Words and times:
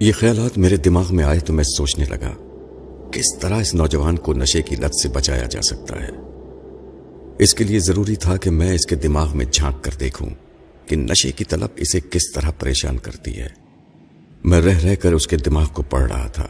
یہ 0.00 0.12
خیالات 0.12 0.58
میرے 0.58 0.76
دماغ 0.76 1.14
میں 1.14 1.24
آئے 1.24 1.40
تو 1.40 1.52
میں 1.52 1.64
سوچنے 1.64 2.04
لگا، 2.04 2.34
کس 3.12 3.38
طرح 3.40 3.60
اس 3.60 3.74
نوجوان 3.74 4.16
کو 4.16 4.34
نشے 4.34 4.62
کی 4.62 4.76
لت 4.76 4.94
سے 5.02 5.08
بچایا 5.08 5.46
جا 5.50 5.62
سکتا 5.62 6.02
ہے؟ 6.02 6.08
اس 7.38 7.54
کے 7.54 7.64
لیے 7.64 7.78
ضروری 7.78 8.16
تھا 8.16 8.36
کہ 8.36 8.50
میں 8.50 8.74
اس 8.74 8.86
کے 8.86 8.96
دماغ 8.96 9.36
میں 9.36 9.46
جھانک 9.52 9.84
کر 9.84 9.90
دیکھوں 10.00 10.28
کہ 10.86 10.96
نشے 10.96 11.32
کی 11.32 11.44
طلب 11.44 11.68
اسے 11.76 12.00
کس 12.10 12.32
طرح 12.34 12.50
پریشان 12.58 12.98
کرتی 12.98 13.38
ہے۔ 13.38 13.48
میں 14.44 14.60
رہ 14.60 14.78
رہ 14.84 14.94
کر 14.94 15.12
اس 15.12 15.26
کے 15.26 15.36
دماغ 15.36 15.66
کو 15.72 15.82
پڑھ 15.82 16.12
رہا 16.12 16.26
تھا۔ 16.26 16.46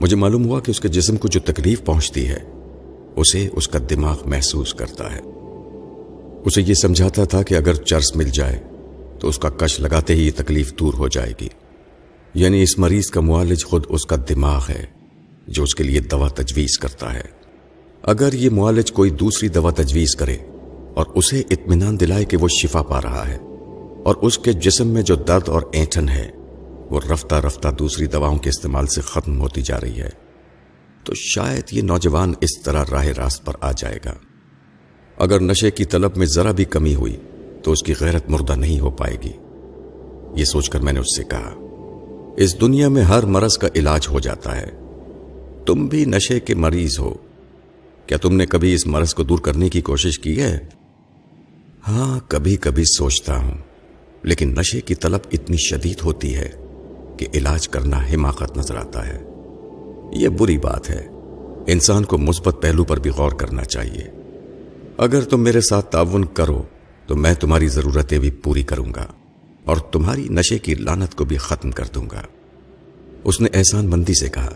مجھے 0.00 0.16
معلوم 0.16 0.46
ہوا 0.46 0.60
کہ 0.60 0.70
اس 0.70 0.80
کے 0.80 0.88
جسم 0.88 1.16
کو 1.16 1.28
جو 1.28 1.40
تکلیف 1.40 1.84
پہنچتی 1.84 2.28
ہے، 2.28 2.38
اسے 3.16 3.48
اس 3.52 3.68
کا 3.68 3.78
دماغ 3.90 4.18
محسوس 4.26 4.74
کرتا 4.74 5.14
ہے۔ 5.14 5.20
اسے 6.44 6.62
یہ 6.62 6.74
سمجھاتا 6.74 7.24
تھا 7.24 7.42
کہ 7.42 7.54
اگر 7.54 7.74
چرس 7.74 8.16
مل 8.16 8.28
جائے 8.28 8.62
تو 9.20 9.28
اس 9.28 9.38
کا 9.38 9.48
کش 9.48 9.80
لگاتے 9.80 10.14
ہی 10.14 10.26
یہ 10.26 10.30
تکلیف 10.36 10.78
دور 10.78 10.94
ہو 10.94 11.08
جائے 11.08 11.32
گی۔ 11.40 11.48
یعنی 12.36 12.62
اس 12.62 12.78
مریض 12.78 13.06
کا 13.06 13.20
معالج 13.20 13.64
خود 13.64 13.84
اس 13.88 14.06
کا 14.06 14.16
دماغ 14.28 14.64
ہے 14.68 14.86
جو 15.48 15.62
اس 15.62 15.74
کے 15.74 15.84
لیے 15.84 16.00
دوا 16.00 16.28
تجویز 16.28 16.78
کرتا 16.78 17.14
ہے۔ 17.14 17.22
اگر 18.02 18.32
یہ 18.32 18.50
معالج 18.50 18.92
کوئی 18.92 19.10
دوسری 19.10 19.48
دوا 19.48 19.70
تجویز 19.70 20.16
کرے 20.16 20.36
اور 20.94 21.06
اسے 21.14 21.42
اطمینان 21.50 22.00
دلائے 22.00 22.24
کہ 22.24 22.36
وہ 22.36 22.48
شفا 22.48 22.82
پا 22.82 23.02
رہا 23.02 23.28
ہے 23.28 23.38
اور 24.04 24.14
اس 24.14 24.38
کے 24.38 24.52
جسم 24.52 24.86
میں 24.86 25.02
جو 25.02 25.14
درد 25.14 25.48
اور 25.48 25.62
اینٹن 25.72 26.08
ہے، 26.08 26.30
وہ 26.90 27.00
رفتہ 27.12 27.34
رفتہ 27.34 27.68
دوسری 27.78 28.06
دواؤں 28.06 28.38
کے 28.38 28.50
استعمال 28.50 28.86
سے 28.86 29.00
ختم 29.00 29.40
ہوتی 29.40 29.62
جا 29.62 29.80
رہی 29.80 30.00
ہے، 30.00 30.10
تو 31.04 31.14
شاید 31.14 31.64
یہ 31.72 31.82
نوجوان 31.82 32.32
اس 32.40 32.62
طرح 32.64 32.84
راہ 32.90 33.06
راست 33.06 33.44
پر 33.44 33.54
آ 33.60 33.72
جائے 33.72 33.98
گا۔ 34.04 34.14
اگر 35.18 35.40
نشے 35.40 35.70
کی 35.70 35.84
طلب 35.84 36.16
میں 36.16 36.26
ذرا 36.26 36.50
بھی 36.50 36.64
کمی 36.64 36.94
ہوئی، 36.94 37.16
تو 37.62 37.72
اس 37.72 37.82
کی 37.82 37.94
غیرت 38.00 38.30
مردہ 38.30 38.52
نہیں 38.52 38.80
ہو 38.80 38.90
پائے 38.90 39.16
گی۔ 39.24 39.32
یہ 40.40 40.44
سوچ 40.44 40.70
کر 40.70 40.80
میں 40.80 40.92
نے 40.92 41.00
اس 41.00 41.16
سے 41.16 41.24
کہا۔ 41.24 41.65
اس 42.36 42.60
دنیا 42.60 42.88
میں 42.88 43.02
ہر 43.02 43.22
مرض 43.22 43.58
کا 43.58 43.68
علاج 43.74 44.06
ہو 44.10 44.20
جاتا 44.20 44.60
ہے۔ 44.60 44.70
تم 45.66 45.86
بھی 45.86 46.04
نشے 46.04 46.40
کے 46.40 46.54
مریض 46.54 46.98
ہو۔ 46.98 47.14
کیا 48.06 48.18
تم 48.18 48.36
نے 48.36 48.46
کبھی 48.46 48.74
اس 48.74 48.86
مرض 48.86 49.14
کو 49.14 49.22
دور 49.22 49.38
کرنے 49.38 49.68
کی 49.68 49.80
کوشش 49.80 50.18
کی 50.18 50.40
ہے؟ 50.42 50.58
ہاں 51.88 52.20
کبھی 52.28 52.56
کبھی 52.56 52.84
سوچتا 52.84 53.36
ہوں۔ 53.36 53.58
لیکن 54.22 54.54
نشے 54.58 54.80
کی 54.80 54.94
طلب 54.94 55.20
اتنی 55.32 55.56
شدید 55.56 55.96
ہوتی 56.04 56.34
ہے 56.34 56.48
کہ 57.16 57.26
علاج 57.34 57.68
کرنا 57.68 57.98
حماقت 58.14 58.58
نظر 58.58 58.76
آتا 58.76 59.08
ہے۔ 59.08 59.18
یہ 60.12 60.28
بری 60.28 60.58
بات 60.58 60.90
ہے۔ 60.90 61.06
انسان 61.66 62.04
کو 62.04 62.18
مثبت 62.18 62.62
پہلو 62.62 62.84
پر 62.84 63.00
بھی 63.00 63.10
غور 63.10 63.30
کرنا 63.30 63.64
چاہیے۔ 63.64 64.10
اگر 64.96 65.20
تم 65.20 65.40
میرے 65.40 65.60
ساتھ 65.60 65.86
تعاون 65.86 66.24
کرو، 66.24 66.62
تو 67.06 67.16
میں 67.16 67.34
تمہاری 67.34 67.68
ضرورتیں 67.68 68.18
بھی 68.18 68.30
پوری 68.30 68.62
کروں 68.62 68.94
گا۔ 68.94 69.06
اور 69.66 69.76
تمہاری 69.76 70.28
نشے 70.30 70.58
کی 70.58 70.74
لانت 70.74 71.14
کو 71.14 71.24
بھی 71.24 71.36
ختم 71.36 71.70
کر 71.70 71.84
دوں 71.94 72.06
گا۔ 72.12 72.22
اس 73.24 73.40
نے 73.40 73.48
احسان 73.54 73.90
مندی 73.90 74.14
سے 74.14 74.28
کہا، 74.28 74.50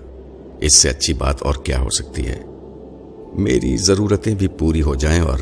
اس 0.60 0.74
سے 0.74 0.88
اچھی 0.88 1.14
بات 1.14 1.42
اور 1.42 1.54
کیا 1.54 1.80
ہو 1.80 1.90
سکتی 1.90 2.26
ہے؟ 2.26 2.42
میری 3.34 3.76
ضرورتیں 3.76 4.34
بھی 4.34 4.48
پوری 4.48 4.82
ہو 4.82 4.94
جائیں 4.94 5.20
اور 5.20 5.38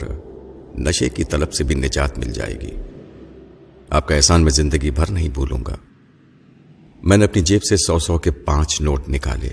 نشے 0.79 1.09
کی 1.09 1.25
طلب 1.25 1.53
سے 1.53 1.65
بھی 1.65 1.75
نجات 1.75 2.19
مل 2.19 2.33
جائے 2.33 2.55
گی۔ 2.55 2.71
آپ 3.91 4.09
کا 4.09 4.15
احسان 4.15 4.43
میں 4.43 4.51
زندگی 4.51 4.91
بھر 4.91 5.11
نہیں 5.11 5.29
بھولوں 5.29 5.59
گا۔ 5.67 5.77
میں 7.03 7.17
نے 7.17 7.25
اپنی 7.25 7.43
جیب 7.43 7.65
سے 7.65 7.77
سو 7.77 7.99
سو 7.99 8.19
کے 8.19 8.31
پانچ 8.31 8.81
نوٹ 8.81 9.09
نکالے۔ 9.09 9.51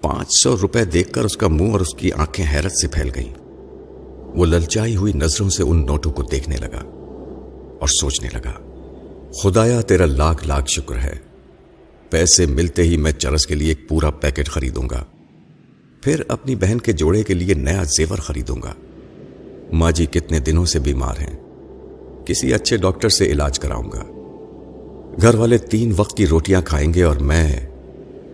پانچ 0.00 0.28
سو 0.42 0.56
روپے 0.62 0.84
دیکھ 0.84 1.12
کر 1.12 1.24
اس 1.24 1.36
کا 1.36 1.48
منہ 1.48 1.70
اور 1.70 1.80
اس 1.80 1.94
کی 1.96 2.12
آنکھیں 2.12 2.46
حیرت 2.52 2.72
سے 2.72 2.88
پھیل 2.88 3.10
گئیں۔ 3.14 3.34
وہ 4.34 4.46
للچائی 4.46 4.96
ہوئی 4.96 5.12
نظروں 5.12 5.50
سے 5.50 5.62
ان 5.62 5.86
نوٹوں 5.86 6.12
کو 6.12 6.22
دیکھنے 6.22 6.56
لگا 6.56 6.80
اور 7.80 7.88
سوچنے 8.00 8.28
لگا۔ 8.32 8.69
خدایا 9.32 9.80
تیرا 9.80 10.06
لاکھ 10.06 10.46
لاکھ 10.46 10.70
شکر 10.70 10.96
ہے۔ 10.96 11.16
پیسے 12.10 12.46
ملتے 12.46 12.82
ہی 12.82 12.96
میں 12.96 13.12
چرس 13.12 13.46
کے 13.46 13.54
لیے 13.54 13.68
ایک 13.68 13.88
پورا 13.88 14.10
پیکٹ 14.10 14.48
خریدوں 14.48 14.88
گا۔ 14.90 15.04
پھر 16.02 16.22
اپنی 16.28 16.56
بہن 16.56 16.78
کے 16.78 16.92
جوڑے 16.92 17.22
کے 17.22 17.34
لیے 17.34 17.54
نیا 17.54 17.82
زیور 17.84 18.18
خریدوں 18.18 18.56
گا۔ 18.62 18.74
ماں 19.72 19.90
جی 19.90 20.06
کتنے 20.06 20.38
دنوں 20.38 20.64
سے 20.64 20.78
بیمار 20.78 21.14
ہیں۔ 21.20 21.36
کسی 22.24 22.54
اچھے 22.54 22.76
ڈاکٹر 22.76 23.08
سے 23.08 23.26
علاج 23.26 23.58
کراؤں 23.58 23.92
گا۔ 23.92 24.04
گھر 25.22 25.34
والے 25.34 25.58
تین 25.58 25.92
وقت 25.96 26.16
کی 26.16 26.26
روٹیاں 26.26 26.62
کھائیں 26.62 26.94
گے 26.94 27.02
اور 27.02 27.16
میں 27.16 27.66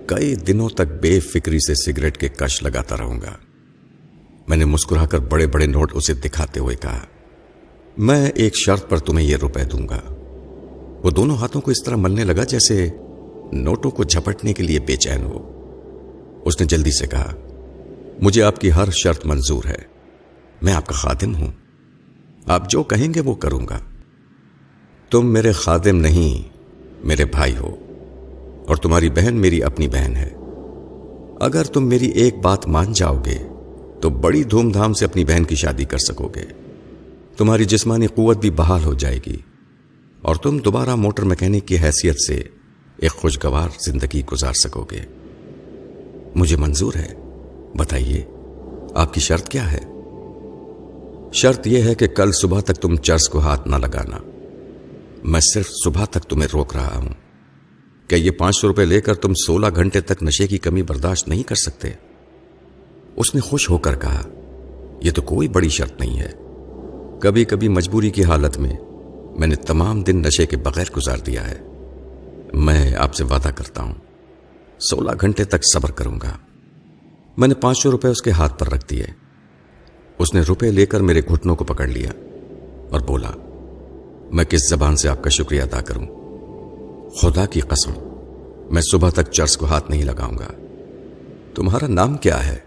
کئی 0.06 0.34
دنوں 0.34 0.68
تک 0.68 1.02
بے 1.02 1.20
فکری 1.20 1.58
سے 1.58 1.74
سگریٹ 1.74 2.16
کے 2.16 2.28
کش 2.28 2.62
لگاتا 2.62 2.96
رہوں 2.96 3.20
گا۔ 3.20 3.32
میں 4.48 4.56
نے 4.56 4.64
مسکرا 4.64 5.06
کر 5.06 5.18
بڑے 5.18 5.46
بڑے 5.46 5.66
نوٹ 5.66 5.92
اسے 5.94 6.14
دکھاتے 6.14 6.60
ہوئے 6.60 6.76
کہا، 6.76 7.00
میں 7.98 8.26
ایک 8.26 8.56
شرط 8.56 8.88
پر 8.88 8.98
تمہیں 8.98 9.26
یہ 9.26 9.36
روپے 9.36 9.64
دوں 9.64 9.88
گا۔ 9.88 10.15
وہ 11.02 11.10
دونوں 11.10 11.36
ہاتھوں 11.36 11.60
کو 11.60 11.70
اس 11.70 11.82
طرح 11.84 11.96
ملنے 11.96 12.24
لگا 12.24 12.44
جیسے 12.44 12.88
نوٹوں 13.52 13.90
کو 13.90 14.04
جھپٹنے 14.04 14.52
کے 14.52 14.62
لیے 14.62 14.78
بے 14.78 14.96
چین 14.96 15.22
ہو۔ 15.22 15.52
اس 16.44 16.60
نے 16.60 16.66
جلدی 16.66 16.90
سے 16.90 17.06
کہا، 17.06 17.32
مجھے 18.22 18.42
آپ 18.42 18.58
کی 18.58 18.72
ہر 18.72 18.90
شرط 18.90 19.26
منظور 19.26 19.64
ہے۔ 19.64 19.96
میں 20.62 20.72
آپ 20.72 20.86
کا 20.86 20.92
خادم 20.92 21.34
ہوں۔ 21.34 21.52
آپ 22.46 22.70
جو 22.70 22.82
کہیں 22.82 23.14
گے 23.14 23.20
وہ 23.20 23.34
کروں 23.34 23.66
گا۔ 23.68 23.78
تم 25.10 25.32
میرے 25.32 25.52
خادم 25.52 25.96
نہیں، 25.96 26.48
میرے 27.06 27.24
بھائی 27.24 27.56
ہو، 27.56 27.76
اور 28.66 28.76
تمہاری 28.76 29.10
بہن 29.10 29.34
میری 29.34 29.62
اپنی 29.62 29.88
بہن 29.88 30.16
ہے۔ 30.16 30.30
اگر 31.40 31.64
تم 31.64 31.88
میری 31.88 32.06
ایک 32.06 32.38
بات 32.38 32.66
مان 32.66 32.92
جاؤ 32.92 33.16
گے، 33.24 33.38
تو 34.00 34.10
بڑی 34.10 34.44
دھوم 34.44 34.70
دھام 34.70 34.92
سے 34.92 35.04
اپنی 35.04 35.24
بہن 35.24 35.44
کی 35.44 35.54
شادی 35.54 35.84
کر 35.84 35.98
سکو 35.98 36.28
گے۔ 36.28 36.44
تمہاری 37.36 37.64
جسمانی 37.64 38.06
قوت 38.06 38.36
بھی 38.36 38.50
بحال 38.50 38.84
ہو 38.84 38.94
جائے 38.94 39.18
گی۔ 39.26 39.36
اور 40.26 40.36
تم 40.36 40.58
دوبارہ 40.58 40.94
موٹر 40.94 41.22
میکینک 41.22 41.68
کی 41.68 41.78
حیثیت 41.78 42.14
سے 42.26 42.42
ایک 42.96 43.10
خوشگوار 43.10 43.68
زندگی 43.78 44.22
گزار 44.32 44.52
سکو 44.52 44.86
گے۔ 44.90 45.00
مجھے 46.34 46.56
منظور 46.56 46.92
ہے۔ 46.94 47.14
بتائیے، 47.76 48.24
آپ 48.94 49.14
کی 49.14 49.20
شرط 49.20 49.48
کیا 49.48 49.72
ہے؟ 49.72 49.80
شرط 51.32 51.66
یہ 51.66 51.82
ہے 51.82 51.94
کہ 51.94 52.06
کل 52.06 52.32
صبح 52.32 52.60
تک 52.60 52.74
تم 52.74 52.96
چرس 52.96 53.28
کو 53.28 53.38
ہاتھ 53.38 53.68
نہ 53.68 53.76
لگانا۔ 53.76 54.16
میں 55.24 55.40
صرف 55.54 55.68
صبح 55.84 56.04
تک 56.04 56.22
تمہیں 56.22 56.48
روک 56.52 56.76
رہا 56.76 56.96
ہوں۔ 56.96 57.08
کیا 58.08 58.18
یہ 58.18 58.30
پانچ 58.30 58.60
سو 58.60 58.68
روپے 58.68 58.84
لے 58.84 59.00
کر 59.00 59.14
تم 59.14 59.34
سولہ 59.34 59.66
گھنٹے 59.74 60.00
تک 60.00 60.22
نشے 60.22 60.46
کی 60.46 60.58
کمی 60.58 60.82
برداشت 60.82 61.28
نہیں 61.28 61.42
کر 61.42 61.54
سکتے۔ 61.54 61.88
اس 63.16 63.34
نے 63.34 63.40
خوش 63.40 63.70
ہو 63.70 63.78
کر 63.78 63.96
کہا، 63.96 64.22
یہ 65.00 65.10
تو 65.10 65.22
کوئی 65.22 65.48
بڑی 65.48 65.68
شرط 65.68 66.00
نہیں 66.00 66.20
ہے۔ 66.20 66.32
کبھی 67.20 67.44
کبھی 67.44 67.68
مجبوری 67.68 68.10
کی 68.10 68.24
حالت 68.24 68.58
میں 68.58 68.76
میں 69.38 69.48
نے 69.48 69.56
تمام 69.56 70.02
دن 70.02 70.22
نشے 70.22 70.46
کے 70.46 70.56
بغیر 70.56 70.84
گزار 70.96 71.18
دیا 71.18 71.50
ہے۔ 71.50 71.60
میں 72.52 72.94
آپ 72.94 73.14
سے 73.14 73.24
وعدہ 73.24 73.48
کرتا 73.48 73.82
ہوں، 73.82 73.94
سولہ 74.78 75.10
گھنٹے 75.20 75.44
تک 75.44 75.64
صبر 75.72 75.90
کروں 75.90 76.20
گا۔ 76.22 76.38
میں 77.36 77.48
نے 77.48 77.54
پانچ 77.54 77.82
سو 77.82 77.90
روپے 77.90 78.08
اس 78.08 78.22
کے 78.22 78.30
ہاتھ 78.30 78.58
پر 78.58 78.70
رکھ 78.70 78.88
دیے۔ 78.90 79.04
اس 80.18 80.34
نے 80.34 80.40
روپے 80.40 80.70
لے 80.70 80.86
کر 80.86 81.00
میرے 81.00 81.20
گھٹنوں 81.20 81.56
کو 81.56 81.64
پکڑ 81.64 81.86
لیا 81.86 82.10
اور 82.90 83.00
بولا، 83.00 83.30
میں 84.32 84.44
کس 84.44 84.68
زبان 84.68 84.96
سے 84.96 85.08
آپ 85.08 85.22
کا 85.22 85.30
شکریہ 85.30 85.62
ادا 85.62 85.80
کروں؟ 85.80 86.06
خدا 87.10 87.46
کی 87.46 87.60
قسم، 87.60 87.92
میں 88.70 88.82
صبح 88.92 89.10
تک 89.10 89.32
چرس 89.32 89.56
کو 89.56 89.66
ہاتھ 89.66 89.90
نہیں 89.90 90.04
لگاؤں 90.04 90.38
گا۔ 90.38 90.48
تمہارا 91.54 91.86
نام 91.86 92.16
کیا 92.16 92.46
ہے؟ 92.46 92.58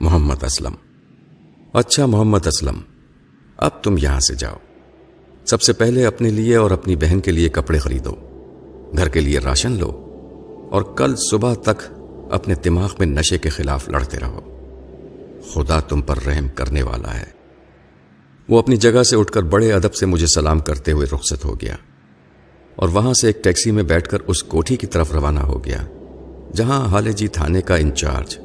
محمد 0.00 0.44
اسلم۔ 0.44 0.74
اچھا 1.72 2.06
محمد 2.06 2.46
اسلم، 2.46 2.80
اب 3.56 3.82
تم 3.82 3.94
یہاں 3.98 4.20
سے 4.20 4.34
جاؤ۔ 4.34 4.56
سب 5.46 5.62
سے 5.62 5.72
پہلے 5.72 6.04
اپنے 6.06 6.30
لیے 6.30 6.56
اور 6.56 6.70
اپنی 6.70 6.96
بہن 6.96 7.20
کے 7.20 7.30
لیے 7.30 7.48
کپڑے 7.48 7.78
خریدو، 7.78 8.14
گھر 8.98 9.08
کے 9.08 9.20
لیے 9.20 9.38
راشن 9.38 9.72
لو، 9.72 9.90
اور 10.72 10.82
کل 10.96 11.14
صبح 11.30 11.54
تک 11.54 11.82
اپنے 12.30 12.54
دماغ 12.64 12.94
میں 12.98 13.06
نشے 13.06 13.38
کے 13.38 13.48
خلاف 13.48 13.88
لڑتے 13.88 14.18
رہو۔ 14.18 14.40
خدا 15.52 15.78
تم 15.80 16.02
پر 16.02 16.18
رحم 16.26 16.48
کرنے 16.48 16.82
والا 16.82 17.14
ہے۔ 17.20 17.24
وہ 18.48 18.58
اپنی 18.58 18.76
جگہ 18.76 19.02
سے 19.02 19.16
اٹھ 19.16 19.32
کر 19.32 19.42
بڑے 19.42 19.72
ادب 19.72 19.94
سے 19.94 20.06
مجھے 20.06 20.26
سلام 20.26 20.60
کرتے 20.60 20.92
ہوئے 20.92 21.06
رخصت 21.14 21.44
ہو 21.44 21.54
گیا، 21.60 21.76
اور 22.76 22.88
وہاں 22.88 23.12
سے 23.12 23.26
ایک 23.26 23.42
ٹیکسی 23.44 23.70
میں 23.70 23.82
بیٹھ 23.82 24.08
کر 24.08 24.20
اس 24.26 24.42
کوٹھی 24.44 24.76
کی 24.76 24.86
طرف 24.86 25.12
روانہ 25.12 25.40
ہو 25.40 25.64
گیا، 25.64 25.82
جہاں 26.54 26.84
حال 26.86 27.12
جی 27.12 27.28
تھانے 27.28 27.62
کا 27.62 27.76
انچارج 27.76 28.38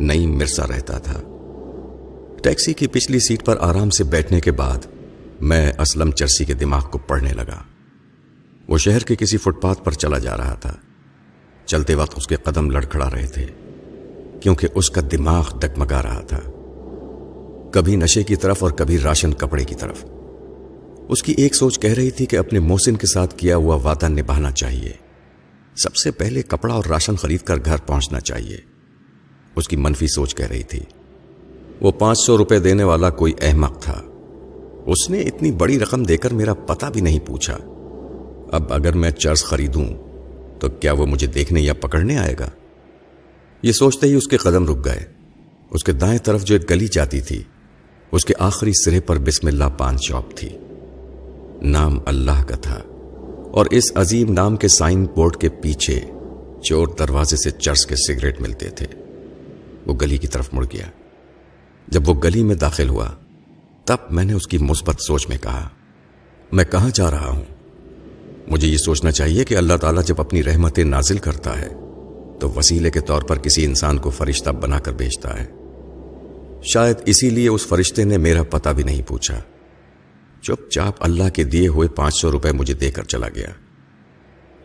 نئی 0.00 0.26
مرسا 0.28 0.66
رہتا 0.66 0.98
تھا۔ 0.98 1.20
ٹیکسی 2.42 2.72
کی 2.72 2.86
پچھلی 2.86 3.18
سیٹ 3.18 3.44
پر 3.44 3.56
آرام 3.60 3.90
سے 3.90 4.04
بیٹھنے 4.04 4.40
کے 4.40 4.52
بعد 4.52 4.86
میں 5.42 5.72
اسلم 5.78 6.10
چرسی 6.10 6.44
کے 6.44 6.54
دماغ 6.54 6.90
کو 6.90 6.98
پڑھنے 6.98 7.32
لگا۔ 7.32 7.62
وہ 8.68 8.78
شہر 8.78 8.98
کے 8.98 9.16
کسی 9.16 9.36
فٹ 9.36 9.62
پاتھ 9.62 9.84
پر 9.84 9.92
چلا 9.92 10.18
جا 10.18 10.36
رہا 10.36 10.54
تھا۔ 10.54 10.76
چلتے 11.66 11.94
وقت 11.94 12.14
اس 12.16 12.26
کے 12.26 12.36
قدم 12.36 12.70
لڑکھڑا 12.70 13.10
رہے 13.10 13.26
تھے، 13.26 13.46
کیونکہ 14.40 14.68
اس 14.74 14.90
کا 14.90 15.00
دماغ 15.12 15.58
ڈگمگا 15.58 16.02
رہا 16.02 16.20
تھا۔ 16.20 16.40
کبھی 17.72 17.96
نشے 17.96 18.22
کی 18.22 18.36
طرف 18.36 18.62
اور 18.62 18.70
کبھی 18.70 18.98
راشن 18.98 19.32
کپڑے 19.32 19.64
کی 19.64 19.74
طرف۔ 19.74 20.04
اس 21.08 21.22
کی 21.22 21.34
ایک 21.36 21.54
سوچ 21.54 21.80
کہہ 21.80 21.92
رہی 21.92 22.10
تھی 22.10 22.26
کہ 22.26 22.36
اپنے 22.36 22.58
محسن 22.58 22.96
کے 22.96 23.06
ساتھ 23.06 23.34
کیا 23.36 23.56
ہوا 23.56 23.74
وعدہ 23.74 24.08
نبھانا 24.08 24.50
چاہیے۔ 24.50 24.92
سب 25.76 25.96
سے 25.96 26.10
پہلے 26.10 26.42
کپڑا 26.42 26.74
اور 26.74 26.84
راشن 26.84 27.16
خرید 27.16 27.40
کر 27.40 27.56
گھر 27.64 27.76
پہنچنا 27.86 28.20
چاہیے۔ 28.20 28.56
اس 29.56 29.68
کی 29.68 29.76
منفی 29.76 30.06
سوچ 30.06 30.34
کہہ 30.34 30.46
رہی 30.46 30.62
تھی۔ 30.62 30.80
وہ 31.80 31.92
پانچ 31.92 32.18
سو 32.18 32.38
روپے 32.38 32.58
دینے 32.58 32.84
والا 32.84 33.10
کوئی 33.10 33.32
احمق 33.42 33.82
تھا۔ 33.82 34.02
اس 34.86 35.10
نے 35.10 35.20
اتنی 35.20 35.52
بڑی 35.52 35.78
رقم 35.78 36.02
دے 36.02 36.16
کر 36.16 36.30
میرا 36.30 36.54
پتہ 36.54 36.86
بھی 36.86 37.00
نہیں 37.00 37.18
پوچھا۔ 37.26 37.58
اب 38.52 38.72
اگر 38.72 38.92
میں 38.92 39.10
چرس 39.10 39.44
خریدوں، 39.44 39.86
تو 40.60 40.68
کیا 40.68 40.92
وہ 40.92 41.06
مجھے 41.06 41.26
دیکھنے 41.26 41.60
یا 41.60 41.74
پکڑنے 41.74 42.18
آئے 42.18 42.34
گا؟ 42.40 42.50
یہ 43.62 43.72
سوچتے 43.72 44.06
ہی 44.06 44.14
اس 44.14 44.28
کے 44.28 44.36
قدم 44.36 44.66
رک 44.66 44.84
گئے۔ 44.84 45.04
اس 45.70 45.84
کے 45.84 45.92
دائیں 45.92 46.18
طرف 46.18 46.44
جو 46.44 46.54
ایک 46.54 46.70
گلی 46.70 46.86
جاتی 46.86 47.20
تھی، 47.20 47.42
اس 48.12 48.24
کے 48.24 48.34
آخری 48.38 48.72
سرے 48.84 49.00
پر 49.00 49.18
بسم 49.18 49.46
اللہ 49.46 49.64
پان 49.78 49.96
شاپ 49.98 50.36
تھی۔ 50.36 50.48
نام 51.62 51.98
اللہ 52.06 52.44
کا 52.48 52.56
تھا۔ 52.56 52.80
اور 53.50 53.66
اس 53.70 53.84
عظیم 53.94 54.32
نام 54.32 54.56
کے 54.56 54.68
سائن 54.68 55.06
بورڈ 55.16 55.36
کے 55.36 55.48
پیچھے 55.48 56.00
چور 56.62 56.86
دروازے 56.86 57.36
سے 57.36 57.50
چرس 57.50 57.86
کے 57.86 57.96
سگریٹ 57.96 58.40
ملتے 58.40 58.68
تھے۔ 58.68 58.86
وہ 59.86 59.94
گلی 59.94 60.16
کی 60.16 60.26
طرف 60.26 60.48
مڑ 60.52 60.64
گیا۔ 60.64 60.86
جب 61.88 62.08
وہ 62.08 62.14
گلی 62.14 62.42
میں 62.44 62.54
داخل 62.54 62.88
ہوا 62.88 63.08
تب 63.84 63.96
میں 64.10 64.24
نے 64.24 64.32
اس 64.32 64.46
کی 64.46 64.58
مثبت 64.58 65.02
سوچ 65.02 65.28
میں 65.28 65.38
کہا، 65.38 65.68
میں 66.52 66.64
کہاں 66.64 66.90
جا 66.94 67.10
رہا 67.10 67.28
ہوں؟ 67.28 67.44
مجھے 68.48 68.68
یہ 68.68 68.76
سوچنا 68.76 69.10
چاہیے 69.10 69.44
کہ 69.44 69.56
اللہ 69.56 69.76
تعالیٰ 69.76 70.04
جب 70.04 70.14
اپنی 70.18 70.44
رحمتیں 70.44 70.84
نازل 70.84 71.18
کرتا 71.18 71.60
ہے، 71.60 71.68
تو 72.40 72.50
وسیلے 72.56 72.90
کے 72.90 73.00
طور 73.00 73.22
پر 73.22 73.38
کسی 73.38 73.64
انسان 73.64 73.98
کو 73.98 74.10
فرشتہ 74.10 74.50
بنا 74.50 74.78
کر 74.78 74.92
بھیجتا 74.92 75.40
ہے۔ 75.40 75.46
شاید 76.62 76.96
اسی 77.06 77.30
لیے 77.30 77.48
اس 77.48 77.66
فرشتے 77.66 78.04
نے 78.04 78.18
میرا 78.18 78.42
پتہ 78.42 78.68
بھی 78.68 78.82
نہیں 78.82 79.02
پوچھا۔ 79.02 79.40
چپ 80.42 80.70
چاپ 80.70 80.94
اللہ 81.00 81.28
کے 81.28 81.44
دیے 81.44 81.68
ہوئے 81.68 81.88
پانچ 81.88 82.14
سو 82.20 82.32
روپے 82.32 82.52
مجھے 82.52 82.74
دے 82.74 82.90
کر 82.90 83.02
چلا 83.02 83.28
گیا۔ 83.34 83.48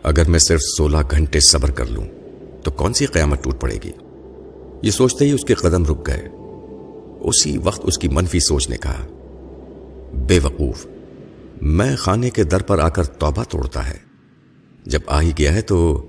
اگر 0.03 0.29
میں 0.29 0.39
صرف 0.39 0.61
سولہ 0.77 0.97
گھنٹے 1.11 1.39
صبر 1.39 1.71
کر 1.71 1.85
لوں، 1.85 2.05
تو 2.63 2.71
کون 2.71 2.93
سی 2.93 3.05
قیامت 3.05 3.43
ٹوٹ 3.43 3.61
پڑے 3.61 3.77
گی؟ 3.83 3.91
یہ 4.81 4.91
سوچتے 4.91 5.25
ہی 5.25 5.31
اس 5.31 5.45
کے 5.45 5.53
قدم 5.53 5.85
رک 5.85 6.07
گئے۔ 6.07 6.29
اسی 7.19 7.57
وقت 7.57 7.79
اس 7.83 7.97
کی 7.97 8.07
منفی 8.07 8.39
سوچ 8.39 8.69
نے 8.69 8.77
کہا، 8.77 9.07
بے 10.13 10.39
وقوف، 10.43 10.87
میں 11.61 11.95
خانے 11.95 12.29
کے 12.29 12.43
در 12.43 12.61
پر 12.61 12.79
آ 12.79 12.89
کر 12.89 13.03
توبہ 13.03 13.43
توڑتا 13.43 13.89
ہے۔ 13.89 13.97
جب 14.85 14.99
آ 15.07 15.21
ہی 15.21 15.31
گیا 15.37 15.53
ہے 15.53 15.61
تو 15.61 16.07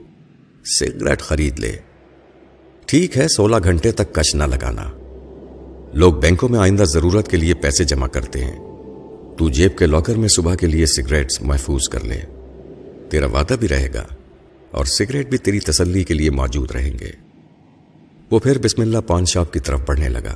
سگریٹ 0.80 1.20
خرید 1.20 1.58
لے۔ 1.58 1.72
ٹھیک 2.86 3.18
ہے، 3.18 3.28
سولہ 3.28 3.56
گھنٹے 3.64 3.92
تک 3.92 4.14
کچھ 4.14 4.36
نہ 4.36 4.44
لگانا۔ 4.44 4.84
لوگ 5.92 6.14
بینکوں 6.14 6.48
میں 6.48 6.58
آئندہ 6.58 6.84
ضرورت 6.84 7.28
کے 7.28 7.36
لیے 7.36 7.54
پیسے 7.54 7.84
جمع 7.84 8.06
کرتے 8.06 8.44
ہیں۔ 8.44 8.56
تو 9.38 9.48
جیب 9.48 9.78
کے 9.78 9.86
لاکر 9.86 10.14
میں 10.14 10.28
صبح 10.28 10.54
کے 10.54 10.66
لیے 10.66 10.86
سگریٹس 10.86 11.42
محفوظ 11.42 11.88
کر 11.88 12.04
لے۔ 12.04 12.20
تیرا 13.10 13.26
وعدہ 13.26 13.54
بھی 13.60 13.68
رہے 13.68 13.88
گا 13.94 14.04
اور 14.70 14.84
سگریٹ 14.84 15.28
بھی 15.28 15.38
تیری 15.38 15.60
تسلی 15.60 16.04
کے 16.04 16.14
لیے 16.14 16.30
موجود 16.30 16.70
رہیں 16.70 16.98
گے۔ 16.98 17.10
وہ 18.30 18.38
پھر 18.38 18.58
بسم 18.58 18.82
اللہ 18.82 18.98
پان 19.06 19.24
شاپ 19.24 19.52
کی 19.52 19.60
طرف 19.60 19.80
بڑھنے 19.86 20.08
لگا۔ 20.08 20.34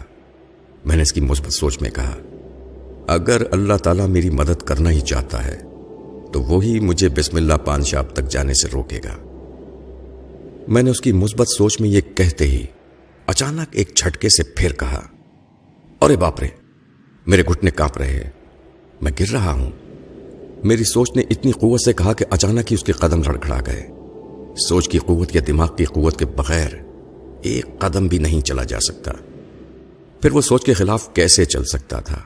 میں 0.85 0.97
نے 0.97 1.03
اس 1.03 1.13
کی 1.13 1.21
مثبت 1.21 1.53
سوچ 1.53 1.83
میں 1.83 1.91
کہا، 1.91 2.17
اگر 3.07 3.43
اللہ 3.51 3.75
تعالیٰ 3.75 4.09
میری 4.09 4.31
مدد 4.31 4.63
کرنا 4.63 4.91
ہی 4.91 5.01
چاہتا 5.01 5.45
ہے، 5.45 5.57
تو 6.33 6.43
وہی 6.43 6.81
مجھے 6.81 7.09
بسم 7.09 7.37
اللہ 7.37 7.53
پان 7.65 7.85
شاپ 7.85 8.13
تک 8.13 8.29
جانے 8.29 8.55
سے 8.55 8.69
روکے 8.73 8.99
گا۔ 9.05 9.17
میں 10.69 10.83
نے 10.83 10.91
اس 10.91 11.01
کی 11.01 11.13
مثبت 11.13 11.49
سوچ 11.49 11.81
میں 11.81 11.89
یہ 11.89 12.01
کہتے 12.01 12.47
ہی 12.47 12.67
اچانک 13.27 13.69
ایک 13.73 13.91
جھٹکے 13.95 14.29
سے 14.29 14.43
پھر 14.43 14.73
کہا 14.73 15.03
اور 15.99 16.11
باپرے 16.11 16.49
میرے 17.27 17.43
گھٹنے 17.43 17.71
کانپ 17.71 17.99
رہے 17.99 18.13
ہیں، 18.13 18.31
میں 19.01 19.13
گر 19.21 19.33
رہا 19.33 19.53
ہوں۔ 19.53 19.71
میری 20.65 20.85
سوچ 20.85 21.17
نے 21.17 21.23
اتنی 21.31 21.53
قوت 21.53 21.81
سے 21.81 21.93
کہا 21.93 22.13
کہ 22.13 22.25
اچانک 22.31 22.71
ہی 22.71 22.75
اس 22.75 22.85
کے 22.85 22.93
قدم 22.93 23.23
لڑکھڑا 23.23 23.61
گئے۔ 23.67 23.89
سوچ 24.69 24.89
کی 24.89 24.99
قوت 24.99 25.37
یا 25.37 25.43
دماغ 25.47 25.77
کی 25.77 25.85
قوت 25.85 26.19
کے 26.19 26.27
بغیر 26.27 26.69
ایک 27.43 27.79
قدم 27.79 28.07
بھی 28.07 28.19
نہیں 28.19 28.41
چلا 28.41 28.65
جا 28.65 28.81
سکتا۔ 28.81 29.13
پھر 30.23 30.33
وہ 30.33 30.41
سوچ 30.41 30.65
کے 30.65 30.75
خلاف 30.75 31.15
کیسے 31.15 31.45
چل 31.45 31.65
سکتا 31.65 32.01
تھا؟ 32.01 32.21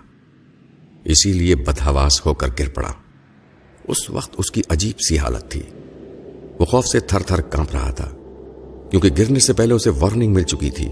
اسی 1.04 1.32
لیے 1.32 1.54
بدہواس 1.54 2.26
ہو 2.26 2.34
کر 2.34 2.48
گر 2.58 2.68
پڑا۔ 2.68 2.92
اس 3.88 4.10
وقت 4.10 4.34
اس 4.38 4.50
کی 4.50 4.62
عجیب 4.68 5.00
سی 5.08 5.18
حالت 5.18 5.50
تھی۔ 5.50 5.62
وہ 6.58 6.64
خوف 6.64 6.86
سے 6.86 7.00
تھر 7.00 7.20
تھر 7.20 7.40
کانپ 7.40 7.70
رہا 7.72 7.90
تھا، 7.90 8.10
کیونکہ 8.90 9.08
گرنے 9.18 9.38
سے 9.38 9.52
پہلے 9.52 9.74
اسے 9.74 9.90
وارننگ 9.90 10.34
مل 10.34 10.42
چکی 10.42 10.70
تھی 10.70 10.88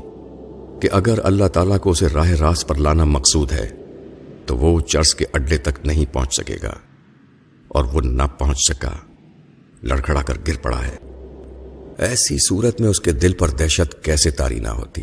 کہ 0.81 0.89
اگر 0.93 1.19
اللہ 1.25 1.45
تعالیٰ 1.45 1.79
کو 1.79 1.91
اسے 1.91 2.07
راہ 2.15 2.31
راست 2.31 2.69
پر 2.69 2.75
لانا 2.75 3.05
مقصود 3.05 3.53
ہے، 3.53 3.69
تو 4.47 4.57
وہ 4.57 4.81
چرس 4.81 5.15
کے 5.15 5.25
اڈے 5.33 5.57
تک 5.57 5.87
نہیں 5.87 6.15
پہنچ 6.15 6.35
سکے 6.35 6.57
گا۔ 6.63 6.75
اور 7.69 7.85
وہ 7.85 8.01
نہ 8.01 8.23
پہنچ 8.39 8.59
سکا۔ 8.69 8.93
لڑکھڑا 9.83 10.23
کر 10.23 10.35
گر 10.49 10.57
پڑا 10.63 10.87
ہے۔ 10.87 10.97
ایسی 11.99 12.37
صورت 12.49 12.81
میں 12.81 12.89
اس 12.89 13.01
کے 13.01 13.13
دل 13.13 13.33
پر 13.33 13.49
دہشت 13.49 14.05
کیسے 14.05 14.31
تاری 14.31 14.59
نہ 14.59 14.69
ہوتی؟ 14.69 15.03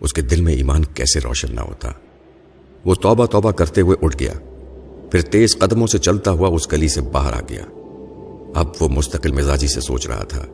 اس 0.00 0.12
کے 0.12 0.22
دل 0.22 0.40
میں 0.40 0.54
ایمان 0.54 0.84
کیسے 0.84 1.20
روشن 1.20 1.54
نہ 1.54 1.60
ہوتا۔ 1.60 1.92
وہ 2.84 2.94
توبہ 2.94 3.26
توبہ 3.26 3.50
کرتے 3.50 3.80
ہوئے 3.80 3.96
اٹھ 4.02 4.16
گیا۔ 4.20 4.32
پھر 5.10 5.20
تیز 5.20 5.58
قدموں 5.58 5.86
سے 5.86 5.98
چلتا 5.98 6.30
ہوا 6.30 6.48
اس 6.48 6.72
گلی 6.72 6.88
سے 6.88 7.00
باہر 7.00 7.32
آ 7.32 7.40
گیا۔ 7.40 7.64
اب 8.54 8.66
وہ 8.80 8.88
مستقل 8.88 9.32
مزاجی 9.32 9.66
سے 9.66 9.80
سوچ 9.80 10.06
رہا 10.06 10.24
تھا 10.24 10.46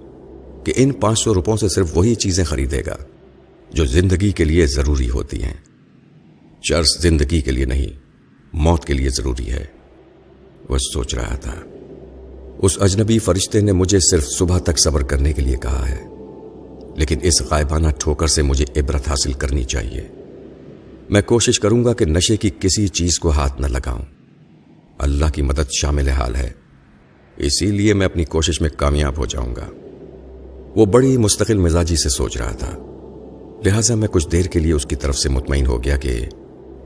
کہ 0.65 0.73
ان 0.77 0.93
پانچ 0.93 1.19
سو 1.19 1.35
روپوں 1.35 1.57
سے 1.57 1.69
صرف 1.69 1.97
وہی 1.97 2.15
چیزیں 2.15 2.45
خریدے 2.45 2.83
گا 2.87 2.97
جو 3.71 3.85
زندگی 3.85 4.33
کے 4.33 4.45
لیے 4.45 4.67
ضروری 4.67 5.11
ہوتی 5.11 5.43
ہیں۔ 5.43 5.55
چرس 6.63 7.01
زندگی 7.01 7.41
کے 7.41 7.51
لیے 7.51 7.65
نہیں، 7.65 7.87
موت 8.53 8.85
کے 8.85 8.95
لیے 8.95 9.11
ضروری 9.11 9.51
ہے۔ 9.51 9.65
وہ 10.69 10.79
سوچ 10.79 11.15
رہا 11.15 11.37
تھا۔ 11.37 11.55
اس 12.59 12.79
اجنبی 12.81 13.19
فرشتے 13.19 13.61
نے 13.61 13.73
مجھے 13.73 13.99
صرف 14.01 14.29
صبح 14.29 14.59
تک 14.59 14.79
صبر 14.79 15.03
کرنے 15.03 15.33
کے 15.33 15.43
لیے 15.43 15.57
کہا 15.57 15.89
ہے۔ 15.89 16.05
لیکن 16.95 17.19
اس 17.23 17.43
غائبانہ 17.43 17.89
ٹھوکر 17.99 18.27
سے 18.27 18.43
مجھے 18.43 18.65
عبرت 18.77 19.09
حاصل 19.09 19.33
کرنی 19.33 19.65
چاہیے۔ 19.65 20.09
میں 21.11 21.23
کوشش 21.23 21.61
کروں 21.61 21.85
گا 21.85 21.93
کہ 21.93 22.05
نشے 22.05 22.37
کی 22.37 22.51
کسی 22.61 22.89
چیز 22.89 23.19
کو 23.19 23.31
ہاتھ 23.31 23.61
نہ 23.61 23.67
لگاؤں۔ 23.67 24.03
اللہ 24.99 25.27
کی 25.35 25.43
مدد 25.43 25.71
شامل 25.81 26.09
حال 26.09 26.37
ہے۔ 26.37 26.51
اسی 27.37 27.67
لیے 27.67 27.95
میں 27.95 28.07
اپنی 28.07 28.25
کوشش 28.25 28.61
میں 28.61 28.71
کامیاب 28.77 29.19
ہو 29.19 29.27
جاؤں 29.27 29.57
گا۔ 29.57 29.67
وہ 30.77 30.87
بڑی 30.87 31.17
مستقل 31.17 31.59
مزاجی 31.59 31.97
سے 31.97 32.09
سوچ 32.09 32.37
رہا 32.37 32.53
تھا۔ 32.53 32.79
لہذا 33.65 33.95
میں 33.95 34.09
کچھ 34.09 34.29
دیر 34.33 34.45
کے 34.45 34.59
لیے 34.59 34.73
اس 34.73 34.87
کی 34.87 34.97
طرف 34.97 35.19
سے 35.19 35.29
مطمئن 35.29 35.67
ہو 35.67 35.85
گیا 35.85 35.97
کہ 35.97 36.27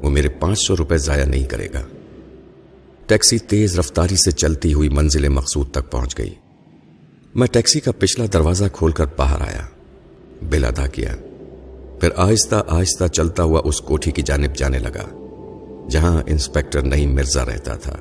وہ 0.02 0.10
میرے 0.10 0.28
پانچ 0.28 0.66
سو 0.66 0.76
روپے 0.76 0.96
ضائع 0.96 1.24
نہیں 1.24 1.44
کرے 1.44 1.68
گا۔ 1.74 1.82
ٹیکسی 3.06 3.38
تیز 3.38 3.78
رفتاری 3.78 4.16
سے 4.16 4.30
چلتی 4.30 4.74
ہوئی 4.74 4.88
منزل 4.88 5.28
مقصود 5.28 5.70
تک 5.70 5.90
پہنچ 5.90 6.18
گئی۔ 6.18 6.34
میں 7.34 7.46
ٹیکسی 7.46 7.80
کا 7.80 7.92
پچھلا 7.92 8.26
دروازہ 8.32 8.64
کھول 8.72 8.92
کر 8.92 9.04
باہر 9.16 9.40
آیا۔ 9.40 9.66
بل 10.42 10.64
ادا 10.64 10.86
کیا۔ 10.86 11.14
پھر 12.00 12.10
آہستہ 12.16 12.62
آہستہ 12.68 13.06
چلتا 13.06 13.42
ہوا 13.42 13.60
اس 13.64 13.80
کوٹھی 13.80 14.10
کی 14.10 14.22
جانب 14.22 14.56
جانے 14.56 14.78
لگا، 14.78 15.04
جہاں 15.90 16.22
انسپیکٹر 16.26 16.82
نئی 16.82 17.06
مرزا 17.06 17.44
رہتا 17.44 17.74
تھا۔ 17.74 17.96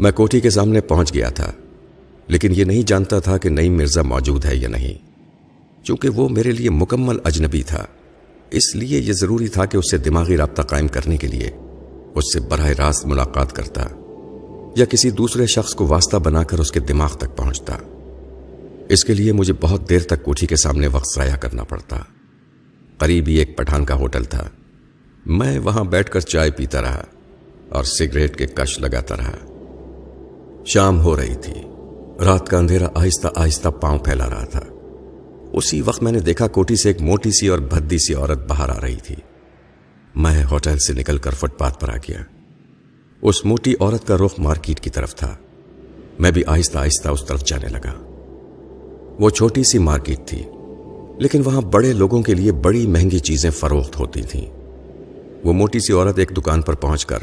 میں 0.00 0.12
کوٹھی 0.12 0.40
کے 0.40 0.50
سامنے 0.50 0.80
پہنچ 0.80 1.14
گیا 1.14 1.28
تھا، 1.28 1.50
لیکن 2.28 2.52
یہ 2.54 2.64
نہیں 2.64 2.82
جانتا 2.82 3.18
تھا 3.18 3.36
کہ 3.38 3.48
نئی 3.48 3.70
مرزا 3.70 4.02
موجود 4.02 4.44
ہے 4.44 4.56
یا 4.56 4.68
نہیں، 4.68 4.94
چونکہ 5.84 6.08
وہ 6.08 6.28
میرے 6.28 6.52
لیے 6.52 6.70
مکمل 6.70 7.18
اجنبی 7.24 7.62
تھا۔ 7.62 7.84
اس 8.50 8.74
لیے 8.76 8.98
یہ 8.98 9.12
ضروری 9.12 9.48
تھا 9.48 9.64
کہ 9.64 9.76
اس 9.76 9.90
سے 9.90 9.98
دماغی 9.98 10.36
رابطہ 10.36 10.62
قائم 10.62 10.88
کرنے 10.88 11.16
کے 11.16 11.26
لیے 11.26 11.50
اس 12.14 12.32
سے 12.32 12.40
براہ 12.40 12.70
راست 12.78 13.06
ملاقات 13.06 13.52
کرتا، 13.52 13.86
یا 14.76 14.84
کسی 14.84 15.10
دوسرے 15.10 15.46
شخص 15.46 15.74
کو 15.74 15.86
واسطہ 15.86 16.16
بنا 16.16 16.42
کر 16.42 16.58
اس 16.58 16.72
کے 16.72 16.80
دماغ 16.80 17.16
تک 17.16 17.36
پہنچتا۔ 17.36 17.76
اس 18.88 19.04
کے 19.04 19.14
لیے 19.14 19.32
مجھے 19.32 19.54
بہت 19.60 19.88
دیر 19.88 20.02
تک 20.02 20.22
کوٹھی 20.22 20.46
کے 20.46 20.56
سامنے 20.56 20.86
وقت 20.86 21.06
ضائع 21.16 21.36
کرنا 21.36 21.64
پڑتا۔ 21.64 21.96
قریب 22.98 23.28
ہی 23.28 23.34
ایک 23.34 23.56
پٹھان 23.56 23.84
کا 23.84 23.94
ہوٹل 23.94 24.24
تھا۔ 24.24 24.48
میں 25.26 25.58
وہاں 25.58 25.84
بیٹھ 25.84 26.10
کر 26.10 26.20
چائے 26.20 26.50
پیتا 26.50 26.82
رہا 26.82 27.04
اور 27.68 27.84
سگریٹ 27.84 28.36
کے 28.36 28.46
کش 28.46 28.80
لگاتا 28.80 29.16
رہا۔ 29.16 29.36
شام 30.66 31.00
ہو 31.00 31.16
رہی 31.16 31.34
تھی۔ 31.34 31.54
رات 32.24 32.48
کا 32.48 32.58
اندھیرا 32.58 32.88
آہستہ 32.94 33.28
آہستہ 33.36 33.68
پاؤں 33.68 33.98
پھیلا 33.98 34.30
رہا 34.30 34.44
تھا۔ 34.44 34.60
اسی 35.52 35.80
وقت 35.80 36.02
میں 36.02 36.12
نے 36.12 36.20
دیکھا 36.20 36.48
کوٹھی 36.48 36.76
سے 36.76 36.88
ایک 36.88 37.02
موٹی 37.02 37.30
سی 37.30 37.48
اور 37.48 37.58
بھدی 37.58 37.98
سی 37.98 38.14
عورت 38.14 38.46
باہر 38.46 38.68
آ 38.68 38.80
رہی 38.80 38.96
تھی۔ 38.96 39.16
میں 40.14 40.44
ہوٹل 40.44 40.78
سے 40.78 40.92
نکل 40.92 41.18
کر 41.18 41.34
فٹ 41.34 41.58
پاتھ 41.58 41.80
پر 41.80 41.88
آ 41.88 41.96
گیا۔ 41.96 42.20
اس 43.22 43.44
موٹی 43.44 43.74
عورت 43.80 44.06
کا 44.06 44.16
رخ 44.16 44.38
مارکیٹ 44.38 44.80
کی 44.80 44.90
طرف 44.90 45.14
تھا۔ 45.14 45.36
میں 46.18 46.30
بھی 46.30 46.42
آہستہ 46.46 46.78
آہستہ 46.78 47.08
اس 47.08 47.26
طرف 47.26 47.44
جانے 47.44 47.68
لگا۔ 47.68 48.15
وہ 49.18 49.30
چھوٹی 49.30 49.62
سی 49.62 49.78
مارکیٹ 49.78 50.18
تھی، 50.26 50.42
لیکن 51.18 51.42
وہاں 51.44 51.60
بڑے 51.60 51.92
لوگوں 51.92 52.22
کے 52.22 52.34
لیے 52.34 52.52
بڑی 52.52 52.86
مہنگی 52.86 53.18
چیزیں 53.18 53.50
فروخت 53.50 53.98
ہوتی 53.98 54.22
تھیں۔ 54.22 54.46
وہ 55.44 55.52
موٹی 55.52 55.78
سی 55.78 55.92
عورت 55.92 56.18
ایک 56.18 56.32
دکان 56.36 56.62
پر 56.62 56.74
پہنچ 56.74 57.06
کر 57.06 57.18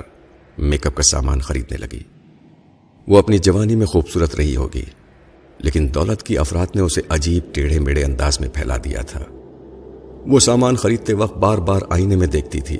میک 0.57 0.87
اپ 0.87 0.95
کا 0.95 1.03
سامان 1.03 1.39
خریدنے 1.39 1.77
لگی۔ 1.77 2.03
وہ 3.07 3.17
اپنی 3.17 3.37
جوانی 3.37 3.75
میں 3.75 3.85
خوبصورت 3.85 4.35
رہی 4.35 4.55
ہوگی، 4.55 4.85
لیکن 5.57 5.87
دولت 5.93 6.23
کی 6.23 6.37
افراد 6.37 6.67
نے 6.75 6.81
اسے 6.81 7.01
عجیب 7.09 7.53
ٹیڑھے 7.53 7.79
میڑے 7.79 8.03
انداز 8.03 8.39
میں 8.39 8.49
پھیلا 8.49 8.77
دیا 8.77 9.01
تھا۔ 9.01 9.23
وہ 10.25 10.39
سامان 10.39 10.75
خریدتے 10.75 11.13
وقت 11.13 11.37
بار 11.37 11.57
بار 11.57 11.81
آئینے 11.89 12.15
میں 12.15 12.27
دیکھتی 12.27 12.61
تھی 12.61 12.77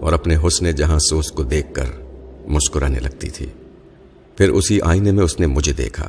اور 0.00 0.12
اپنے 0.12 0.36
حسن 0.36 0.70
جہاں 0.70 0.98
سوس 0.98 1.32
کو 1.32 1.42
دیکھ 1.42 1.74
کر 1.74 1.86
مسکرانے 2.46 2.98
لگتی 2.98 3.28
تھی۔ 3.28 3.46
پھر 4.36 4.50
اسی 4.50 4.80
آئینے 4.80 5.12
میں 5.12 5.24
اس 5.24 5.40
نے 5.40 5.46
مجھے 5.46 5.72
دیکھا۔ 5.72 6.08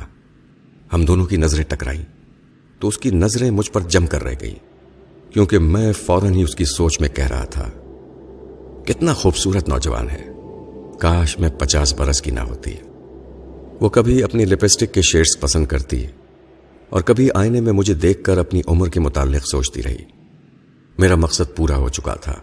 ہم 0.92 1.04
دونوں 1.04 1.26
کی 1.26 1.36
نظریں 1.36 1.64
ٹکرائیں۔ 1.64 2.04
تو 2.78 2.88
اس 2.88 2.98
کی 2.98 3.10
نظریں 3.10 3.50
مجھ 3.50 3.70
پر 3.70 3.80
جم 3.80 4.06
کر 4.06 4.24
رہ 4.24 4.34
گئی 4.40 4.54
کیونکہ 5.30 5.58
میں 5.58 5.92
فوراً 5.92 6.34
ہی 6.34 6.42
اس 6.42 6.54
کی 6.54 6.64
سوچ 6.64 7.00
میں 7.00 7.08
کہہ 7.08 7.26
رہا 7.26 7.44
تھا، 7.44 7.70
کتنا 8.84 9.14
خوبصورت 9.14 9.68
نوجوان 9.68 10.10
ہے۔ 10.10 10.24
کاش 11.00 11.38
میں 11.38 11.48
پچاس 11.58 11.94
برس 11.94 12.22
کی 12.22 12.30
نہ 12.30 12.40
ہوتی۔ 12.40 12.74
وہ 13.80 13.88
کبھی 13.88 14.22
اپنی 14.22 14.44
لپسٹک 14.44 14.94
کے 14.94 15.02
شیڈز 15.02 15.40
پسند 15.40 15.66
کرتی 15.66 16.06
اور 16.90 17.00
کبھی 17.00 17.28
آئینے 17.34 17.60
میں 17.60 17.72
مجھے 17.72 17.94
دیکھ 17.94 18.24
کر 18.24 18.38
اپنی 18.38 18.60
عمر 18.66 18.88
کے 18.88 19.00
متعلق 19.00 19.46
سوچتی 19.50 19.82
رہی۔ 19.82 20.04
میرا 20.98 21.14
مقصد 21.14 21.56
پورا 21.56 21.76
ہو 21.76 21.88
چکا 21.88 22.14
تھا۔ 22.14 22.34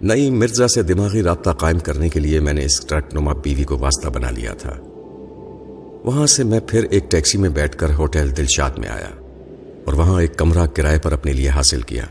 نئی 0.00 0.30
مرزا 0.30 0.68
سے 0.68 0.82
دماغی 0.82 1.22
رابطہ 1.22 1.50
قائم 1.50 1.78
کرنے 1.78 2.08
کے 2.08 2.20
لیے 2.20 2.40
میں 2.40 2.52
نے 2.52 2.64
اس 2.64 2.80
ٹرک 2.80 3.14
نما 3.14 3.32
بیوی 3.32 3.64
کو 3.64 3.78
واسطہ 3.78 4.08
بنا 4.08 4.30
لیا 4.30 4.54
تھا۔ 4.54 4.72
وہاں 6.04 6.26
سے 6.26 6.44
میں 6.44 6.60
پھر 6.60 6.84
ایک 6.90 7.10
ٹیکسی 7.10 7.38
میں 7.38 7.48
بیٹھ 7.48 7.76
کر 7.76 7.94
ہوٹل 7.94 8.36
دلشاد 8.36 8.70
میں 8.70 8.88
آیا۔ 8.88 9.25
اور 9.86 9.94
وہاں 9.94 10.20
ایک 10.20 10.36
کمرہ 10.36 10.66
کرائے 10.66 10.98
پر 10.98 11.12
اپنے 11.12 11.32
لیے 11.32 11.48
حاصل 11.48 11.80
کیا۔ 11.80 12.04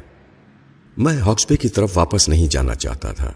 میں 0.97 1.17
ہاکسبے 1.17 1.57
کی 1.57 1.69
طرف 1.69 1.97
واپس 1.97 2.29
نہیں 2.29 2.47
جانا 2.47 2.75
چاہتا 2.75 3.11
تھا۔ 3.11 3.33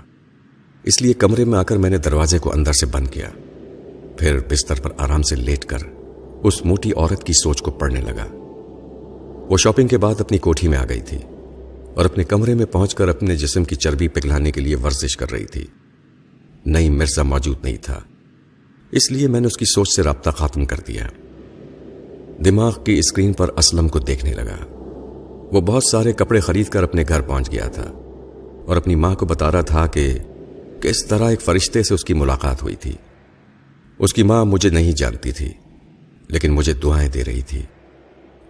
اس 0.84 1.02
لیے 1.02 1.14
کمرے 1.14 1.46
میں 1.46 1.60
آ 1.60 1.64
کر 1.64 1.78
میں 1.78 1.90
نے 1.90 1.98
دروازے 1.98 2.40
کو 2.40 2.54
اندر 2.54 2.74
سے 2.74 2.86
بند 2.86 3.08
کیا۔ 3.08 3.30
پھر 4.18 4.40
بستر 4.50 4.82
پر 4.82 4.92
آرام 4.98 5.22
سے 5.22 5.36
لیٹ 5.36 5.66
کر 5.66 5.78
اس 6.44 6.66
موٹی 6.66 6.92
عورت 6.92 7.24
کی 7.24 7.34
سوچ 7.34 7.62
کو 7.62 7.72
پڑھنے 7.72 8.02
لگا۔ 8.02 8.28
وہ 9.50 9.58
شاپنگ 9.58 9.88
کے 9.88 9.98
بعد 9.98 10.16
اپنی 10.20 10.38
کوٹھی 10.38 10.68
میں 10.68 10.78
آ 10.78 10.86
گئی 10.90 11.02
تھی 11.02 11.18
اور 11.94 12.06
اپنے 12.06 12.24
کمرے 12.24 12.54
میں 12.54 12.66
پہنچ 12.66 12.96
کر 12.96 13.08
اپنے 13.08 13.36
جسم 13.36 13.64
کی 13.64 13.76
چربی 13.76 14.08
پگلانے 14.08 14.52
کے 14.52 14.62
لیے 14.62 14.76
ورزش 14.76 15.18
کر 15.18 15.32
رہی 15.32 15.46
تھی۔ 15.46 15.68
نئی 16.66 16.90
مرزا 16.90 17.24
موجود 17.24 17.58
نہیں 17.64 17.78
تھا۔ 17.82 18.00
اس 18.92 19.12
لیے 19.12 19.28
میں 19.28 19.40
نے 19.40 19.48
اس 19.48 19.58
کی 19.58 19.66
سوچ 19.66 19.90
سے 19.96 20.04
رابطہ 20.04 20.30
ختم 20.30 20.66
کر 20.66 20.78
دیا۔ 20.88 21.08
دماغ 22.46 22.84
کی 22.84 23.00
اسکرین 23.00 23.34
پر 23.34 23.50
اسلم 23.58 23.88
کو 23.88 24.00
دیکھنے 24.00 24.34
لگا۔ 24.34 24.58
وہ 25.52 25.62
بہت 25.62 25.84
سارے 25.92 26.14
کپڑے 26.14 26.40
خرید 26.40 26.68
کر 26.68 26.84
اپنے 26.84 27.04
گھر 27.08 27.22
پہنچ 27.22 27.52
گیا 27.52 27.68
تھا 27.68 27.92
اور 28.66 28.78
اپنی 28.78 28.96
ماں 28.96 29.16
کو 29.16 29.26
بتا 29.26 29.52
رہا 29.52 29.62
تھا 29.62 29.88
کہ 29.88 30.18
کس 30.82 31.06
طرح 31.06 31.30
ایک 31.30 31.42
فرشتے 31.42 31.84
سے 31.84 31.94
اس 31.94 32.06
کی 32.06 32.14
ملاقات 32.14 32.64
ہوئی 32.64 32.76
تھی۔ 32.76 32.94
اس 34.00 34.14
کی 34.14 34.24
ماں 34.24 34.46
مجھے 34.46 34.70
نہیں 34.70 34.92
جانتی 34.92 35.32
تھی، 35.32 35.54
لیکن 36.28 36.52
مجھے 36.52 36.74
دعائیں 36.74 37.10
دے 37.10 37.24
رہی 37.24 37.42
تھی۔ 37.42 37.62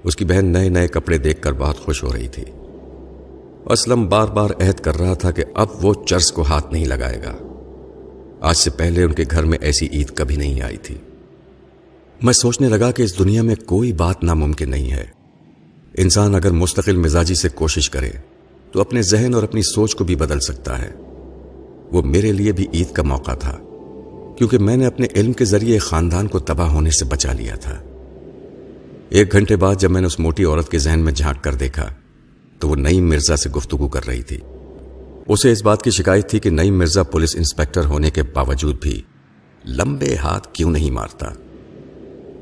اس 0.03 0.15
کی 0.15 0.25
بہن 0.25 0.46
نئے 0.46 0.69
نئے 0.69 0.88
کپڑے 0.88 1.17
دیکھ 1.17 1.41
کر 1.41 1.53
بہت 1.53 1.77
خوش 1.77 2.03
ہو 2.03 2.13
رہی 2.13 2.27
تھی۔ 2.27 2.43
اسلم 3.65 4.10
بار 4.10 4.27
بار 4.27 4.50
عہد 4.50 4.79
کر 4.79 4.96
رہا 4.96 5.13
تھا 5.13 5.31
کہ 5.31 5.43
اب 5.53 5.67
وہ 5.81 5.93
چرس 6.05 6.31
کو 6.31 6.41
ہاتھ 6.41 6.74
نہیں 6.74 6.86
لگائے 6.86 7.22
گا۔ 7.24 7.38
آج 8.41 8.55
سے 8.55 8.69
پہلے 8.69 9.03
ان 9.03 9.13
کے 9.13 9.24
گھر 9.31 9.43
میں 9.43 9.58
ایسی 9.62 9.88
عید 9.88 10.12
کبھی 10.15 10.36
نہیں 10.36 10.62
آئی 10.62 10.77
تھی۔ 10.77 10.98
میں 12.23 12.33
سوچنے 12.33 12.69
لگا 12.69 12.91
کہ 12.91 13.03
اس 13.03 13.19
دنیا 13.19 13.41
میں 13.41 13.55
کوئی 13.55 13.93
بات 13.93 14.23
ناممکن 14.23 14.69
نہیں 14.69 14.91
ہے۔ 14.91 15.05
انسان 15.97 16.35
اگر 16.35 16.51
مستقل 16.51 16.97
مزاجی 16.97 17.35
سے 17.35 17.49
کوشش 17.49 17.89
کرے، 17.89 18.11
تو 18.71 18.81
اپنے 18.81 19.01
ذہن 19.01 19.33
اور 19.33 19.43
اپنی 19.43 19.61
سوچ 19.61 19.95
کو 19.95 20.03
بھی 20.03 20.15
بدل 20.15 20.39
سکتا 20.39 20.81
ہے۔ 20.81 20.91
وہ 21.91 22.01
میرے 22.01 22.31
لیے 22.31 22.51
بھی 22.51 22.67
عید 22.73 22.91
کا 22.91 23.03
موقع 23.03 23.31
تھا، 23.31 23.57
کیونکہ 24.38 24.57
میں 24.57 24.77
نے 24.77 24.85
اپنے 24.85 25.07
علم 25.15 25.33
کے 25.33 25.45
ذریعے 25.45 25.77
خاندان 25.77 26.27
کو 26.27 26.39
تباہ 26.39 26.69
ہونے 26.69 26.89
سے 26.89 27.05
بچا 27.05 27.33
لیا 27.33 27.55
تھا۔ 27.55 27.81
ایک 29.09 29.31
گھنٹے 29.31 29.55
بعد 29.55 29.75
جب 29.79 29.91
میں 29.91 30.01
نے 30.01 30.07
اس 30.07 30.19
موٹی 30.19 30.43
عورت 30.43 30.69
کے 30.69 30.77
ذہن 30.77 30.99
میں 30.99 31.13
جھانک 31.13 31.43
کر 31.43 31.55
دیکھا، 31.55 31.88
تو 32.59 32.69
وہ 32.69 32.75
نئی 32.75 33.01
مرزا 33.01 33.35
سے 33.35 33.49
گفتگو 33.49 33.88
کر 33.88 34.07
رہی 34.07 34.21
تھی۔ 34.21 34.38
اسے 35.27 35.51
اس 35.51 35.63
بات 35.63 35.81
کی 35.81 35.91
شکایت 35.91 36.29
تھی 36.29 36.39
کہ 36.39 36.49
نئی 36.49 36.71
مرزا 36.71 37.03
پولیس 37.03 37.35
انسپیکٹر 37.35 37.85
ہونے 37.85 38.09
کے 38.09 38.23
باوجود 38.23 38.75
بھی 38.81 39.01
لمبے 39.67 40.15
ہاتھ 40.15 40.47
کیوں 40.53 40.71
نہیں 40.71 40.91
مارتا۔ 40.91 41.25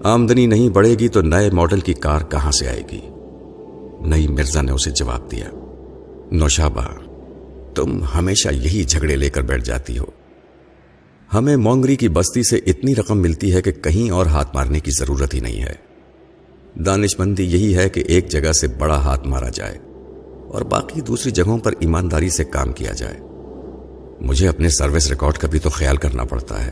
آمدنی 0.03 0.45
نہیں 0.45 0.69
بڑھے 0.69 0.95
گی 0.99 1.07
تو 1.07 1.21
نئے 1.21 1.49
ماڈل 1.49 1.79
کی 1.79 1.93
کار 1.93 2.21
کہاں 2.21 2.51
سے 2.51 2.67
آئے 2.67 2.83
گی؟ 2.91 3.01
نئی 4.07 4.27
مرزا 4.27 4.61
نے 4.61 4.71
اسے 4.71 4.91
جواب 4.91 5.31
دیا، 5.31 5.49
نوشابہ، 6.31 6.81
تم 7.75 8.03
ہمیشہ 8.15 8.49
یہی 8.49 8.83
جھگڑے 8.83 9.15
لے 9.15 9.29
کر 9.29 9.41
بیٹھ 9.41 9.63
جاتی 9.63 9.97
ہو۔ 9.97 10.05
ہمیں 11.33 11.55
مونگری 11.55 11.95
کی 11.95 12.09
بستی 12.09 12.43
سے 12.43 12.57
اتنی 12.57 12.95
رقم 12.95 13.21
ملتی 13.21 13.53
ہے 13.53 13.61
کہ 13.61 13.71
کہیں 13.71 14.09
اور 14.11 14.25
ہاتھ 14.25 14.55
مارنے 14.55 14.79
کی 14.79 14.91
ضرورت 14.99 15.33
ہی 15.33 15.39
نہیں 15.39 15.61
ہے۔ 15.61 15.73
دانش 16.85 17.19
مندی 17.19 17.43
یہی 17.43 17.75
ہے 17.75 17.89
کہ 17.89 18.03
ایک 18.07 18.29
جگہ 18.29 18.51
سے 18.51 18.67
بڑا 18.67 18.97
ہاتھ 18.97 19.27
مارا 19.27 19.49
جائے 19.49 19.77
اور 20.47 20.61
باقی 20.61 21.01
دوسری 21.01 21.31
جگہوں 21.31 21.57
پر 21.57 21.73
ایمانداری 21.79 22.29
سے 22.29 22.43
کام 22.43 22.71
کیا 22.71 22.91
جائے۔ 22.91 23.19
مجھے 24.21 24.47
اپنے 24.47 24.69
سروس 24.69 25.09
ریکارڈ 25.09 25.33
کا 25.33 25.47
بھی 25.47 25.59
تو 25.59 25.69
خیال 25.69 25.97
کرنا 25.97 26.23
پڑتا 26.23 26.65
ہے۔ 26.65 26.71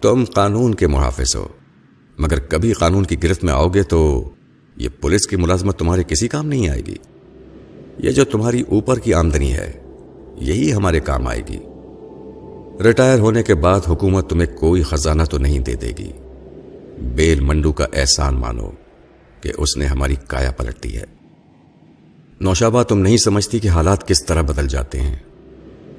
تم 0.00 0.24
قانون 0.34 0.74
کے 0.74 0.86
محافظ 0.86 1.36
ہو۔ 1.36 1.48
مگر 2.18 2.40
کبھی 2.40 2.72
قانون 2.72 3.04
کی 3.04 3.22
گرفت 3.22 3.44
میں 3.44 3.52
آؤ 3.52 3.68
گے 3.68 3.82
تو 3.82 4.30
یہ 4.76 4.88
پولیس 5.00 5.26
کی 5.26 5.36
ملازمت 5.36 5.78
تمہارے 5.78 6.02
کسی 6.02 6.28
کام 6.28 6.46
نہیں 6.46 6.68
آئے 6.68 6.82
گی۔ 6.86 6.94
یہ 7.98 8.10
جو 8.10 8.24
تمہاری 8.24 8.60
اوپر 8.60 8.98
کی 8.98 9.14
آمدنی 9.14 9.52
ہے، 9.52 9.72
یہی 10.34 10.72
ہمارے 10.72 11.00
کام 11.00 11.26
آئے 11.26 11.42
گی۔ 11.48 11.58
ریٹائر 12.82 13.18
ہونے 13.18 13.42
کے 13.42 13.54
بعد 13.54 13.80
حکومت 13.88 14.30
تمہیں 14.30 14.56
کوئی 14.56 14.82
خزانہ 14.82 15.22
تو 15.22 15.38
نہیں 15.38 15.58
دے 15.58 15.74
دے 15.74 15.92
گی۔ 15.98 16.12
بیل 17.14 17.40
منڈو 17.40 17.72
کا 17.72 17.86
احسان 17.92 18.34
مانو 18.34 18.70
کہ 19.40 19.52
اس 19.58 19.76
نے 19.76 19.86
ہماری 19.86 20.14
کایا 20.26 20.50
پلٹ 20.50 20.84
دی 20.84 20.96
ہے۔ 20.96 21.04
نوشابہ، 22.40 22.82
تم 22.82 22.98
نہیں 22.98 23.16
سمجھتی 23.16 23.58
کہ 23.58 23.68
حالات 23.68 24.08
کس 24.08 24.24
طرح 24.24 24.42
بدل 24.42 24.68
جاتے 24.68 25.00
ہیں۔ 25.00 25.16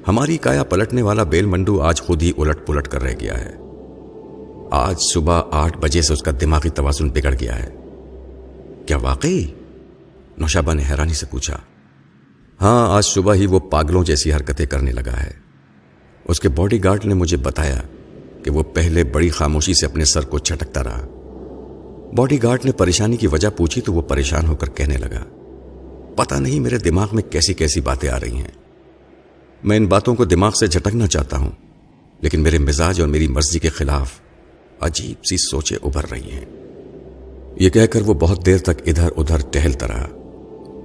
ہماری 0.08 0.36
کایا 0.36 0.64
پلٹنے 0.64 1.02
والا 1.02 1.22
بیل 1.22 1.46
منڈو 1.46 1.80
آج 1.80 2.00
خود 2.00 2.22
ہی 2.22 2.32
الٹ 2.38 2.66
پلٹ 2.66 2.88
کر 2.88 3.02
رہ 3.02 3.14
گیا 3.20 3.44
ہے۔ 3.44 3.65
آج 4.70 4.96
صبح 5.14 5.42
آٹھ 5.50 5.78
بجے 5.78 6.02
سے 6.02 6.12
اس 6.12 6.22
کا 6.22 6.30
دماغی 6.40 6.68
توازن 6.68 7.08
بگڑ 7.08 7.34
گیا 7.40 7.62
ہے۔ 7.62 7.70
کیا 8.86 8.96
واقعی؟ 8.96 9.46
نوشابہ 10.38 10.74
نے 10.74 10.82
حیرانی 10.90 11.14
سے 11.14 11.26
پوچھا۔ 11.30 11.58
ہاں 12.60 12.96
آج 12.96 13.04
صبح 13.04 13.34
ہی 13.34 13.46
وہ 13.46 13.58
پاگلوں 13.58 14.04
جیسی 14.04 14.32
حرکتیں 14.32 14.66
کرنے 14.66 14.92
لگا 14.92 15.22
ہے۔ 15.22 15.30
اس 16.24 16.40
کے 16.40 16.48
باڈی 16.48 16.84
گارڈ 16.84 17.04
نے 17.04 17.14
مجھے 17.14 17.36
بتایا 17.36 17.82
کہ 18.44 18.50
وہ 18.50 18.62
پہلے 18.62 19.04
بڑی 19.04 19.28
خاموشی 19.28 19.74
سے 19.74 19.86
اپنے 19.86 20.04
سر 20.04 20.24
کو 20.24 20.38
چھٹکتا 20.38 20.84
رہا۔ 20.84 21.06
باڈی 22.16 22.42
گارڈ 22.42 22.64
نے 22.64 22.72
پریشانی 22.72 23.16
کی 23.16 23.26
وجہ 23.26 23.48
پوچھی 23.56 23.80
تو 23.80 23.92
وہ 23.92 24.02
پریشان 24.02 24.46
ہو 24.46 24.56
کر 24.56 24.68
کہنے 24.68 24.96
لگا۔ 24.96 25.24
پتا 26.16 26.38
نہیں 26.38 26.60
میرے 26.60 26.78
دماغ 26.78 27.08
میں 27.12 27.22
کیسی 27.22 27.54
کیسی 27.54 27.80
باتیں 27.80 28.08
آ 28.08 28.20
رہی 28.20 28.36
ہیں۔ 28.36 28.50
میں 29.64 29.76
ان 29.76 29.86
باتوں 29.86 30.14
کو 30.14 30.24
دماغ 30.24 30.52
سے 30.52 30.66
جھٹکنا 30.66 31.06
چاہتا 31.06 31.36
ہوں، 31.36 31.50
لیکن 32.20 32.40
میرے 32.40 32.58
مزاج 32.58 33.00
اور 33.00 33.08
میری 33.08 33.28
مرضی 33.28 33.58
کے 33.58 33.68
خلاف 33.68 34.12
عجیب 34.80 35.24
سی 35.24 35.36
سوچیں 35.36 35.76
ابھر 35.82 36.04
رہی 36.10 36.30
ہیں۔ 36.30 36.44
یہ 37.56 37.70
کہہ 37.70 37.86
کر 37.86 38.02
وہ 38.02 38.14
بہت 38.14 38.46
دیر 38.46 38.58
تک 38.58 38.82
ادھر 38.86 39.08
ادھر 39.16 39.36
ٹہلتا 39.50 39.88
رہا 39.88 40.08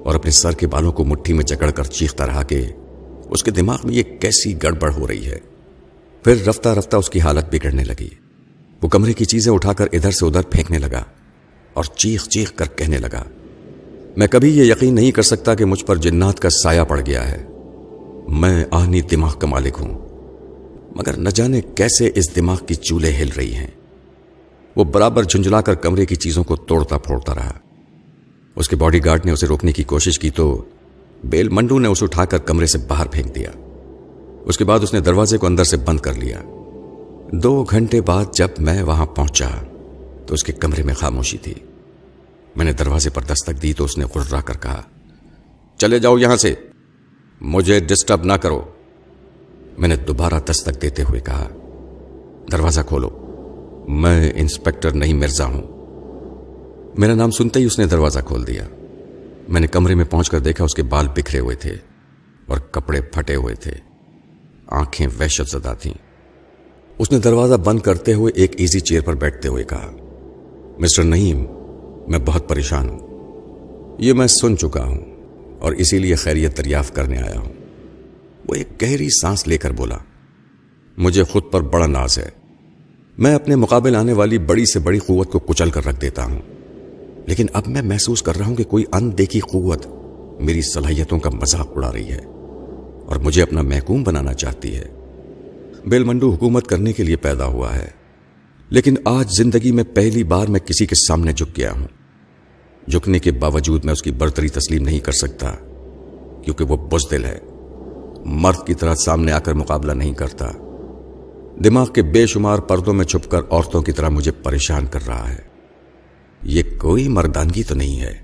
اور 0.05 0.15
اپنے 0.15 0.31
سر 0.31 0.51
کے 0.51 0.67
بالوں 0.67 0.91
کو 0.91 1.03
مٹھی 1.03 1.33
میں 1.33 1.43
جکڑ 1.43 1.69
کر 1.71 1.83
چیختا 1.83 2.27
رہا 2.27 2.43
کہ 2.43 2.65
اس 3.29 3.43
کے 3.43 3.51
دماغ 3.51 3.77
میں 3.83 3.95
یہ 3.95 4.03
کیسی 4.19 4.63
گڑبڑ 4.63 4.91
ہو 4.93 5.07
رہی 5.07 5.25
ہے۔ 5.25 5.39
پھر 6.23 6.45
رفتہ 6.47 6.69
رفتہ 6.69 6.97
اس 6.97 7.09
کی 7.09 7.19
حالت 7.19 7.45
بگڑنے 7.51 7.83
لگی۔ 7.83 8.09
وہ 8.81 8.87
کمرے 8.87 9.13
کی 9.13 9.25
چیزیں 9.25 9.51
اٹھا 9.53 9.73
کر 9.73 9.87
ادھر 9.93 10.11
سے 10.11 10.25
ادھر 10.25 10.41
پھینکنے 10.41 10.77
لگا 10.77 11.03
اور 11.73 11.83
چیخ 11.83 12.27
چیخ 12.27 12.53
کر 12.55 12.65
کہنے 12.75 12.97
لگا، 12.97 13.23
میں 14.17 14.27
کبھی 14.27 14.57
یہ 14.57 14.63
یقین 14.63 14.95
نہیں 14.95 15.11
کر 15.11 15.21
سکتا 15.21 15.55
کہ 15.55 15.65
مجھ 15.65 15.85
پر 15.85 15.95
جنات 15.95 16.39
کا 16.39 16.49
سایہ 16.49 16.81
پڑ 16.81 16.99
گیا 17.05 17.31
ہے۔ 17.31 17.45
میں 18.27 18.65
آہنی 18.71 19.01
دماغ 19.01 19.37
کا 19.39 19.47
مالک 19.47 19.77
ہوں، 19.79 19.97
مگر 20.95 21.17
نہ 21.17 21.29
جانے 21.29 21.61
کیسے 21.75 22.11
اس 22.15 22.35
دماغ 22.35 22.59
کی 22.67 22.75
چولہے 22.75 23.15
ہل 23.15 23.29
رہی 23.37 23.53
ہیں۔ 23.55 23.67
وہ 24.75 24.83
برابر 24.83 25.23
جھنجلا 25.23 25.61
کر 25.61 25.75
کمرے 25.75 26.05
کی 26.05 26.15
چیزوں 26.15 26.43
کو 26.43 26.55
توڑتا 26.55 26.97
پھوڑتا 26.97 27.35
رہا۔ 27.35 27.53
اس 28.55 28.69
کے 28.69 28.75
باڈی 28.75 29.05
گارڈ 29.05 29.25
نے 29.25 29.31
اسے 29.31 29.47
روکنے 29.47 29.71
کی 29.71 29.83
کوشش 29.83 30.19
کی 30.19 30.29
تو 30.29 30.65
بیل 31.23 31.49
منڈو 31.49 31.79
نے 31.79 31.87
اسے 31.87 32.05
اٹھا 32.05 32.25
کر 32.25 32.37
کمرے 32.37 32.65
سے 32.65 32.77
باہر 32.77 33.07
پھینک 33.07 33.35
دیا۔ 33.35 33.49
اس 34.45 34.57
کے 34.57 34.65
بعد 34.65 34.79
اس 34.79 34.93
نے 34.93 34.99
دروازے 34.99 35.37
کو 35.37 35.47
اندر 35.47 35.63
سے 35.63 35.77
بند 35.77 35.99
کر 35.99 36.13
لیا۔ 36.13 36.41
دو 37.31 37.63
گھنٹے 37.63 38.01
بعد 38.01 38.25
جب 38.33 38.47
میں 38.59 38.83
وہاں 38.83 39.05
پہنچا 39.05 39.49
تو 40.27 40.33
اس 40.33 40.43
کے 40.43 40.53
کمرے 40.53 40.83
میں 40.83 40.93
خاموشی 40.93 41.37
تھی۔ 41.37 41.53
میں 42.55 42.65
نے 42.65 42.73
دروازے 42.73 43.09
پر 43.09 43.21
دستک 43.21 43.61
دی 43.61 43.73
تو 43.73 43.83
اس 43.83 43.97
نے 43.97 44.05
غرا 44.15 44.41
کر 44.41 44.57
کہا، 44.57 44.81
چلے 45.77 45.99
جاؤ 45.99 46.17
یہاں 46.17 46.37
سے، 46.37 46.55
مجھے 47.41 47.79
ڈسٹرب 47.79 48.25
نہ 48.25 48.33
کرو۔ 48.33 48.61
میں 49.77 49.89
نے 49.89 49.95
دوبارہ 49.95 50.39
دستک 50.49 50.81
دیتے 50.81 51.03
ہوئے 51.03 51.19
کہا، 51.19 51.47
دروازہ 52.51 52.81
کھولو۔ 52.87 53.20
میں 53.87 54.31
انسپیکٹر 54.35 54.91
نہیں 54.91 55.13
مرزا 55.13 55.45
ہوں۔ 55.45 55.61
میرا 56.97 57.15
نام 57.15 57.31
سنتے 57.31 57.59
ہی 57.59 57.65
اس 57.65 57.79
نے 57.79 57.85
دروازہ 57.85 58.19
کھول 58.19 58.47
دیا۔ 58.47 58.67
میں 59.49 59.61
نے 59.61 59.67
کمرے 59.67 59.95
میں 59.95 60.05
پہنچ 60.05 60.29
کر 60.29 60.39
دیکھا 60.39 60.63
اس 60.63 60.75
کے 60.75 60.83
بال 60.83 61.07
بکھرے 61.15 61.39
ہوئے 61.39 61.55
تھے 61.55 61.71
اور 62.45 62.57
کپڑے 62.57 63.01
پھٹے 63.01 63.35
ہوئے 63.35 63.55
تھے۔ 63.55 63.71
آنکھیں 64.67 65.07
وحشت 65.19 65.49
زدہ 65.49 65.73
تھیں۔ 65.81 65.93
اس 66.97 67.11
نے 67.11 67.19
دروازہ 67.19 67.55
بند 67.55 67.79
کرتے 67.79 68.13
ہوئے 68.13 68.33
ایک 68.35 68.51
ایزی 68.57 68.79
چیئر 68.79 69.01
پر 69.01 69.13
بیٹھتے 69.13 69.47
ہوئے 69.47 69.63
کہا، 69.63 69.91
مسٹر 70.79 71.03
نعیم، 71.03 71.45
میں 72.07 72.19
بہت 72.25 72.49
پریشان 72.49 72.89
ہوں۔ 72.89 73.07
یہ 73.99 74.13
میں 74.13 74.27
سن 74.27 74.57
چکا 74.57 74.85
ہوں 74.85 74.99
اور 75.59 75.71
اسی 75.71 75.99
لیے 75.99 76.15
خیریت 76.15 76.57
دریافت 76.57 76.95
کرنے 76.95 77.17
آیا 77.17 77.39
ہوں۔ 77.39 77.53
وہ 78.47 78.55
ایک 78.55 78.67
گہری 78.81 79.07
سانس 79.21 79.47
لے 79.47 79.57
کر 79.57 79.71
بولا، 79.71 79.97
مجھے 80.97 81.23
خود 81.23 81.43
پر 81.51 81.61
بڑا 81.61 81.87
ناز 81.87 82.17
ہے۔ 82.17 82.40
میں 83.21 83.35
اپنے 83.35 83.55
مقابل 83.55 83.95
آنے 83.95 84.13
والی 84.13 84.37
بڑی 84.37 84.65
سے 84.65 84.79
بڑی 84.79 84.99
قوت 84.99 85.31
کو 85.31 85.39
کچل 85.39 85.69
کر 85.69 85.85
رکھ 85.85 86.01
دیتا 86.01 86.25
ہوں۔ 86.25 86.41
لیکن 87.25 87.45
اب 87.53 87.63
میں 87.67 87.81
محسوس 87.81 88.21
کر 88.21 88.37
رہا 88.37 88.45
ہوں 88.45 88.55
کہ 88.55 88.63
کوئی 88.63 88.83
ان 88.93 89.17
دیکھی 89.17 89.39
قوت 89.39 89.85
میری 90.39 90.61
صلاحیتوں 90.61 91.19
کا 91.19 91.29
مذاق 91.29 91.71
اڑا 91.75 91.91
رہی 91.91 92.09
ہے 92.09 92.21
اور 93.05 93.15
مجھے 93.15 93.41
اپنا 93.41 93.61
محکوم 93.61 94.03
بنانا 94.03 94.33
چاہتی 94.33 94.75
ہے۔ 94.75 94.85
بیل 95.85 96.03
منڈو 96.03 96.31
حکومت 96.31 96.67
کرنے 96.67 96.93
کے 96.93 97.03
لیے 97.03 97.15
پیدا 97.15 97.45
ہوا 97.45 97.75
ہے، 97.75 97.87
لیکن 98.69 98.95
آج 99.05 99.31
زندگی 99.31 99.71
میں 99.71 99.83
پہلی 99.93 100.23
بار 100.23 100.47
میں 100.47 100.59
کسی 100.59 100.85
کے 100.85 100.95
سامنے 100.95 101.33
جھک 101.33 101.57
گیا 101.57 101.71
ہوں۔ 101.71 101.87
جھکنے 102.89 103.19
کے 103.19 103.31
باوجود 103.31 103.85
میں 103.85 103.93
اس 103.93 104.01
کی 104.01 104.11
برتری 104.11 104.47
تسلیم 104.47 104.83
نہیں 104.83 104.99
کر 104.99 105.11
سکتا، 105.11 105.51
کیونکہ 106.41 106.63
وہ 106.63 106.77
بزدل 106.77 107.25
ہے۔ 107.25 107.39
مرد 108.25 108.67
کی 108.67 108.73
طرح 108.73 108.95
سامنے 108.95 109.31
آ 109.31 109.39
کر 109.39 109.53
مقابلہ 109.53 109.91
نہیں 109.91 110.13
کرتا۔ 110.13 110.51
دماغ 111.63 111.91
کے 111.91 112.01
بے 112.01 112.27
شمار 112.27 112.59
پردوں 112.59 112.93
میں 112.93 113.05
چھپ 113.05 113.31
کر 113.31 113.39
عورتوں 113.49 113.81
کی 113.81 113.91
طرح 113.91 114.09
مجھے 114.09 114.31
پریشان 114.31 114.85
کر 114.85 115.07
رہا 115.07 115.29
ہے۔ 115.29 115.37
یہ 116.43 116.63
کوئی 116.77 117.07
مردانگی 117.07 117.63
تو 117.63 117.75
نہیں 117.75 117.99
ہے۔ 117.99 118.23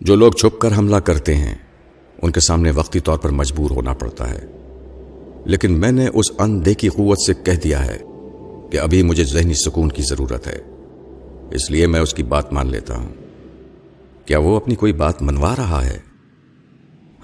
جو 0.00 0.14
لوگ 0.14 0.32
چھپ 0.32 0.60
کر 0.60 0.76
حملہ 0.76 0.96
کرتے 0.96 1.34
ہیں، 1.34 1.54
ان 2.22 2.32
کے 2.32 2.40
سامنے 2.40 2.70
وقتی 2.70 3.00
طور 3.00 3.18
پر 3.18 3.28
مجبور 3.28 3.70
ہونا 3.70 3.92
پڑتا 3.92 4.30
ہے۔ 4.30 4.46
لیکن 5.44 5.80
میں 5.80 5.92
نے 5.92 6.08
اس 6.14 6.26
اندے 6.38 6.74
کی 6.74 6.88
قوت 6.88 7.18
سے 7.26 7.34
کہہ 7.34 7.60
دیا 7.64 7.86
ہے 7.86 7.98
کہ 8.72 8.80
ابھی 8.80 9.02
مجھے 9.02 9.24
ذہنی 9.24 9.54
سکون 9.54 9.88
کی 9.88 10.02
ضرورت 10.02 10.46
ہے۔ 10.46 10.62
اس 11.50 11.70
لیے 11.70 11.86
میں 11.86 12.00
اس 12.00 12.14
کی 12.14 12.22
بات 12.22 12.52
مان 12.52 12.66
لیتا 12.66 12.96
ہوں۔ 12.96 13.14
کیا 14.24 14.38
وہ 14.38 14.56
اپنی 14.56 14.74
کوئی 14.74 14.92
بات 14.92 15.22
منوا 15.22 15.56
رہا 15.56 15.84
ہے؟ 15.84 15.98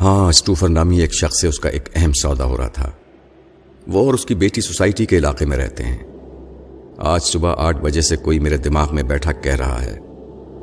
ہاں 0.01 0.29
اسٹوفر 0.29 0.69
نامی 0.69 1.01
ایک 1.01 1.15
شخص 1.15 1.41
سے 1.41 1.49
اس 1.49 1.61
کا 1.61 1.69
ایک 1.69 1.89
اہم 1.95 2.13
سودا 2.13 2.45
ہو 2.45 2.57
رہا 2.57 2.69
تھا۔ 2.69 2.91
وہ 3.87 4.07
اور 4.07 4.15
اس 4.15 4.27
کی 4.27 4.35
بیٹی 4.35 4.61
سوسائٹی 4.61 5.07
کے 5.07 5.19
علاقے 5.19 5.47
میں 5.47 5.57
رہتے 5.57 5.85
ہیں۔ 5.85 5.99
آج 6.97 7.23
صبح 7.23 7.55
آٹھ 7.59 7.77
بجے 7.77 8.01
سے 8.01 8.17
کوئی 8.17 8.39
میرے 8.39 8.57
دماغ 8.57 8.95
میں 8.95 9.03
بیٹھا 9.03 9.33
کہہ 9.33 9.55
رہا 9.55 9.83
ہے 9.83 9.99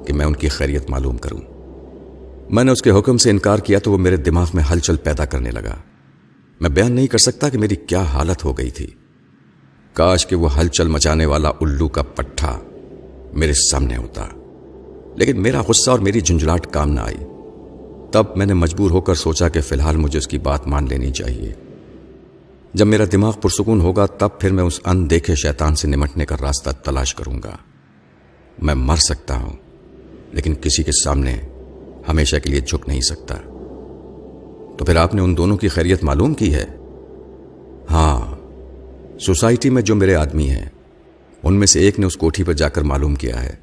کہ 0.07 0.13
میں 0.13 0.25
ان 0.25 0.35
کی 0.35 0.47
خیریت 0.47 0.89
معلوم 0.89 1.17
کروں۔ 1.17 1.39
میں 2.49 2.63
نے 2.63 2.71
اس 2.71 2.81
کے 2.81 2.89
حکم 2.89 3.17
سے 3.17 3.29
انکار 3.29 3.59
کیا 3.59 3.79
تو 3.79 3.91
وہ 3.91 3.97
میرے 3.97 4.17
دماغ 4.17 4.49
میں 4.53 4.63
ہلچل 4.71 4.95
پیدا 4.95 5.25
کرنے 5.25 5.51
لگا۔ 5.51 5.75
میں 6.61 6.69
بیان 6.69 6.91
نہیں 6.91 7.07
کر 7.07 7.17
سکتا 7.17 7.49
کہ 7.49 7.57
میری 7.57 7.75
کیا 7.75 8.01
حالت 8.01 8.45
ہو 8.45 8.57
گئی 8.57 8.69
تھی۔ 8.69 8.87
کاش 9.93 10.27
کہ 10.27 10.35
وہ 10.35 10.59
ہلچل 10.59 10.87
مچانے 10.87 11.25
والا 11.25 11.49
الو 11.49 11.87
کا 11.87 12.01
پٹھا 12.01 12.59
میرے 13.33 13.53
سامنے 13.53 13.97
ہوتا۔ 13.97 14.27
لیکن 15.15 15.41
میرا 15.41 15.61
غصہ 15.67 15.91
اور 15.91 15.99
میری 15.99 16.21
جھنجھلاٹ 16.21 16.67
کام 16.67 16.89
نہ 16.89 16.99
آئی۔ 16.99 17.17
تب 18.11 18.23
میں 18.35 18.45
نے 18.45 18.53
مجبور 18.53 18.91
ہو 18.91 19.01
کر 19.01 19.15
سوچا 19.15 19.49
کہ 19.49 19.61
فی 19.61 19.75
الحال 19.75 19.97
مجھے 19.97 20.19
اس 20.19 20.27
کی 20.27 20.39
بات 20.39 20.67
مان 20.67 20.85
لینی 20.89 21.11
چاہیے۔ 21.11 21.53
جب 22.73 22.87
میرا 22.87 23.03
دماغ 23.11 23.33
پرسکون 23.41 23.81
ہوگا 23.81 24.05
تب 24.05 24.29
پھر 24.39 24.51
میں 24.51 24.63
اس 24.63 24.79
ان 24.85 25.09
دیکھے 25.09 25.35
شیطان 25.35 25.75
سے 25.75 25.87
نمٹنے 25.87 26.25
کا 26.25 26.35
راستہ 26.41 26.69
تلاش 26.69 27.15
کروں 27.15 27.39
گا۔ 27.43 27.57
میں 28.61 28.75
مر 28.75 28.95
سکتا 28.95 29.35
ہوں، 29.35 29.53
لیکن 30.31 30.55
کسی 30.61 30.83
کے 30.83 30.91
سامنے 31.03 31.41
ہمیشہ 32.07 32.35
کے 32.35 32.49
لیے 32.49 32.59
جھک 32.59 32.87
نہیں 32.87 33.01
سکتا۔ 33.01 33.35
تو 34.77 34.85
پھر 34.85 34.95
آپ 34.95 35.15
نے 35.15 35.21
ان 35.21 35.37
دونوں 35.37 35.57
کی 35.57 35.67
خیریت 35.67 36.03
معلوم 36.03 36.33
کی 36.33 36.53
ہے؟ 36.53 36.65
ہاں 37.89 38.35
سوسائٹی 39.19 39.69
میں 39.69 39.81
جو 39.81 39.95
میرے 39.95 40.15
آدمی 40.15 40.49
ہیں، 40.49 40.69
ان 41.43 41.53
میں 41.53 41.67
سے 41.67 41.79
ایک 41.79 41.99
نے 41.99 42.05
اس 42.05 42.17
کوٹھی 42.17 42.43
پر 42.43 42.53
جا 42.53 42.69
کر 42.69 42.81
معلوم 42.81 43.15
کیا 43.15 43.43
ہے۔ 43.43 43.55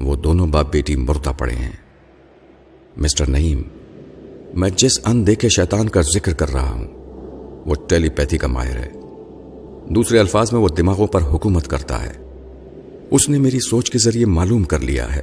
وہ 0.00 0.16
دونوں 0.16 0.46
باپ 0.46 0.72
بیٹی 0.72 0.96
مردہ 0.96 1.32
پڑے 1.38 1.54
ہیں۔ 1.54 1.76
مسٹر 2.96 3.28
نعیم، 3.28 3.62
میں 4.54 4.70
جس 4.76 5.00
ان 5.04 5.26
دیکھے 5.26 5.48
شیطان 5.48 5.88
کا 5.88 6.00
ذکر 6.00 6.32
کر 6.32 6.48
رہا 6.48 6.70
ہوں 6.70 6.99
وہ 7.70 7.74
ٹیلی 7.88 8.08
پیتھی 8.08 8.38
کا 8.38 8.46
ماہر 8.46 8.76
ہے۔ 8.76 8.88
دوسرے 9.88 10.18
الفاظ 10.18 10.52
میں 10.52 10.60
وہ 10.60 10.68
دماغوں 10.68 11.06
پر 11.06 11.22
حکومت 11.22 11.68
کرتا 11.68 12.02
ہے۔ 12.02 12.12
اس 13.10 13.28
نے 13.28 13.38
میری 13.38 13.58
سوچ 13.60 13.90
کے 13.90 13.98
ذریعے 13.98 14.26
معلوم 14.26 14.64
کر 14.64 14.80
لیا 14.80 15.16
ہے 15.16 15.22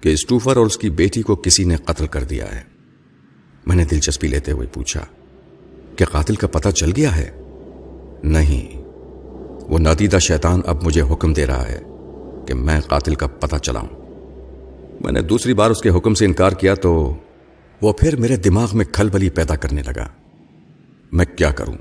کہ 0.00 0.08
اسٹوفر 0.08 0.56
اور 0.56 0.66
اس 0.66 0.78
کی 0.78 0.90
بیٹی 0.90 1.22
کو 1.22 1.36
کسی 1.36 1.64
نے 1.64 1.76
قتل 1.76 2.06
کر 2.06 2.24
دیا 2.24 2.54
ہے۔ 2.54 2.60
میں 3.66 3.76
نے 3.76 3.84
دلچسپی 3.84 4.28
لیتے 4.28 4.52
ہوئے 4.52 4.66
پوچھا 4.66 5.00
کہ 5.96 6.04
قاتل 6.04 6.34
کا 6.34 6.46
پتہ 6.46 6.68
چل 6.68 6.90
گیا 6.96 7.16
ہے؟ 7.16 7.30
نہیں۔ 8.22 8.82
وہ 9.68 9.78
نادیدہ 9.78 10.18
شیطان 10.18 10.60
اب 10.66 10.82
مجھے 10.82 11.00
حکم 11.00 11.32
دے 11.32 11.46
رہا 11.46 11.68
ہے 11.68 11.80
کہ 12.46 12.54
میں 12.54 12.80
قاتل 12.80 13.14
کا 13.14 13.26
پتہ 13.26 13.56
چلاؤں۔ 13.56 13.88
میں 15.00 15.12
نے 15.12 15.20
دوسری 15.20 15.54
بار 15.54 15.70
اس 15.70 15.82
کے 15.82 15.90
حکم 15.90 16.14
سے 16.14 16.24
انکار 16.24 16.52
کیا 16.52 16.74
تو 16.74 17.14
وہ 17.82 17.92
پھر 17.92 18.16
میرے 18.16 18.36
دماغ 18.36 18.70
میں 18.72 18.84
کھل 18.92 19.08
بلی 19.10 19.30
پیدا 19.30 19.56
کرنے 19.56 19.82
لگا۔ 19.82 20.08
میں 21.12 21.24
کیا 21.36 21.50
کروں؟ 21.50 21.74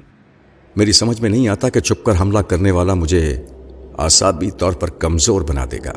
میری 0.75 0.91
سمجھ 0.91 1.21
میں 1.21 1.29
نہیں 1.29 1.47
آتا 1.47 1.69
کہ 1.69 1.79
چھپ 1.79 2.05
کر 2.05 2.13
حملہ 2.19 2.39
کرنے 2.39 2.71
والا 2.71 2.93
مجھے 2.93 3.45
آسابی 3.97 4.51
طور 4.51 4.73
پر 4.73 4.89
کمزور 4.89 5.41
بنا 5.41 5.65
دے 5.71 5.77
گا۔ 5.85 5.93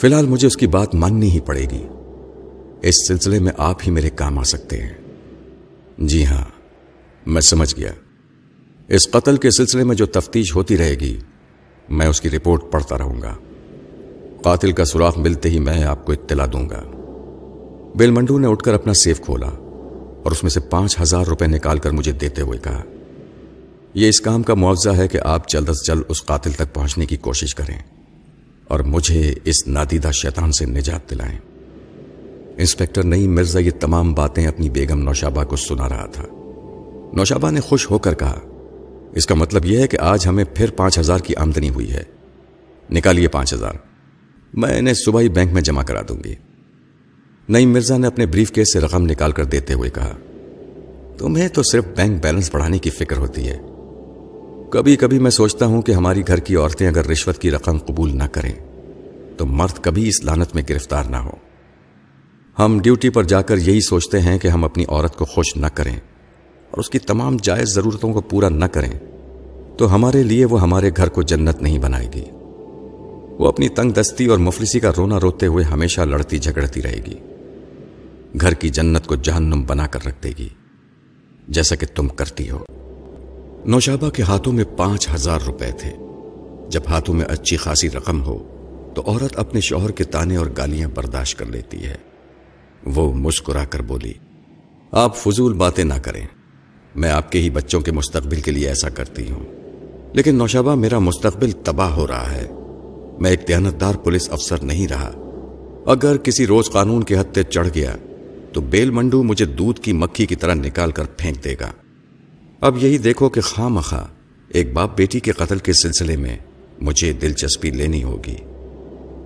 فی 0.00 0.06
الحال 0.06 0.26
مجھے 0.26 0.46
اس 0.46 0.56
کی 0.56 0.66
بات 0.66 0.94
ماننی 0.94 1.30
ہی 1.30 1.40
پڑے 1.40 1.66
گی۔ 1.70 1.86
اس 2.82 3.08
سلسلے 3.08 3.38
میں 3.38 3.52
آپ 3.56 3.76
ہی 3.86 3.90
میرے 3.90 4.10
کام 4.10 4.38
آ 4.38 4.42
سکتے 4.42 4.82
ہیں۔ 4.82 4.92
جی 5.98 6.26
ہاں 6.26 6.44
میں 7.26 7.40
سمجھ 7.40 7.76
گیا۔ 7.76 7.92
اس 8.88 9.10
قتل 9.10 9.36
کے 9.36 9.50
سلسلے 9.50 9.84
میں 9.84 9.96
جو 9.96 10.06
تفتیش 10.06 10.56
ہوتی 10.56 10.76
رہے 10.76 10.94
گی، 10.94 11.18
میں 11.88 12.06
اس 12.06 12.20
کی 12.20 12.30
رپورٹ 12.30 12.62
پڑھتا 12.70 12.98
رہوں 12.98 13.22
گا۔ 13.22 13.34
قاتل 14.42 14.72
کا 14.72 14.84
سوراخ 14.84 15.18
ملتے 15.18 15.50
ہی 15.50 15.58
میں 15.58 15.84
آپ 15.84 16.06
کو 16.06 16.12
اطلاع 16.12 16.46
دوں 16.52 16.68
گا۔ 16.70 16.84
بیل 17.94 18.10
منڈو 18.10 18.38
نے 18.38 18.48
اٹھ 18.48 18.64
کر 18.64 18.74
اپنا 18.74 18.94
سیف 18.94 19.20
کھولا۔ 19.20 19.67
اور 20.28 20.36
اس 20.36 20.42
میں 20.42 20.50
سے 20.50 20.60
پانچ 20.60 21.00
ہزار 21.00 21.26
روپے 21.26 21.46
نکال 21.46 21.78
کر 21.78 21.90
مجھے 21.90 22.12
دیتے 22.12 22.42
ہوئے 22.42 22.58
کہا، 22.58 22.82
یہ 23.94 24.08
اس 24.08 24.20
کام 24.20 24.42
کا 24.42 24.54
معاوضہ 24.54 24.88
ہے 24.88 25.08
کہ 25.08 25.18
آپ 25.24 25.48
جلد 25.48 25.68
از 25.68 25.76
جلد 25.86 26.02
اس 26.08 26.24
قاتل 26.24 26.52
تک 26.52 26.74
پہنچنے 26.74 27.06
کی 27.06 27.16
کوشش 27.16 27.54
کریں 27.54 27.78
اور 28.64 28.80
مجھے 28.80 29.34
اس 29.44 29.66
نادیدہ 29.66 30.10
شیطان 30.10 30.52
سے 30.52 30.66
نجات 30.66 31.10
دلائیں۔ 31.10 31.38
انسپیکٹر 32.58 33.04
نئی 33.04 33.28
مرزا 33.28 33.58
یہ 33.58 33.70
تمام 33.80 34.14
باتیں 34.14 34.46
اپنی 34.46 34.70
بیگم 34.70 35.02
نوشابہ 35.02 35.44
کو 35.44 35.56
سنا 35.56 35.88
رہا 35.88 36.06
تھا۔ 36.06 36.24
نوشابہ 37.12 37.50
نے 37.50 37.60
خوش 37.60 37.90
ہو 37.90 37.98
کر 37.98 38.14
کہا، 38.14 38.40
اس 39.12 39.26
کا 39.26 39.34
مطلب 39.34 39.64
یہ 39.64 39.78
ہے 39.78 39.86
کہ 39.86 39.98
آج 40.00 40.26
ہمیں 40.26 40.44
پھر 40.54 40.70
پانچ 40.70 40.98
ہزار 40.98 41.18
کی 41.18 41.36
آمدنی 41.36 41.70
ہوئی 41.70 41.92
ہے۔ 41.92 42.02
نکالیے 42.90 43.28
پانچ 43.28 43.54
ہزار۔ 43.54 43.74
میں 44.54 44.78
انہیں 44.78 44.94
صبح 44.94 45.20
ہی 45.20 45.28
بینک 45.28 45.52
میں 45.52 45.62
جمع 45.62 45.82
کرا 45.82 46.02
دوں 46.08 46.24
گی۔ 46.24 46.34
نئی 47.48 47.66
مرزا 47.66 47.96
نے 47.96 48.06
اپنے 48.06 48.26
بریف 48.26 48.52
کیس 48.52 48.72
سے 48.72 48.80
رقم 48.80 49.02
نکال 49.02 49.32
کر 49.32 49.44
دیتے 49.44 49.74
ہوئے 49.74 49.90
کہا، 49.90 50.16
تمہیں 51.18 51.48
تو 51.48 51.62
صرف 51.62 51.84
بینک 51.96 52.22
بیلنس 52.22 52.50
بڑھانے 52.54 52.78
کی 52.78 52.90
فکر 52.90 53.16
ہوتی 53.16 53.48
ہے۔ 53.48 53.58
کبھی 54.70 54.96
کبھی 54.96 55.18
میں 55.18 55.30
سوچتا 55.30 55.66
ہوں 55.66 55.82
کہ 55.82 55.92
ہماری 55.92 56.22
گھر 56.26 56.38
کی 56.38 56.56
عورتیں 56.56 56.88
اگر 56.88 57.06
رشوت 57.06 57.38
کی 57.38 57.50
رقم 57.50 57.78
قبول 57.78 58.16
نہ 58.16 58.22
کریں، 58.32 58.52
تو 59.36 59.46
مرد 59.46 59.82
کبھی 59.82 60.08
اس 60.08 60.24
لانت 60.24 60.54
میں 60.54 60.62
گرفتار 60.68 61.04
نہ 61.04 61.16
ہو۔ 61.16 61.30
ہم 62.58 62.78
ڈیوٹی 62.82 63.10
پر 63.10 63.24
جا 63.24 63.42
کر 63.42 63.58
یہی 63.58 63.80
سوچتے 63.80 64.20
ہیں 64.20 64.38
کہ 64.38 64.48
ہم 64.48 64.64
اپنی 64.64 64.84
عورت 64.88 65.16
کو 65.16 65.24
خوش 65.24 65.56
نہ 65.56 65.66
کریں 65.66 65.96
اور 66.70 66.78
اس 66.78 66.90
کی 66.90 66.98
تمام 66.98 67.36
جائز 67.42 67.68
ضرورتوں 67.68 68.12
کو 68.12 68.20
پورا 68.20 68.48
نہ 68.48 68.64
کریں، 68.64 68.92
تو 69.76 69.94
ہمارے 69.94 70.22
لیے 70.22 70.44
وہ 70.44 70.62
ہمارے 70.62 70.90
گھر 70.96 71.08
کو 71.08 71.22
جنت 71.22 71.62
نہیں 71.62 71.78
بنائے 71.78 72.08
گی۔ 72.14 72.24
وہ 73.38 73.48
اپنی 73.48 73.68
تنگ 73.68 73.90
دستی 73.90 74.26
اور 74.26 74.38
مفلسی 74.38 74.80
کا 74.80 74.90
رونا 74.96 75.20
روتے 75.20 75.46
ہوئے 75.46 75.64
ہمیشہ 75.64 76.00
لڑتی 76.00 76.38
جھگڑتی 76.38 76.82
رہے 76.82 77.00
گی۔ 77.06 77.14
گھر 78.40 78.54
کی 78.54 78.68
جنت 78.68 79.06
کو 79.06 79.14
جہنم 79.14 79.64
بنا 79.66 79.86
کر 79.86 80.06
رکھ 80.06 80.22
دے 80.22 80.32
گی، 80.38 80.48
جیسا 81.48 81.76
کہ 81.76 81.86
تم 81.94 82.08
کرتی 82.08 82.50
ہو۔ 82.50 82.58
نوشابہ 83.64 84.10
کے 84.10 84.22
ہاتھوں 84.22 84.52
میں 84.52 84.64
پانچ 84.76 85.08
ہزار 85.14 85.40
روپے 85.46 85.70
تھے۔ 85.78 85.90
جب 86.68 86.80
ہاتھوں 86.88 87.14
میں 87.14 87.24
اچھی 87.24 87.56
خاصی 87.56 87.90
رقم 87.90 88.22
ہو، 88.22 88.38
تو 88.94 89.02
عورت 89.06 89.38
اپنے 89.38 89.60
شوہر 89.60 89.90
کے 89.90 90.04
تانے 90.04 90.36
اور 90.36 90.46
گالیاں 90.56 90.88
برداشت 90.88 91.38
کر 91.38 91.46
لیتی 91.46 91.86
ہے۔ 91.86 91.96
وہ 92.86 93.12
مسکرا 93.12 93.64
کر 93.64 93.82
بولی، 93.82 94.12
آپ 94.92 95.16
فضول 95.16 95.52
باتیں 95.54 95.84
نہ 95.84 95.94
کریں۔ 95.94 96.26
میں 96.94 97.10
آپ 97.10 97.32
کے 97.32 97.40
ہی 97.40 97.50
بچوں 97.50 97.80
کے 97.80 97.92
مستقبل 97.92 98.40
کے 98.40 98.50
لیے 98.50 98.68
ایسا 98.68 98.88
کرتی 98.88 99.30
ہوں۔ 99.30 99.44
لیکن 100.12 100.34
نوشابہ، 100.34 100.74
میرا 100.74 100.98
مستقبل 100.98 101.50
تباہ 101.50 101.92
ہو 101.92 102.06
رہا 102.06 102.32
ہے۔ 102.32 102.46
میں 103.20 103.30
ایک 103.30 103.48
دیانتدار 103.48 103.94
پولیس 103.94 104.30
افسر 104.30 104.62
نہیں 104.62 104.88
رہا۔ 104.88 105.12
اگر 105.86 106.16
کسی 106.16 106.46
روز 106.46 106.70
قانون 106.70 107.02
کے 107.02 107.20
ہتھے 107.20 107.42
چڑھ 107.42 107.68
گیا 107.74 107.96
تو 108.58 108.62
بیل 108.62 108.90
منڈو 108.90 109.22
مجھے 109.22 109.44
دودھ 109.44 109.80
کی 109.80 109.92
مکھی 109.92 110.26
کی 110.26 110.36
طرح 110.36 110.54
نکال 110.54 110.90
کر 110.90 111.04
پھینک 111.16 111.44
دے 111.44 111.54
گا۔ 111.60 111.72
اب 112.60 112.84
یہی 112.84 112.98
دیکھو 112.98 113.28
کہ 113.28 113.40
خواہ 113.40 113.68
مخواہ 113.68 114.06
ایک 114.48 114.72
باپ 114.72 114.96
بیٹی 114.96 115.20
کے 115.20 115.32
قتل 115.32 115.58
کے 115.58 115.72
سلسلے 115.72 116.16
میں 116.16 116.36
مجھے 116.80 117.12
دلچسپی 117.12 117.70
لینی 117.70 118.02
ہوگی، 118.02 118.36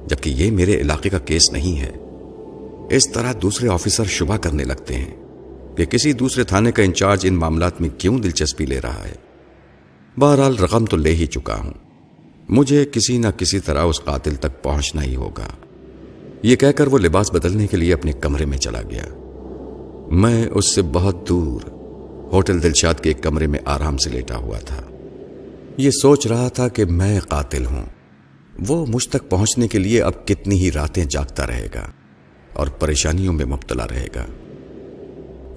جبکہ 0.06 0.30
یہ 0.30 0.50
میرے 0.50 0.80
علاقے 0.80 1.08
کا 1.08 1.18
کیس 1.18 1.52
نہیں 1.52 1.80
ہے۔ 1.80 1.92
اس 2.96 3.12
طرح 3.12 3.32
دوسرے 3.42 3.68
آفیسر 3.68 4.04
شبہ 4.04 4.36
کرنے 4.36 4.64
لگتے 4.64 4.94
ہیں 4.94 5.16
کہ 5.76 5.84
کسی 5.84 6.12
دوسرے 6.12 6.44
تھانے 6.44 6.72
کا 6.72 6.82
انچارج 6.82 7.20
ان 7.24 7.34
معاملات 7.34 7.80
میں 7.80 7.88
کیوں 7.98 8.18
دلچسپی 8.18 8.66
لے 8.66 8.80
رہا 8.80 9.04
ہے۔ 9.04 9.14
بہرحال 10.20 10.58
رقم 10.58 10.84
تو 10.84 10.96
لے 10.96 11.14
ہی 11.14 11.26
چکا 11.26 11.56
ہوں۔ 11.56 11.72
مجھے 12.48 12.84
کسی 12.92 13.18
نہ 13.18 13.28
کسی 13.38 13.60
طرح 13.60 13.82
اس 13.82 14.00
قاتل 14.04 14.34
تک 14.34 14.62
پہنچنا 14.62 15.02
ہی 15.02 15.16
ہوگا۔ 15.16 15.48
یہ 16.42 16.56
کہہ 16.56 16.68
کر 16.68 16.86
وہ 16.86 16.98
لباس 16.98 17.32
بدلنے 17.32 17.66
کے 17.66 17.76
لیے 17.76 17.92
اپنے 17.92 18.12
کمرے 18.12 18.44
میں 18.44 18.58
چلا 18.58 18.82
گیا۔ 18.82 19.04
میں 20.12 20.46
اس 20.46 20.74
سے 20.74 20.82
بہت 20.82 21.28
دور 21.28 21.68
ہوٹل 22.32 22.62
دلشاد 22.62 22.94
کے 22.94 23.10
ایک 23.10 23.22
کمرے 23.22 23.46
میں 23.46 23.58
آرام 23.64 23.96
سے 23.96 24.10
لیٹا 24.10 24.36
ہوا 24.36 24.58
تھا۔ 24.58 24.82
یہ 25.76 25.90
سوچ 25.90 26.26
رہا 26.26 26.48
تھا 26.48 26.68
کہ 26.68 26.84
میں 26.84 27.20
قاتل 27.20 27.66
ہوں۔ 27.66 27.86
وہ 28.68 28.86
مجھ 28.86 29.08
تک 29.08 29.30
پہنچنے 29.30 29.68
کے 29.68 29.78
لیے 29.78 30.02
اب 30.02 30.26
کتنی 30.26 30.60
ہی 30.60 30.72
راتیں 30.72 31.04
جاگتا 31.04 31.46
رہے 31.46 31.66
گا 31.74 31.90
اور 32.52 32.66
پریشانیوں 32.66 33.32
میں 33.32 33.44
مبتلا 33.44 33.88
رہے 33.88 34.06
گا۔ 34.14 34.24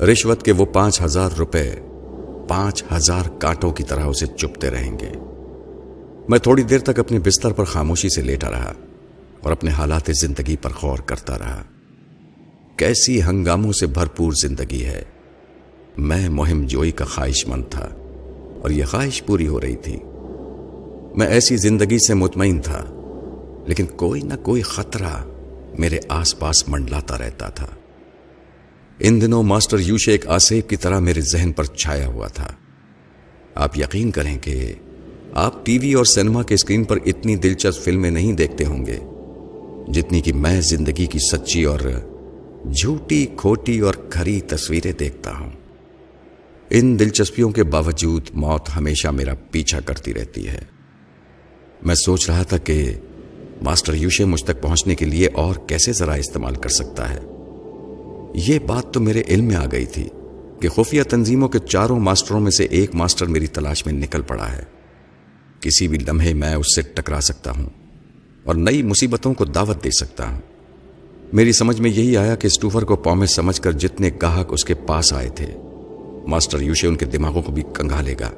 رشوت 0.06 0.44
کے 0.44 0.52
وہ 0.52 0.66
پانچ 0.66 1.02
ہزار 1.02 1.30
روپے 1.38 1.76
پانچ 2.48 2.84
ہزار 2.96 3.30
کانٹوں 3.40 3.72
کی 3.72 3.84
طرح 3.84 4.04
اسے 4.04 4.26
چپتے 4.26 4.70
رہیں 4.70 5.00
گے۔ 5.00 5.12
میں 6.30 6.40
تھوڑی 6.40 6.64
دیر 6.64 6.80
تک 6.80 7.00
اپنے 7.00 7.20
بستر 7.20 7.52
پر 7.52 7.64
خاموشی 7.64 8.10
سے 8.10 8.22
لیٹا 8.22 8.52
رہا 8.52 8.74
اور 9.42 9.52
اپنے 9.52 9.72
حالات 9.72 10.10
زندگی 10.22 10.56
پر 10.58 10.70
غور 10.84 10.98
کرتا 10.98 11.40
رہا۔ 11.40 11.64
کیسی 12.78 13.24
ہنگاموں 13.24 13.72
سے 13.72 13.88
بھرپور 13.88 14.32
زندگی 14.32 14.86
ہے۔ 14.86 15.04
میں 15.98 16.30
مہم 16.30 16.66
جوئی 16.66 16.92
کا 16.92 17.06
خواہش 17.06 17.48
مند 17.48 17.64
تھا 17.70 17.90
اور 18.62 18.70
یہ 18.70 18.86
خواہش 18.86 19.26
پوری 19.26 19.48
ہو 19.48 19.62
رہی 19.62 19.76
تھی۔ 19.76 19.98
میں 21.16 21.28
ایسی 21.28 21.58
زندگی 21.58 21.98
سے 22.08 22.14
مطمئن 22.14 22.60
تھا، 22.60 22.86
لیکن 23.68 23.86
کوئی 23.86 24.22
نہ 24.22 24.34
کوئی 24.44 24.62
خطرہ 24.62 25.24
میرے 25.80 26.00
آس 26.10 26.40
پاس 26.40 26.70
منڈلاتا 26.70 27.18
رہتا 27.18 27.50
تھا۔ 27.50 27.68
ان 29.00 29.22
دنوں 29.22 29.44
ماسٹر 29.44 29.80
یوشے 29.80 30.12
ایک 30.12 30.28
آسیب 30.28 30.70
کی 30.70 30.76
طرح 30.76 31.00
میرے 31.00 31.22
ذہن 31.22 31.52
پر 31.52 31.64
چھایا 31.64 32.08
ہوا 32.08 32.28
تھا۔ 32.28 32.52
آپ 33.56 33.78
یقین 33.78 34.12
کریں 34.12 34.38
کہ 34.40 34.74
آپ 35.34 35.66
ٹی 35.66 35.78
وی 35.78 35.94
اور 35.94 36.06
سینما 36.06 36.44
کے 36.44 36.54
اسکرین 36.54 36.84
پر 36.84 36.98
اتنی 37.06 37.36
دلچسپ 37.36 37.84
فلمیں 37.84 38.12
نہیں 38.12 38.34
دیکھتے 38.34 38.66
ہوں 38.66 38.86
گے، 38.86 39.00
جتنی 39.92 40.22
کہ 40.22 40.34
میں 40.34 40.62
زندگی 40.62 41.06
کی 41.06 41.20
سچی 41.32 41.64
اور 41.64 41.80
جھوٹی، 42.74 43.28
کھوٹی 43.38 43.80
اور 43.80 43.94
کھری 44.10 44.42
تصویریں 44.42 44.92
دیکھتا 44.92 45.38
ہوں۔ 45.38 45.50
ان 46.70 47.00
دلچسپیوں 47.00 47.50
کے 47.50 47.64
باوجود 47.64 48.30
موت 48.34 48.70
ہمیشہ 48.76 49.08
میرا 49.08 49.34
پیچھا 49.52 49.80
کرتی 49.80 50.14
رہتی 50.14 50.48
ہے۔ 50.48 50.62
میں 51.86 51.96
سوچ 51.96 52.30
رہا 52.30 52.44
تھا 52.44 52.58
کہ 52.58 52.94
ماسٹر 53.62 53.94
یوشے 53.94 54.26
مجھ 54.26 54.44
تک 54.44 54.62
پہنچنے 54.62 54.96
کے 54.96 55.06
لیے 55.06 55.28
اور 55.34 55.56
کیسے 55.68 55.92
ذرا 55.92 56.14
استعمال 56.14 56.56
کر 56.56 56.70
سکتا 56.70 57.14
ہے۔ 57.14 57.20
یہ 58.34 58.60
بات 58.60 58.94
تو 58.94 59.00
میرے 59.00 59.24
علم 59.28 59.46
میں 59.46 59.56
آ 59.56 59.66
گئی 59.72 59.86
تھی 59.86 60.10
کہ 60.62 60.70
خفیہ 60.70 61.04
تنظیموں 61.04 61.50
کے 61.50 61.60
چاروں 61.60 62.00
ماسٹروں 62.00 62.40
میں 62.40 62.52
سے 62.52 62.64
ایک 62.64 62.96
ماسٹر 62.96 63.26
میری 63.26 63.48
تلاش 63.48 63.86
میں 63.86 63.94
نکل 63.94 64.22
پڑا 64.22 64.52
ہے۔ 64.52 64.64
کسی 65.60 65.88
بھی 65.88 65.98
لمحے 66.08 66.34
میں 66.34 66.56
اس 66.56 66.76
سے 66.76 66.82
ٹکرا 66.82 67.22
سکتا 67.22 67.52
ہوں 67.52 67.70
اور 68.44 68.56
نئی 68.56 68.84
مصیبتوں 68.84 69.34
کو 69.34 69.46
دعوت 69.46 69.84
دے 69.84 69.90
سکتا 69.92 70.30
ہوں۔ 70.30 70.42
میری 71.36 71.52
سمجھ 71.52 71.82
میں 71.82 71.90
یہی 71.90 72.18
آیا 72.18 72.36
کہ 72.36 72.48
اسٹوفر 72.48 72.84
کو 72.84 72.96
پومے 72.96 73.26
سمجھ 73.26 73.62
کر 73.62 73.72
جتنے 73.72 74.10
گاہک 74.22 74.54
اس 74.54 74.66
کے 74.66 74.74
پاس 74.74 75.14
آئے 75.14 75.30
تھے، 75.30 75.46
ماسٹر 76.28 76.62
یوشے 76.62 76.88
ان 76.88 76.96
کے 76.96 77.06
دماغوں 77.06 77.42
کو 77.42 77.52
بھی 77.52 77.64
کنگا 77.74 78.02
لے 78.02 78.16
گا۔ 78.20 78.30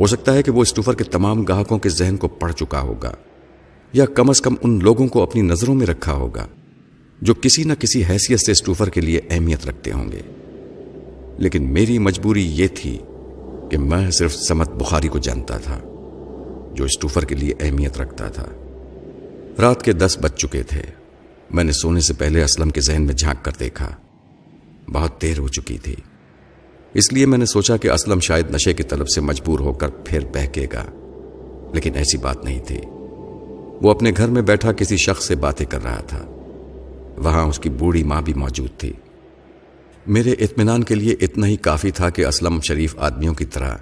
ہو 0.00 0.06
سکتا 0.06 0.34
ہے 0.34 0.42
کہ 0.42 0.50
وہ 0.50 0.62
اسٹوفر 0.62 0.94
کے 0.94 1.04
تمام 1.04 1.42
گاہکوں 1.42 1.78
کے 1.78 1.88
ذہن 1.88 2.16
کو 2.16 2.28
پڑھ 2.28 2.52
چکا 2.52 2.80
ہوگا، 2.80 3.14
یا 3.92 4.06
کم 4.06 4.30
از 4.30 4.40
کم 4.40 4.54
ان 4.62 4.78
لوگوں 4.82 5.08
کو 5.08 5.22
اپنی 5.22 5.42
نظروں 5.42 5.74
میں 5.74 5.86
رکھا 5.86 6.12
ہوگا، 6.12 6.46
جو 7.22 7.34
کسی 7.34 7.64
نہ 7.64 7.72
کسی 7.78 8.04
حیثیت 8.08 8.40
سے 8.40 8.52
اسٹوفر 8.52 8.90
کے 8.90 9.00
لیے 9.00 9.20
اہمیت 9.30 9.66
رکھتے 9.66 9.92
ہوں 9.92 10.12
گے۔ 10.12 10.20
لیکن 11.38 11.72
میری 11.72 11.98
مجبوری 11.98 12.46
یہ 12.46 12.66
تھی 12.74 12.98
کہ 13.70 13.78
میں 13.78 14.10
صرف 14.10 14.34
سمت 14.34 14.70
بخاری 14.70 15.08
کو 15.08 15.18
جانتا 15.18 15.58
تھا، 15.58 15.78
جو 16.74 16.84
اسٹوفر 16.84 17.24
کے 17.24 17.34
لیے 17.34 17.54
اہمیت 17.60 17.98
رکھتا 17.98 18.28
تھا۔ 18.28 18.46
رات 19.60 19.82
کے 19.82 19.92
دس 19.92 20.18
بج 20.20 20.32
چکے 20.32 20.62
تھے۔ 20.62 21.05
میں 21.50 21.64
نے 21.64 21.72
سونے 21.72 22.00
سے 22.00 22.14
پہلے 22.14 22.44
اسلم 22.44 22.70
کے 22.70 22.80
ذہن 22.80 23.02
میں 23.02 23.14
جھانک 23.14 23.44
کر 23.44 23.52
دیکھا۔ 23.60 23.88
بہت 24.92 25.22
دیر 25.22 25.38
ہو 25.38 25.48
چکی 25.48 25.78
تھی۔ 25.78 25.94
اس 26.94 27.12
لیے 27.12 27.26
میں 27.26 27.38
نے 27.38 27.46
سوچا 27.46 27.76
کہ 27.76 27.90
اسلم 27.90 28.20
شاید 28.20 28.50
نشے 28.50 28.72
کی 28.72 28.82
طلب 28.82 29.08
سے 29.08 29.20
مجبور 29.20 29.60
ہو 29.60 29.72
کر 29.72 29.88
پھر 29.88 30.20
بہکے 30.34 30.66
گا۔ 30.72 30.84
لیکن 31.74 31.94
ایسی 31.94 32.18
بات 32.18 32.44
نہیں 32.44 32.58
تھی۔ 32.58 32.78
وہ 33.82 33.90
اپنے 33.90 34.12
گھر 34.16 34.28
میں 34.28 34.42
بیٹھا 34.42 34.72
کسی 34.72 34.96
شخص 34.96 35.26
سے 35.26 35.36
باتیں 35.36 35.66
کر 35.66 35.82
رہا 35.82 36.00
تھا۔ 36.00 36.24
وہاں 37.16 37.44
اس 37.44 37.58
کی 37.58 37.70
بوڑھی 37.70 38.02
ماں 38.02 38.22
بھی 38.22 38.34
موجود 38.34 38.70
تھی۔ 38.78 38.92
میرے 40.06 40.32
اطمینان 40.32 40.84
کے 40.84 40.94
لیے 40.94 41.14
اتنا 41.20 41.46
ہی 41.46 41.56
کافی 41.56 41.90
تھا 41.90 42.10
کہ 42.10 42.26
اسلم 42.26 42.60
شریف 42.60 42.98
آدمیوں 42.98 43.34
کی 43.34 43.44
طرح 43.44 43.76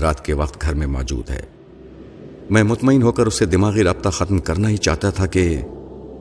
رات 0.00 0.24
کے 0.24 0.32
وقت 0.32 0.62
گھر 0.62 0.74
میں 0.74 0.86
موجود 0.86 1.30
ہے۔ 1.30 1.40
میں 2.50 2.62
مطمئن 2.62 3.02
ہو 3.02 3.12
کر 3.12 3.26
اس 3.26 3.34
سے 3.34 3.46
دماغی 3.46 3.82
رابطہ 3.82 4.08
ختم 4.08 4.38
کرنا 4.38 4.68
ہی 4.68 4.76
چاہتا 4.76 5.10
تھا 5.10 5.26
کہ 5.26 5.60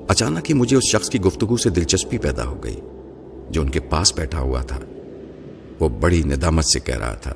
اچانک 0.08 0.50
ہی 0.50 0.56
مجھے 0.56 0.78
اس 0.78 0.84
شخص 0.92 1.10
کی 1.10 1.20
گفتگو 1.20 1.58
سے 1.58 1.70
دلچسپی 1.70 2.18
پیدا 2.18 2.46
ہو 2.46 2.64
گئی، 2.64 2.80
جو 3.50 3.62
ان 3.62 3.70
کے 3.70 3.80
پاس 3.80 4.14
بیٹھا 4.16 4.40
ہوا 4.40 4.62
تھا۔ 4.62 4.80
وہ 5.80 5.90
بڑی 5.90 6.22
ندامت 6.26 6.66
سے 6.66 6.80
کہہ 6.80 6.98
رہا 6.98 7.14
تھا، 7.14 7.34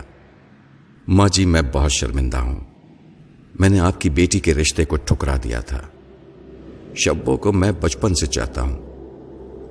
ماں 1.08 1.27
جی 1.34 1.45
میں 1.45 1.62
بہت 1.73 1.91
شرمندہ 1.91 2.38
ہوں۔ 2.38 2.60
میں 3.60 3.69
نے 3.69 3.80
آپ 3.80 4.01
کی 4.01 4.10
بیٹی 4.10 4.39
کے 4.39 4.53
رشتے 4.53 4.86
کو 4.86 4.95
ٹھکرا 4.95 5.38
دیا 5.43 5.60
تھا۔ 5.62 5.82
شبوں 6.95 7.38
کو 7.38 7.51
میں 7.51 7.71
بچپن 7.80 8.15
سے 8.15 8.25
چاہتا 8.25 8.62
ہوں، 8.62 8.77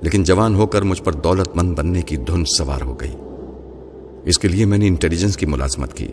لیکن 0.03 0.23
جوان 0.23 0.55
ہو 0.55 0.67
کر 0.67 0.81
مجھ 0.81 1.01
پر 1.03 1.13
دولت 1.13 1.55
مند 1.55 1.75
بننے 1.75 2.01
کی 2.01 2.17
دھن 2.17 2.43
سوار 2.45 2.81
ہو 2.81 2.99
گئی۔ 2.99 3.15
اس 4.25 4.39
کے 4.39 4.47
لیے 4.47 4.65
میں 4.65 4.77
نے 4.77 4.87
انٹیلیجنس 4.87 5.37
کی 5.37 5.45
ملازمت 5.45 5.93
کی۔ 5.93 6.07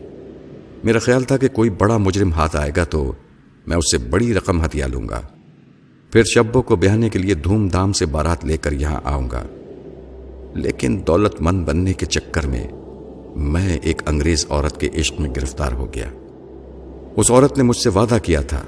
میرا 0.84 0.98
خیال 0.98 1.22
تھا 1.22 1.36
کہ 1.36 1.48
کوئی 1.48 1.70
بڑا 1.70 1.96
مجرم 1.96 2.32
ہاتھ 2.32 2.56
آئے 2.56 2.70
گا 2.76 2.84
تو 2.84 3.12
میں 3.66 3.76
اس 3.76 3.90
سے 3.90 3.98
بڑی 3.98 4.34
رقم 4.34 4.64
ہتھیا 4.64 4.86
لوں 4.86 5.08
گا۔ 5.08 5.20
پھر 6.14 6.24
شبوں 6.24 6.62
کو 6.62 6.76
بہانے 6.76 7.08
کے 7.08 7.18
لیے 7.18 7.34
دھوم 7.34 7.68
دھام 7.68 7.92
سے 7.92 8.06
بارات 8.06 8.44
لے 8.44 8.56
کر 8.56 8.72
یہاں 8.72 9.00
آؤں 9.04 9.30
گا۔ 9.30 9.46
لیکن 10.54 11.00
دولت 11.06 11.40
مند 11.40 11.64
بننے 11.64 11.92
کے 11.92 12.06
چکر 12.06 12.46
میں 12.46 12.68
میں 13.36 13.78
ایک 13.82 14.02
انگریز 14.06 14.46
عورت 14.50 14.80
کے 14.80 14.88
عشق 14.96 15.20
میں 15.20 15.30
گرفتار 15.36 15.72
ہو 15.72 15.86
گیا۔ 15.94 16.10
اس 17.16 17.30
عورت 17.30 17.56
نے 17.56 17.64
مجھ 17.64 17.76
سے 17.76 17.88
وعدہ 17.88 18.18
کیا 18.22 18.40
تھا 18.40 18.62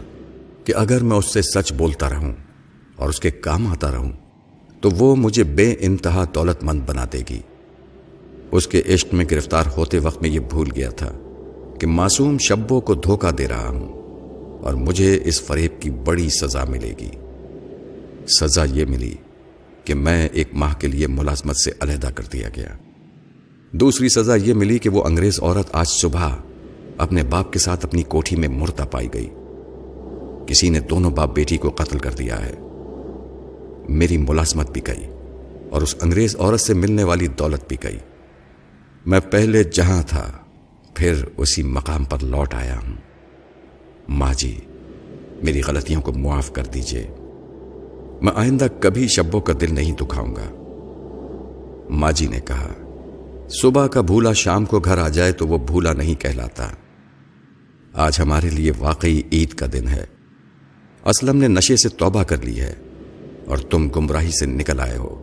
کہ 0.64 0.72
اگر 0.76 1.02
میں 1.02 1.16
اس 1.16 1.32
سے 1.32 1.42
سچ 1.42 1.72
بولتا 1.72 2.10
رہوں 2.10 2.32
اور 2.96 3.08
اس 3.08 3.20
کے 3.20 3.30
کام 3.30 3.66
آتا 3.66 3.92
رہوں 3.92 4.12
تو 4.80 4.90
وہ 4.90 5.16
مجھے 5.16 5.44
بے 5.44 5.74
انتہا 5.80 6.24
دولت 6.34 6.64
مند 6.64 6.80
بنا 6.86 7.04
دے 7.12 7.22
گی۔ 7.30 7.40
اس 8.52 8.66
کے 8.66 8.82
عشق 8.88 9.14
میں 9.14 9.24
گرفتار 9.30 9.64
ہوتے 9.76 9.98
وقت 9.98 10.22
میں 10.22 10.30
یہ 10.30 10.40
بھول 10.40 10.68
گیا 10.76 10.90
تھا 10.90 11.12
کہ 11.80 11.86
معصوم 11.86 12.38
شبوں 12.38 12.80
کو 12.80 12.94
دھوکہ 12.94 13.30
دے 13.30 13.48
رہا 13.48 13.68
ہوں 13.68 13.92
اور 14.62 14.74
مجھے 14.74 15.20
اس 15.24 15.42
فریب 15.42 15.82
کی 15.82 15.90
بڑی 15.90 16.28
سزا 16.28 16.64
ملے 16.64 16.94
گی۔ 17.00 17.10
سزا 18.28 18.64
یہ 18.64 18.84
ملی 18.84 19.14
کہ 19.84 19.94
میں 19.94 20.28
ایک 20.28 20.48
ماہ 20.52 20.74
کے 20.74 20.86
لیے 20.86 21.06
ملازمت 21.06 21.56
سے 21.56 21.70
علیحدہ 21.80 22.06
کر 22.06 22.24
دیا 22.32 22.48
گیا۔ 22.56 22.68
دوسری 23.72 24.08
سزا 24.08 24.34
یہ 24.34 24.54
ملی 24.54 24.78
کہ 24.78 24.88
وہ 24.88 25.04
انگریز 25.04 25.40
عورت 25.42 25.66
آج 25.72 25.86
صبح 25.88 26.28
اپنے 26.98 27.22
باپ 27.22 27.52
کے 27.52 27.58
ساتھ 27.58 27.86
اپنی 27.86 28.02
کوٹھی 28.02 28.36
میں 28.36 28.48
مردہ 28.48 28.82
پائی 28.82 29.08
گئی۔ 29.14 29.30
کسی 30.46 30.68
نے 30.68 30.80
دونوں 30.80 31.10
باپ 31.10 31.34
بیٹی 31.34 31.56
کو 31.56 31.70
قتل 31.70 31.98
کر 31.98 32.10
دیا 32.10 32.44
ہے۔ 32.44 32.52
میری 33.88 34.16
ملازمت 34.16 34.70
بھی 34.70 34.80
گئی 34.86 35.06
اور 35.70 35.82
اس 35.82 35.96
انگریز 36.02 36.36
عورت 36.38 36.60
سے 36.60 36.74
ملنے 36.74 37.04
والی 37.04 37.26
دولت 37.26 37.68
بھی 37.68 37.76
گئی۔ 37.82 37.98
میں 39.06 39.20
پہلے 39.20 39.64
جہاں 39.64 40.02
تھا، 40.02 40.32
پھر 40.94 41.24
اسی 41.36 41.62
مقام 41.62 42.04
پر 42.04 42.18
لوٹ 42.22 42.54
آیا 42.54 42.78
ہوں۔ 42.78 42.94
ماں 44.08 44.34
جی 44.34 44.60
میری 45.42 45.62
غلطیوں 45.66 46.02
کو 46.02 46.12
معاف 46.12 46.52
کر 46.52 46.64
دیجیے۔ 46.64 47.06
میں 48.22 48.32
آئندہ 48.34 48.66
کبھی 48.80 49.08
شبوں 49.08 49.40
کا 49.40 49.52
دل 49.60 49.74
نہیں 49.74 49.92
دکھاؤں 49.92 50.36
گا۔ 50.36 50.62
ماں 51.90 52.12
جی 52.12 52.26
نے 52.26 52.40
کہا، 52.40 52.72
صبح 53.48 53.86
کا 53.86 54.00
بھولا 54.00 54.32
شام 54.32 54.64
کو 54.64 54.80
گھر 54.80 54.98
آ 54.98 55.08
جائے 55.08 55.32
تو 55.32 55.48
وہ 55.48 55.58
بھولا 55.58 55.92
نہیں 55.92 56.14
کہلاتا۔ 56.14 56.68
آج 57.92 58.20
ہمارے 58.20 58.50
لیے 58.50 58.72
واقعی 58.78 59.22
عید 59.32 59.54
کا 59.54 59.66
دن 59.72 59.88
ہے۔ 59.88 60.04
اسلم 61.04 61.36
نے 61.36 61.48
نشے 61.48 61.76
سے 61.76 61.88
توبہ 61.88 62.22
کر 62.22 62.42
لی 62.42 62.60
ہے 62.60 62.74
اور 63.46 63.58
تم 63.58 63.88
گمراہی 63.88 64.30
سے 64.30 64.46
نکل 64.46 64.80
آئے 64.80 64.96
ہو۔ 64.96 65.22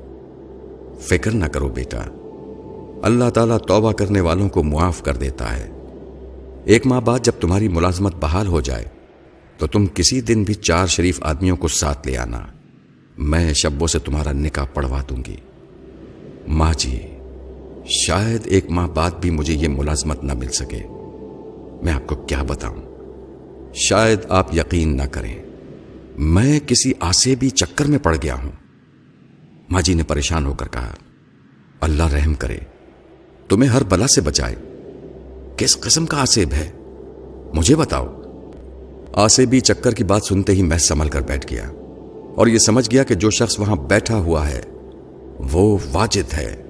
فکر 0.99 1.31
نہ 1.31 1.45
کرو 1.45 1.67
بیٹا۔ 1.67 2.01
اللہ 3.03 3.29
تعالیٰ 3.29 3.57
توبہ 3.57 3.91
کرنے 3.91 4.21
والوں 4.21 4.49
کو 4.49 4.63
معاف 4.63 5.03
کر 5.03 5.15
دیتا 5.15 5.57
ہے۔ 5.57 5.69
ایک 6.65 6.87
ماہ 6.87 6.99
بعد 6.99 7.19
جب 7.23 7.31
تمہاری 7.39 7.67
ملازمت 7.67 8.15
بحال 8.15 8.47
ہو 8.47 8.61
جائے، 8.61 8.85
تو 9.57 9.67
تم 9.67 9.85
کسی 9.85 10.21
دن 10.21 10.43
بھی 10.43 10.53
چار 10.53 10.87
شریف 10.87 11.23
آدمیوں 11.23 11.57
کو 11.57 11.67
ساتھ 11.67 12.07
لے 12.07 12.17
آنا۔ 12.17 12.41
میں 13.17 13.53
شبوں 13.53 13.87
سے 13.87 13.99
تمہارا 13.99 14.31
نکاح 14.31 14.65
پڑھوا 14.65 15.01
دوں 15.09 15.17
گی۔ 15.27 15.35
ماں 16.47 16.73
جی 16.77 17.17
شاید 17.85 18.41
ایک 18.45 18.69
ماہ 18.69 18.87
بعد 18.87 19.11
بھی 19.21 19.29
مجھے 19.29 19.53
یہ 19.53 19.67
ملازمت 19.67 20.23
نہ 20.23 20.33
مل 20.33 20.47
سکے۔ 20.47 20.83
میں 21.83 21.93
آپ 21.93 22.07
کو 22.07 22.15
کیا 22.15 22.43
بتاؤں؟ 22.43 22.77
شاید 23.73 24.19
آپ 24.29 24.53
یقین 24.53 24.97
نہ 24.97 25.03
کریں۔ 25.11 25.41
میں 26.17 26.59
کسی 26.59 26.93
آسے 26.99 27.35
بھی 27.35 27.49
چکر 27.49 27.85
میں 27.85 27.99
پڑ 27.99 28.15
گیا 28.23 28.35
ہوں۔ 28.35 28.51
ماں 29.69 29.81
جی 29.81 29.93
نے 29.93 30.03
پریشان 30.03 30.45
ہو 30.45 30.53
کر 30.53 30.67
کہا، 30.67 30.93
اللہ 31.79 32.13
رحم 32.13 32.33
کرے، 32.33 32.57
تمہیں 33.49 33.69
ہر 33.69 33.83
بلا 33.83 34.07
سے 34.07 34.21
بچائے۔ 34.21 34.55
کس 35.57 35.79
قسم 35.79 36.05
کا 36.05 36.21
آسیب 36.21 36.53
ہے؟ 36.53 36.71
مجھے 37.53 37.75
بتاؤ۔ 37.75 38.21
آسے 39.13 39.45
بھی 39.45 39.59
چکر 39.59 39.93
کی 39.93 40.03
بات 40.03 40.23
سنتے 40.23 40.53
ہی 40.53 40.61
میں 40.61 40.77
سنبھل 40.77 41.09
کر 41.09 41.21
بیٹھ 41.21 41.53
گیا۔ 41.53 41.71
اور 42.35 42.47
یہ 42.47 42.57
سمجھ 42.57 42.91
گیا 42.91 43.03
کہ 43.03 43.15
جو 43.15 43.29
شخص 43.29 43.59
وہاں 43.59 43.75
بیٹھا 43.75 44.17
ہوا 44.17 44.49
ہے، 44.49 44.61
وہ 45.51 45.77
واجد 45.91 46.33
ہے۔ 46.33 46.63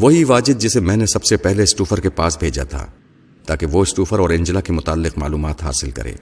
وہی 0.00 0.24
واجد 0.24 0.60
جسے 0.60 0.80
میں 0.80 0.96
نے 0.96 1.06
سب 1.06 1.24
سے 1.24 1.36
پہلے 1.36 1.62
اسٹوفر 1.62 2.00
کے 2.00 2.10
پاس 2.10 2.38
بھیجا 2.38 2.64
تھا، 2.64 2.86
تاکہ 3.46 3.66
وہ 3.66 3.82
اسٹوفر 3.82 4.18
اور 4.18 4.30
انجلا 4.30 4.60
کے 4.60 4.72
متعلق 4.72 5.18
معلومات 5.18 5.62
حاصل 5.62 5.90
کرے۔ 5.90 6.12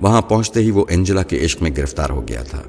وہاں 0.00 0.22
پہنچتے 0.22 0.60
ہی 0.60 0.70
وہ 0.70 0.84
انجلا 0.90 1.22
کے 1.22 1.44
عشق 1.44 1.62
میں 1.62 1.70
گرفتار 1.76 2.10
ہو 2.10 2.28
گیا 2.28 2.42
تھا۔ 2.42 2.62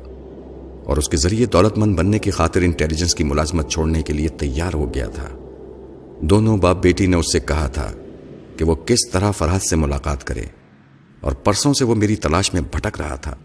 اور 0.83 0.97
اس 0.97 1.09
کے 1.09 1.17
ذریعے 1.17 1.45
دولت 1.45 1.77
مند 1.77 1.95
بننے 1.95 2.19
کی 2.19 2.31
خاطر 2.31 2.61
انٹیلیجنس 2.61 3.15
کی 3.15 3.23
ملازمت 3.23 3.71
چھوڑنے 3.71 4.01
کے 4.01 4.13
لیے 4.13 4.27
تیار 4.27 4.73
ہو 4.73 4.93
گیا 4.93 5.07
تھا۔ 5.07 5.27
دونوں 6.21 6.57
باپ 6.57 6.81
بیٹی 6.81 7.05
نے 7.05 7.17
اس 7.17 7.31
سے 7.31 7.39
کہا 7.39 7.67
تھا 7.67 7.91
کہ 8.57 8.65
وہ 8.65 8.75
کس 8.75 9.09
طرح 9.11 9.31
فرحت 9.31 9.61
سے 9.61 9.75
ملاقات 9.75 10.23
کرے۔ 10.23 10.43
اور 11.21 11.31
پرسوں 11.31 11.73
سے 11.73 11.85
وہ 11.85 11.95
میری 11.95 12.15
تلاش 12.15 12.53
میں 12.53 12.61
بھٹک 12.71 13.01
رہا 13.01 13.15
تھا۔ 13.15 13.35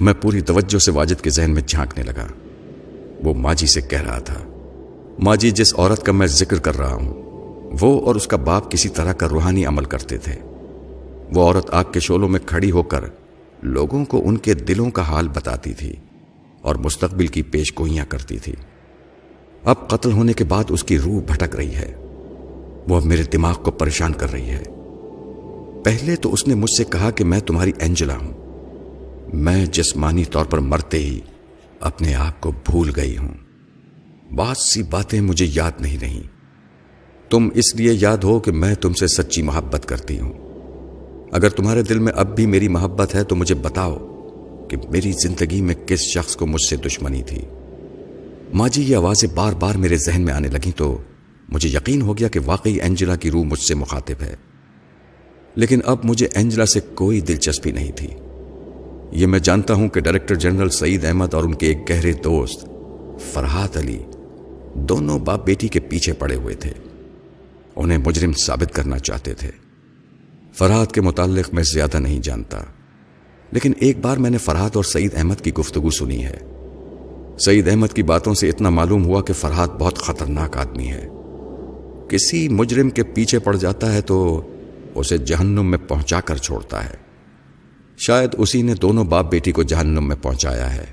میں 0.00 0.14
پوری 0.14 0.40
توجہ 0.40 0.78
سے 0.78 0.90
واجد 0.90 1.20
کے 1.20 1.30
ذہن 1.30 1.54
میں 1.54 1.62
جھانکنے 1.62 2.04
لگا۔ 2.04 2.26
وہ 3.24 3.34
ماجی 3.34 3.66
سے 3.66 3.80
کہہ 3.80 4.02
رہا 4.02 4.18
تھا، 4.18 4.34
ماجی 5.18 5.50
جس 5.50 5.74
عورت 5.78 6.02
کا 6.02 6.12
میں 6.12 6.26
ذکر 6.26 6.58
کر 6.58 6.78
رہا 6.78 6.94
ہوں، 6.94 7.22
وہ 7.80 8.06
اور 8.06 8.14
اس 8.14 8.26
کا 8.26 8.36
باپ 8.36 8.70
کسی 8.70 8.88
طرح 8.88 9.12
کا 9.12 9.28
روحانی 9.28 9.66
عمل 9.66 9.84
کرتے 9.84 10.18
تھے۔ 10.18 10.34
وہ 11.34 11.42
عورت 11.42 11.70
آگ 11.70 11.84
کے 11.92 12.00
شولوں 12.00 12.28
میں 12.28 12.40
کھڑی 12.46 12.70
ہو 12.70 12.82
کر 12.82 13.04
لوگوں 13.62 14.04
کو 14.04 14.28
ان 14.28 14.36
کے 14.36 14.54
دلوں 14.54 14.90
کا 14.90 15.02
حال 15.02 15.28
بتاتی 15.28 15.74
تھی 15.74 15.96
اور 16.60 16.74
مستقبل 16.74 17.26
کی 17.26 17.42
پیش 17.42 17.78
گوئیاں 17.78 18.06
کرتی 18.08 18.38
تھی۔ 18.38 18.54
اب 19.64 19.88
قتل 19.88 20.12
ہونے 20.12 20.32
کے 20.32 20.44
بعد 20.44 20.64
اس 20.68 20.84
کی 20.84 20.98
روح 20.98 21.20
بھٹک 21.26 21.56
رہی 21.56 21.74
ہے۔ 21.74 21.94
وہ 22.88 22.96
اب 22.96 23.04
میرے 23.04 23.22
دماغ 23.22 23.54
کو 23.54 23.70
پریشان 23.70 24.12
کر 24.12 24.32
رہی 24.32 24.50
ہے۔ 24.50 24.62
پہلے 25.84 26.16
تو 26.16 26.32
اس 26.32 26.48
نے 26.48 26.54
مجھ 26.54 26.76
سے 26.78 26.84
کہا 26.84 27.10
کہ 27.10 27.24
میں 27.24 27.40
تمہاری 27.40 27.72
اینجلا 27.78 28.16
ہوں۔ 28.16 28.43
میں 29.34 29.66
جسمانی 29.66 30.24
طور 30.24 30.44
پر 30.44 30.58
مرتے 30.58 30.98
ہی 30.98 31.20
اپنے 31.80 32.14
آپ 32.14 32.40
کو 32.40 32.52
بھول 32.52 32.90
گئی 32.96 33.16
ہوں۔ 33.16 33.34
بہت 34.34 34.56
سی 34.56 34.82
باتیں 34.82 35.20
مجھے 35.20 35.46
یاد 35.54 35.70
نہیں 35.80 35.98
رہی 36.02 36.22
تم 37.30 37.48
اس 37.54 37.74
لیے 37.74 37.92
یاد 38.00 38.16
ہو 38.16 38.40
کہ 38.40 38.52
میں 38.52 38.74
تم 38.74 38.92
سے 38.92 39.06
سچی 39.06 39.42
محبت 39.42 39.86
کرتی 39.86 40.20
ہوں۔ 40.20 40.32
اگر 41.32 41.48
تمہارے 41.48 41.82
دل 41.82 41.98
میں 41.98 42.12
اب 42.16 42.36
بھی 42.36 42.46
میری 42.46 42.68
محبت 42.68 43.14
ہے 43.14 43.24
تو 43.24 43.36
مجھے 43.36 43.54
بتاؤ 43.54 43.98
کہ 44.68 44.76
میری 44.90 45.12
زندگی 45.12 45.62
میں 45.62 45.74
کس 45.74 46.00
شخص 46.00 46.36
کو 46.36 46.46
مجھ 46.46 46.62
سے 46.62 46.76
دشمنی 46.76 47.22
تھی۔ 47.22 47.42
ماں 48.54 48.68
جی 48.68 48.82
یہ 48.82 48.96
آوازیں 48.96 49.28
بار 49.34 49.52
بار 49.52 49.74
میرے 49.74 49.96
ذہن 49.96 50.22
میں 50.22 50.34
آنے 50.34 50.48
لگیں 50.48 50.70
تو 50.76 50.98
مجھے 51.48 51.68
یقین 51.68 52.02
ہو 52.02 52.18
گیا 52.18 52.28
کہ 52.28 52.40
واقعی 52.44 52.74
اینجلا 52.74 53.16
کی 53.16 53.30
روح 53.30 53.44
مجھ 53.44 53.60
سے 53.60 53.74
مخاطب 53.74 54.22
ہے۔ 54.22 54.36
لیکن 55.54 55.80
اب 55.84 55.98
مجھے 56.04 56.28
اینجلا 56.34 56.66
سے 56.66 56.80
کوئی 56.94 57.20
دلچسپی 57.20 57.72
نہیں 57.72 57.92
تھی۔ 57.92 58.08
یہ 59.14 59.26
میں 59.26 59.38
جانتا 59.38 59.74
ہوں 59.74 59.88
کہ 59.88 60.00
ڈائریکٹر 60.00 60.34
جنرل 60.34 60.68
سعید 60.68 61.04
احمد 61.04 61.34
اور 61.34 61.44
ان 61.44 61.54
کے 61.54 61.66
ایک 61.66 61.90
گہرے 61.90 62.12
دوست 62.12 62.66
فرحات 63.32 63.76
علی 63.76 63.98
دونوں 64.74 65.18
باپ 65.18 65.46
بیٹی 65.46 65.68
کے 65.68 65.80
پیچھے 65.80 66.12
پڑے 66.12 66.34
ہوئے 66.34 66.54
تھے۔ 66.54 66.70
انہیں 67.76 67.98
مجرم 68.06 68.32
ثابت 68.46 68.74
کرنا 68.74 68.98
چاہتے 68.98 69.34
تھے۔ 69.34 69.50
فرحات 70.52 70.92
کے 70.92 71.00
متعلق 71.00 71.54
میں 71.54 71.62
زیادہ 71.62 71.98
نہیں 71.98 72.20
جانتا۔ 72.20 72.58
لیکن 73.52 73.72
ایک 73.80 73.98
بار 74.00 74.16
میں 74.16 74.30
نے 74.30 74.38
فرحات 74.38 74.76
اور 74.76 74.84
سعید 74.84 75.14
احمد 75.14 75.40
کی 75.42 75.54
گفتگو 75.54 75.90
سنی 75.90 76.24
ہے۔ 76.24 76.38
سعید 77.38 77.68
احمد 77.68 77.88
کی 77.88 78.02
باتوں 78.02 78.34
سے 78.34 78.48
اتنا 78.48 78.70
معلوم 78.70 79.04
ہوا 79.04 79.22
کہ 79.22 79.32
فرحات 79.32 79.70
بہت 79.78 79.98
خطرناک 79.98 80.56
آدمی 80.56 80.88
ہے۔ 80.88 81.08
کسی 82.08 82.48
مجرم 82.48 82.90
کے 82.90 83.02
پیچھے 83.02 83.38
پڑ 83.38 83.56
جاتا 83.56 83.94
ہے 83.94 84.00
تو 84.00 84.42
اسے 84.94 85.18
جہنم 85.18 85.70
میں 85.70 85.78
پہنچا 85.78 86.20
کر 86.20 86.36
چھوڑتا 86.36 86.90
ہے۔ 86.90 87.03
شاید 87.96 88.34
اسی 88.38 88.62
نے 88.62 88.74
دونوں 88.74 89.04
باپ 89.04 89.30
بیٹی 89.30 89.52
کو 89.52 89.62
جہنم 89.62 90.08
میں 90.08 90.16
پہنچایا 90.22 90.74
ہے۔ 90.74 90.84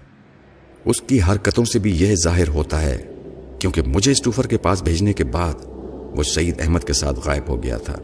اس 0.85 1.01
کی 1.01 1.19
حرکتوں 1.21 1.65
سے 1.65 1.79
بھی 1.79 1.95
یہ 1.95 2.15
ظاہر 2.15 2.47
ہوتا 2.47 2.81
ہے، 2.81 2.97
کیونکہ 3.59 3.81
مجھے 3.81 4.11
اسٹوفر 4.11 4.47
کے 4.47 4.57
پاس 4.57 4.83
بھیجنے 4.83 5.13
کے 5.13 5.23
بعد 5.23 5.53
وہ 6.17 6.23
سعید 6.23 6.61
احمد 6.61 6.79
کے 6.79 6.93
ساتھ 6.93 7.19
غائب 7.25 7.49
ہو 7.49 7.63
گیا 7.63 7.77
تھا۔ 7.77 7.97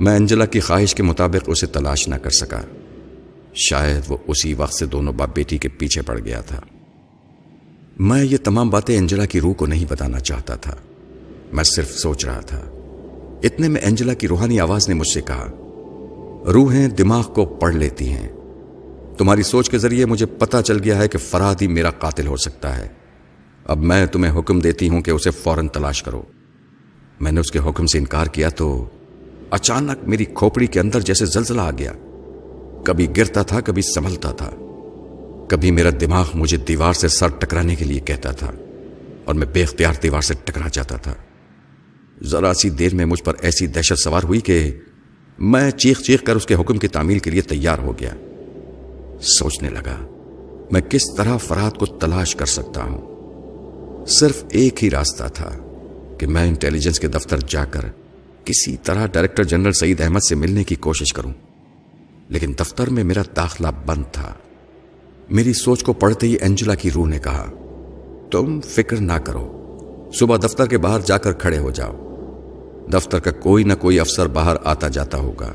میں 0.00 0.16
انجلا 0.16 0.46
کی 0.46 0.60
خواہش 0.60 0.94
کے 0.94 1.02
مطابق 1.02 1.44
اسے 1.46 1.66
تلاش 1.66 2.08
نہ 2.08 2.14
کر 2.14 2.30
سکا۔ 2.30 2.60
شاید 3.54 4.02
وہ 4.08 4.16
اسی 4.26 4.54
وقت 4.54 4.74
سے 4.74 4.86
دونوں 4.86 5.12
باپ 5.12 5.34
بیٹی 5.34 5.58
کے 5.58 5.68
پیچھے 5.68 6.02
پڑ 6.02 6.18
گیا 6.18 6.40
تھا۔ 6.40 6.60
میں 7.98 8.24
یہ 8.24 8.36
تمام 8.44 8.70
باتیں 8.70 8.98
انجلا 8.98 9.24
کی 9.24 9.40
روح 9.40 9.54
کو 9.54 9.66
نہیں 9.66 9.84
بتانا 9.88 10.20
چاہتا 10.20 10.56
تھا۔ 10.56 10.76
میں 11.52 11.64
صرف 11.64 11.98
سوچ 11.98 12.24
رہا 12.24 12.40
تھا۔ 12.40 12.60
اتنے 13.42 13.68
میں 13.68 13.80
انجلا 13.84 14.14
کی 14.14 14.28
روحانی 14.28 14.60
آواز 14.60 14.88
نے 14.88 14.94
مجھ 14.94 15.08
سے 15.08 15.20
کہا 15.20 15.59
روحیں 16.46 16.88
دماغ 16.88 17.32
کو 17.32 17.44
پڑھ 17.44 17.74
لیتی 17.74 18.12
ہیں۔ 18.12 18.28
تمہاری 19.18 19.42
سوچ 19.42 19.70
کے 19.70 19.78
ذریعے 19.78 20.04
مجھے 20.06 20.26
پتا 20.26 20.62
چل 20.62 20.78
گیا 20.84 20.98
ہے 20.98 21.08
کہ 21.08 21.18
فراد 21.18 21.54
ہی 21.60 21.66
میرا 21.66 21.90
قاتل 21.90 22.26
ہو 22.26 22.36
سکتا 22.36 22.76
ہے۔ 22.76 22.88
اب 23.64 23.78
میں 23.78 24.06
تمہیں 24.06 24.38
حکم 24.38 24.60
دیتی 24.60 24.88
ہوں 24.88 25.00
کہ 25.00 25.10
اسے 25.10 25.30
فوراً 25.30 25.68
تلاش 25.68 26.02
کرو۔ 26.02 26.22
میں 27.20 27.32
نے 27.32 27.40
اس 27.40 27.50
کے 27.50 27.58
حکم 27.58 27.86
سے 27.86 27.98
انکار 27.98 28.26
کیا 28.26 28.48
تو 28.48 28.88
اچانک 29.50 30.08
میری 30.08 30.24
کھوپڑی 30.24 30.66
کے 30.66 30.80
اندر 30.80 31.00
جیسے 31.00 31.26
زلزلہ 31.26 31.60
آ 31.60 31.70
گیا۔ 31.70 31.92
کبھی 32.84 33.06
گرتا 33.16 33.42
تھا، 33.42 33.60
کبھی 33.60 33.82
سنبھلتا 33.82 34.32
تھا۔ 34.32 34.50
کبھی 35.48 35.70
میرا 35.70 35.90
دماغ 36.00 36.28
مجھے 36.34 36.56
دیوار 36.56 36.92
سے 36.92 37.08
سر 37.08 37.28
ٹکرانے 37.28 37.74
کے 37.74 37.84
لیے 37.84 38.00
کہتا 38.00 38.32
تھا 38.32 38.50
اور 39.24 39.34
میں 39.34 39.46
بے 39.52 39.62
اختیار 39.62 39.94
دیوار 40.02 40.20
سے 40.20 40.34
ٹکرا 40.44 40.68
جاتا 40.72 40.96
تھا۔ 40.96 41.14
ذرا 42.22 42.54
سی 42.54 42.70
دیر 42.70 42.94
میں 42.94 43.04
مجھ 43.04 43.22
پر 43.22 43.34
ایسی 43.40 43.66
دہشت 43.66 43.98
سوار 43.98 44.22
ہوئی 44.24 44.40
کہ 44.40 44.78
میں 45.40 45.70
چیخ 45.70 46.00
چیخ 46.00 46.22
کر 46.22 46.36
اس 46.36 46.46
کے 46.46 46.54
حکم 46.54 46.78
کی 46.78 46.88
تعمیل 46.88 47.18
کے 47.18 47.30
لیے 47.30 47.40
تیار 47.40 47.78
ہو 47.78 47.92
گیا۔ 47.98 48.10
سوچنے 49.20 49.70
لگا، 49.70 50.06
میں 50.70 50.80
کس 50.80 51.02
طرح 51.16 51.36
فراد 51.36 51.70
کو 51.70 51.86
تلاش 51.86 52.36
کر 52.36 52.46
سکتا 52.46 52.82
ہوں۔ 52.84 53.10
صرف 54.06 54.44
ایک 54.50 54.84
ہی 54.84 54.90
راستہ 54.90 55.24
تھا 55.34 55.50
کہ 56.18 56.26
میں 56.26 56.48
انٹیلیجنس 56.48 57.00
کے 57.00 57.08
دفتر 57.08 57.38
جا 57.48 57.64
کر 57.64 57.80
کسی 58.44 58.76
طرح 58.76 59.06
ڈائریکٹر 59.06 59.44
جنرل 59.44 59.72
سعید 59.72 60.00
احمد 60.00 60.20
سے 60.28 60.34
ملنے 60.34 60.64
کی 60.64 60.74
کوشش 60.74 61.12
کروں۔ 61.12 61.32
لیکن 62.28 62.54
دفتر 62.60 62.90
میں 62.90 63.04
میرا 63.04 63.22
داخلہ 63.36 63.68
بند 63.86 64.02
تھا۔ 64.12 64.34
میری 65.30 65.52
سوچ 65.52 65.82
کو 65.82 65.92
پڑھتے 65.92 66.26
ہی 66.26 66.34
اینجلا 66.34 66.74
کی 66.74 66.90
روح 66.90 67.08
نے 67.08 67.18
کہا، 67.18 67.50
تم 68.30 68.60
فکر 68.60 68.96
نہ 68.96 69.12
کرو، 69.12 69.56
صبح 70.14 70.36
دفتر 70.36 70.66
کے 70.66 70.78
باہر 70.78 71.00
جا 71.00 71.18
کر 71.18 71.32
کھڑے 71.32 71.58
ہو 71.58 71.70
جاؤ۔ 71.70 72.09
دفتر 72.92 73.18
کا 73.18 73.30
کوئی 73.30 73.64
نہ 73.64 73.72
کوئی 73.74 74.00
افسر 74.00 74.26
باہر 74.26 74.56
آتا 74.64 74.88
جاتا 74.88 75.18
ہوگا۔ 75.18 75.52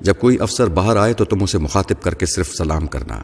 جب 0.00 0.14
کوئی 0.18 0.36
افسر 0.40 0.66
باہر 0.66 0.96
آئے 0.96 1.12
تو 1.12 1.24
تم 1.24 1.42
اسے 1.42 1.58
مخاطب 1.58 2.02
کر 2.02 2.14
کے 2.14 2.26
صرف 2.26 2.50
سلام 2.54 2.86
کرنا۔ 2.86 3.18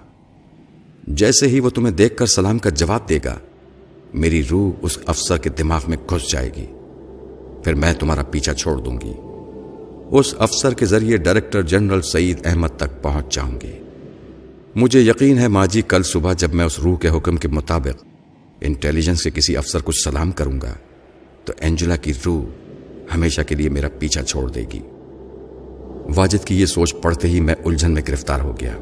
جیسے 1.07 1.49
ہی 1.49 1.61
وہ 1.61 1.71
تمہیں 1.71 1.95
دیکھ 1.95 2.17
کر 2.17 2.27
سلام 2.27 2.59
کا 2.59 2.71
جواب 2.71 3.09
دے 3.09 3.19
گا، 3.25 3.39
میری 4.15 4.43
روح 4.51 4.73
اس 4.83 4.99
افسر 5.07 5.39
کے 5.39 5.51
دماغ 5.51 5.81
میں 5.89 5.97
گھس 6.11 6.33
جائے 6.33 6.51
گی۔ 6.57 6.67
پھر 7.65 7.75
میں 7.75 7.93
تمہارا 7.93 8.23
پیچھا 8.23 8.55
چھوڑ 8.55 8.77
دوں 8.79 8.99
گی۔ 9.05 9.13
اس 10.11 10.35
افسر 10.39 10.75
کے 10.75 10.87
ذریعے 10.87 11.17
ڈائریکٹر 11.17 11.63
جنرل 11.63 12.03
سعید 12.03 12.47
احمد 12.47 12.69
تک 12.77 13.03
پہنچ 13.03 13.35
جاؤں 13.35 13.61
گی۔ 13.61 13.73
مجھے 14.75 15.01
یقین 15.01 15.39
ہے 15.39 15.49
ماجی 15.49 15.83
کل 15.83 16.03
صبح 16.03 16.33
جب 16.33 16.55
میں 16.55 16.65
اس 16.65 16.79
روح 16.79 16.99
کے 16.99 17.09
حکم 17.09 17.37
کے 17.37 17.49
مطابق 17.49 18.05
انٹیلیجنس 18.61 19.23
کے 19.23 19.31
کسی 19.31 19.57
افسر 19.57 19.79
کو 19.79 19.93
سلام 19.93 20.31
کروں 20.31 20.61
گا، 20.61 20.75
تو 21.45 21.53
اینجلا 21.61 21.97
کی 21.97 22.13
روح 22.27 22.45
ہمیشہ 23.15 23.43
کے 23.43 23.55
لیے 23.55 23.69
میرا 23.69 23.89
پیچھا 23.99 24.23
چھوڑ 24.23 24.51
دے 24.51 24.65
گی۔ 24.73 24.81
واجد 26.17 26.45
کی 26.45 26.61
یہ 26.61 26.67
سوچ 26.67 26.95
پڑھتے 27.03 27.29
ہی 27.29 27.41
میں 27.41 27.55
الجھن 27.65 27.91
میں 27.91 28.03
گرفتار 28.09 28.41
ہو 28.41 28.55
گیا۔ 28.61 28.75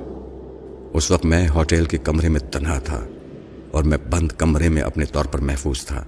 اس 0.95 1.11
وقت 1.11 1.25
میں 1.25 1.49
ہوٹل 1.49 1.85
کے 1.85 1.99
کمرے 1.99 2.29
میں 2.29 2.41
تنہا 2.41 2.79
تھا 2.79 3.07
اور 3.71 3.83
میں 3.83 3.99
بند 4.11 4.33
کمرے 4.39 4.69
میں 4.69 4.83
اپنے 4.83 5.05
طور 5.05 5.25
پر 5.25 5.39
محفوظ 5.39 5.85
تھا۔ 5.85 6.05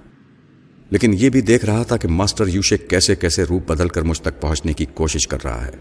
لیکن 0.89 1.13
یہ 1.13 1.29
بھی 1.29 1.41
دیکھ 1.41 1.65
رہا 1.65 1.83
تھا 1.83 1.97
کہ 1.97 2.07
ماسٹر 2.07 2.47
یوشے 2.47 2.77
کیسے 2.77 3.15
کیسے 3.15 3.43
روپ 3.43 3.67
بدل 3.67 3.87
کر 3.87 4.01
مجھ 4.01 4.21
تک 4.21 4.41
پہنچنے 4.41 4.73
کی 4.73 4.85
کوشش 4.85 5.27
کر 5.27 5.37
رہا 5.43 5.65
ہے۔ 5.65 5.71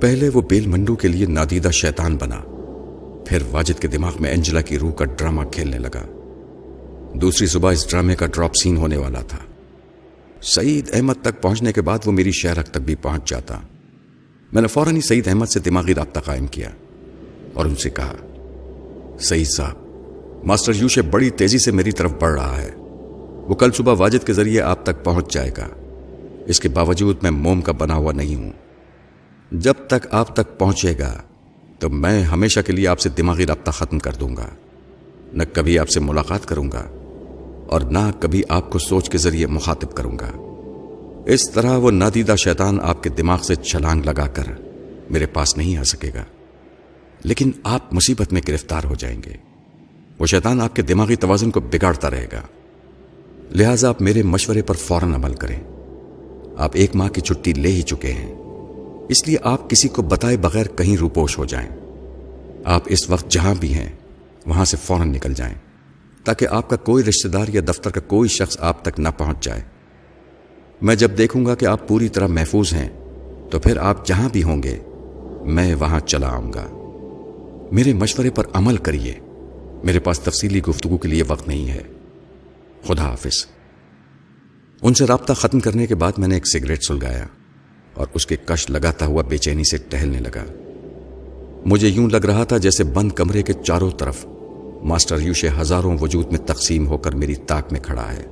پہلے 0.00 0.28
وہ 0.28 0.40
بیل 0.40 0.66
منڈو 0.66 0.96
کے 0.96 1.08
لیے 1.08 1.26
نادیدہ 1.26 1.70
شیطان 1.70 2.16
بنا۔ 2.16 2.40
پھر 3.26 3.38
واجد 3.50 3.80
کے 3.80 3.88
دماغ 3.88 4.12
میں 4.20 4.32
انجلا 4.32 4.60
کی 4.60 4.78
روح 4.78 4.92
کا 4.92 5.04
ڈرامہ 5.04 5.44
کھیلنے 5.44 5.78
لگا۔ 5.78 6.18
دوسری 7.14 7.46
صبح 7.46 7.72
اس 7.72 7.90
ڈرامے 7.90 8.14
کا 8.14 8.26
ڈراپ 8.26 8.50
سین 8.62 8.76
ہونے 8.76 8.96
والا 8.96 9.20
تھا۔ 9.20 9.38
سعید 10.42 10.90
احمد 10.92 11.14
تک 11.22 11.42
پہنچنے 11.42 11.72
کے 11.72 11.82
بعد 11.82 11.98
وہ 12.04 12.12
میری 12.12 12.30
شہرک 12.30 12.66
تک 12.66 12.78
بھی 12.78 12.94
پہنچ 12.94 13.30
جاتا۔ 13.30 13.58
میں 14.52 14.62
نے 14.62 14.68
فوراً 14.68 14.96
ہی 14.96 15.00
سعید 15.00 15.28
احمد 15.28 15.46
سے 15.46 15.60
دماغی 15.60 15.94
رابطہ 15.94 16.20
قائم 16.20 16.46
کیا 16.46 16.70
اور 17.54 17.66
ان 17.66 17.76
سے 17.76 17.90
کہا، 17.90 18.14
سعید 19.20 19.46
صاحب، 19.56 19.76
ماسٹر 20.44 20.72
یوشے 20.76 21.02
بڑی 21.02 21.30
تیزی 21.30 21.58
سے 21.58 21.72
میری 21.72 21.92
طرف 21.92 22.12
بڑھ 22.20 22.34
رہا 22.34 22.62
ہے۔ 22.62 22.70
وہ 23.48 23.54
کل 23.54 23.72
صبح 23.72 23.94
واجد 23.98 24.26
کے 24.26 24.32
ذریعے 24.32 24.60
آپ 24.60 24.86
تک 24.86 25.04
پہنچ 25.04 25.32
جائے 25.32 25.50
گا۔ 25.58 25.68
اس 26.46 26.60
کے 26.60 26.68
باوجود 26.68 27.16
میں 27.22 27.30
موم 27.30 27.60
کا 27.60 27.72
بنا 27.72 27.94
ہوا 27.94 28.12
نہیں 28.12 28.34
ہوں۔ 28.34 28.52
جب 29.52 29.74
تک 29.86 30.06
آپ 30.10 30.36
تک 30.36 30.58
پہنچے 30.58 30.98
گا، 30.98 31.22
تو 31.78 31.90
میں 31.90 32.22
ہمیشہ 32.22 32.60
کے 32.60 32.72
لیے 32.72 32.88
آپ 32.88 33.00
سے 33.00 33.08
دماغی 33.08 33.46
رابطہ 33.46 33.70
ختم 33.70 33.98
کر 33.98 34.12
دوں 34.12 34.36
گا۔ 34.36 34.48
نہ 35.32 35.42
کبھی 35.52 35.78
آپ 35.78 35.88
سے 35.88 36.00
ملاقات 36.00 36.46
کروں 36.46 36.72
گا۔ 36.72 37.01
اور 37.72 37.80
نہ 37.80 38.10
کبھی 38.20 38.42
آپ 38.48 38.70
کو 38.70 38.78
سوچ 38.78 39.10
کے 39.10 39.18
ذریعے 39.18 39.46
مخاطب 39.46 39.94
کروں 39.94 40.18
گا۔ 40.18 40.30
اس 41.26 41.50
طرح 41.50 41.76
وہ 41.76 41.90
نادیدہ 41.90 42.34
شیطان 42.44 42.78
آپ 42.82 43.02
کے 43.02 43.10
دماغ 43.10 43.42
سے 43.42 43.54
چھلانگ 43.54 44.02
لگا 44.04 44.26
کر 44.26 44.42
میرے 45.10 45.26
پاس 45.26 45.56
نہیں 45.56 45.76
آ 45.76 45.82
سکے 45.82 46.10
گا۔ 46.14 46.24
لیکن 47.24 47.50
آپ 47.64 47.94
مصیبت 47.94 48.32
میں 48.32 48.40
گرفتار 48.48 48.84
ہو 48.84 48.94
جائیں 48.94 49.22
گے۔ 49.26 49.32
وہ 50.18 50.26
شیطان 50.26 50.60
آپ 50.60 50.76
کے 50.76 50.82
دماغی 50.82 51.16
توازن 51.16 51.50
کو 51.50 51.60
بگاڑتا 51.60 52.10
رہے 52.10 52.26
گا۔ 52.32 52.40
لہذا 53.50 53.88
آپ 53.88 54.02
میرے 54.02 54.22
مشورے 54.22 54.62
پر 54.62 54.74
فوراً 54.74 55.14
عمل 55.14 55.34
کریں۔ 55.34 55.60
آپ 56.56 56.70
ایک 56.74 56.96
ماہ 56.96 57.08
کی 57.08 57.20
چھٹی 57.20 57.52
لے 57.52 57.68
ہی 57.68 57.82
چکے 57.82 58.12
ہیں۔ 58.12 58.34
اس 59.08 59.28
لیے 59.28 59.36
آپ 59.42 59.70
کسی 59.70 59.88
کو 59.88 60.02
بتائے 60.02 60.36
بغیر 60.36 60.66
کہیں 60.66 60.96
روپوش 60.96 61.38
ہو 61.38 61.44
جائیں۔ 61.44 61.68
آپ 62.64 62.82
اس 62.86 63.10
وقت 63.10 63.30
جہاں 63.30 63.54
بھی 63.60 63.74
ہیں، 63.74 63.88
وہاں 64.46 64.64
سے 64.64 64.76
فوراً 64.82 65.08
نکل 65.08 65.34
جائیں۔ 65.34 65.54
تاکہ 66.24 66.46
آپ 66.50 66.70
کا 66.70 66.76
کوئی 66.76 67.04
رشتہ 67.04 67.28
دار 67.28 67.46
یا 67.48 67.60
دفتر 67.68 67.90
کا 67.90 68.00
کوئی 68.00 68.28
شخص 68.28 68.56
آپ 68.60 68.84
تک 68.84 69.00
نہ 69.00 69.08
پہنچ 69.18 69.44
جائے۔ 69.44 69.60
میں 70.82 70.94
جب 70.94 71.18
دیکھوں 71.18 71.46
گا 71.46 71.54
کہ 71.54 71.66
آپ 71.66 71.88
پوری 71.88 72.08
طرح 72.08 72.26
محفوظ 72.26 72.72
ہیں، 72.72 72.88
تو 73.50 73.58
پھر 73.58 73.76
آپ 73.76 74.06
جہاں 74.06 74.28
بھی 74.28 74.42
ہوں 74.42 74.62
گے، 74.62 74.78
میں 75.44 75.74
وہاں 75.74 76.00
چلا 76.00 76.28
آؤں 76.28 76.52
گا۔ 76.52 76.68
میرے 77.72 77.92
مشورے 77.92 78.30
پر 78.30 78.44
عمل 78.52 78.76
کریے۔ 78.76 79.14
میرے 79.84 80.00
پاس 80.00 80.20
تفصیلی 80.20 80.62
گفتگو 80.62 80.96
کے 80.96 81.08
لیے 81.08 81.22
وقت 81.28 81.48
نہیں 81.48 81.68
ہے۔ 81.68 81.82
خدا 82.86 83.02
حافظ۔ 83.02 83.46
ان 84.82 84.94
سے 84.94 85.04
رابطہ 85.04 85.32
ختم 85.32 85.60
کرنے 85.60 85.86
کے 85.86 85.94
بعد 85.94 86.12
میں 86.18 86.28
نے 86.28 86.34
ایک 86.34 86.48
سگریٹ 86.48 86.84
سلگایا 86.84 87.26
اور 87.94 88.06
اس 88.14 88.26
کے 88.26 88.36
کش 88.44 88.70
لگاتا 88.70 89.06
ہوا 89.06 89.22
بے 89.22 89.38
چینی 89.38 89.64
سے 89.64 89.76
ٹہلنے 89.88 90.18
لگا۔ 90.18 90.44
مجھے 91.66 91.88
یوں 91.88 92.10
لگ 92.10 92.16
رہا 92.16 92.44
تھا 92.44 92.58
جیسے 92.58 92.84
بند 92.84 93.12
کمرے 93.12 93.42
کے 93.42 93.52
چاروں 93.52 93.90
طرف 93.90 94.26
ماسٹر 94.82 95.18
یوشے 95.18 95.48
ہزاروں 95.60 95.98
وجود 96.00 96.26
میں 96.26 96.38
تقسیم 96.38 96.86
ہو 96.86 96.98
کر 96.98 97.14
میری 97.14 97.34
تاک 97.34 97.72
میں 97.72 97.80
کھڑا 97.80 98.12
ہے۔ 98.12 98.26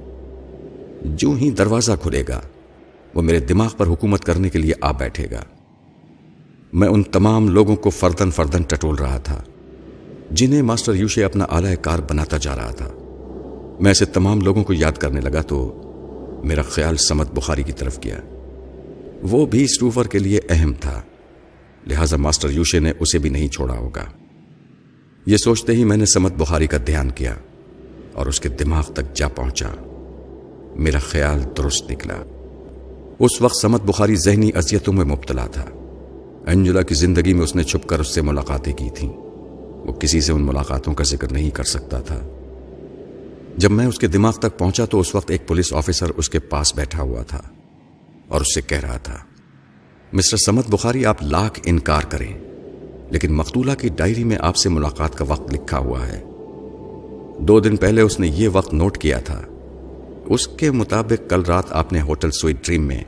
جو 1.05 1.31
ہی 1.33 1.51
دروازہ 1.51 1.93
کھلے 2.03 2.25
گا، 2.29 2.41
وہ 3.15 3.23
میرے 3.23 3.41
دماغ 3.41 3.71
پر 3.77 3.87
حکومت 3.87 4.25
کرنے 4.25 4.49
کے 4.49 4.59
لیے 4.59 4.73
آ 4.81 4.93
بیٹھے 4.93 5.27
گا۔ 5.31 5.43
میں 6.73 6.89
ان 6.89 7.03
تمام 7.03 7.49
لوگوں 7.49 7.77
کو 7.77 7.91
فردن 7.91 8.31
فردن 8.31 8.63
ٹٹول 8.63 8.95
رہا 8.95 9.19
تھا، 9.19 9.43
جنہیں 10.31 10.63
ماسٹر 10.63 10.95
یوشے 10.95 11.25
اپنا 11.25 11.45
اعلی 11.45 11.77
کار 11.77 11.99
بناتا 11.99 12.37
جا 12.37 12.57
رہا 12.57 12.71
تھا۔ 12.71 12.89
میں 13.81 13.91
ایسے 13.91 14.05
تمام 14.05 14.41
لوگوں 14.41 14.65
کو 14.65 14.73
یاد 14.73 14.93
کرنے 14.93 15.21
لگا 15.21 15.43
تو 15.43 15.83
میرا 16.45 16.63
خیال 16.63 16.97
سمت 16.97 17.31
بخاری 17.35 17.63
کی 17.63 17.73
طرف 17.73 17.99
گیا۔ 18.05 18.17
وہ 19.23 19.47
بھی 19.47 19.65
اسٹوفر 19.65 20.07
کے 20.07 20.19
لیے 20.19 20.41
اہم 20.49 20.73
تھا، 20.81 21.03
لہذا 21.87 22.17
ماسٹر 22.17 22.51
یوشے 22.51 22.79
نے 22.79 22.93
اسے 23.01 23.19
بھی 23.19 23.31
نہیں 23.31 23.49
چھوڑا 23.49 23.79
ہوگا۔ 23.79 24.05
یہ 25.27 25.37
سوچتے 25.37 25.73
ہی 25.73 25.85
میں 25.85 25.97
نے 25.97 26.07
سمت 26.07 26.33
بخاری 26.33 26.67
کا 26.67 26.77
دھیان 26.87 27.11
کیا 27.11 27.35
اور 28.13 28.27
اس 28.27 28.41
کے 28.41 28.49
دماغ 28.49 28.93
تک 28.93 29.15
جا 29.15 29.29
پہنچا۔ 29.29 29.69
میرا 30.77 30.99
خیال 30.99 31.43
درست 31.57 31.91
نکلا۔ 31.91 32.15
اس 33.19 33.43
وقت 33.43 33.57
سمت 33.63 33.83
بخاری 33.83 34.17
ذہنی 34.17 34.51
اذیتوں 34.55 34.95
میں 34.95 35.05
مبتلا 35.05 35.47
تھا۔ 35.47 35.65
انجلا 36.47 36.83
کی 36.83 36.95
زندگی 36.95 37.35
میں 37.35 37.43
اس 37.43 37.57
نے 37.57 37.63
چھپ 37.63 37.89
کر 37.89 37.99
اس 37.99 38.15
سے 38.15 38.23
ملاقاتیں 38.23 38.73
کی 38.73 38.89
تھیں۔ 38.95 39.13
وہ 39.87 39.93
کسی 39.93 40.21
سے 40.21 40.33
ان 40.33 40.43
ملاقاتوں 40.43 40.95
کا 40.95 41.05
ذکر 41.05 41.33
نہیں 41.33 41.51
کر 41.51 41.65
سکتا 41.65 42.01
تھا۔ 42.01 42.21
جب 43.57 43.71
میں 43.71 43.87
اس 43.87 43.99
کے 43.99 44.07
دماغ 44.07 44.33
تک 44.33 44.59
پہنچا 44.59 44.85
تو 44.85 45.01
اس 45.01 45.15
وقت 45.15 45.31
ایک 45.31 45.49
پولیس 45.49 45.73
آفیسر 45.73 46.11
اس 46.17 46.31
کے 46.31 46.39
پاس 46.39 46.75
بیٹھا 46.75 47.03
ہوا 47.03 47.23
تھا 47.23 47.43
اور 48.29 48.41
اس 48.41 48.55
سے 48.55 48.61
کہہ 48.61 48.81
رہا 48.81 48.97
تھا، 48.97 49.17
مسٹر 50.13 50.37
سمت 50.37 50.71
بخاری، 50.71 51.05
آپ 51.05 51.23
لاکھ 51.23 51.61
انکار 51.65 52.03
کریں۔ 52.03 52.50
لیکن 53.11 53.33
مقتولہ 53.33 53.73
کی 53.75 53.89
ڈائری 53.89 54.25
میں 54.25 54.37
آپ 54.41 54.57
سے 54.57 54.69
ملاقات 54.69 55.15
کا 55.15 55.25
وقت 55.29 55.55
لکھا 55.55 55.79
ہوا 55.79 56.07
ہے۔ 56.07 56.25
دو 57.39 57.61
دن 57.61 57.77
پہلے 57.77 58.01
اس 58.01 58.21
نے 58.21 58.29
یہ 58.29 58.49
وقت 58.53 58.75
نوٹ 58.75 58.99
کیا 58.99 59.19
تھا۔ 59.19 59.43
اس 60.27 60.49
کے 60.49 60.71
مطابق 60.71 61.31
کل 61.31 61.43
رات 61.43 61.73
آپ 61.73 61.93
نے 61.93 62.01
ہوٹل 62.01 62.31
سویٹ 62.31 62.67
ڈریم 62.67 62.83
میں 62.83 63.05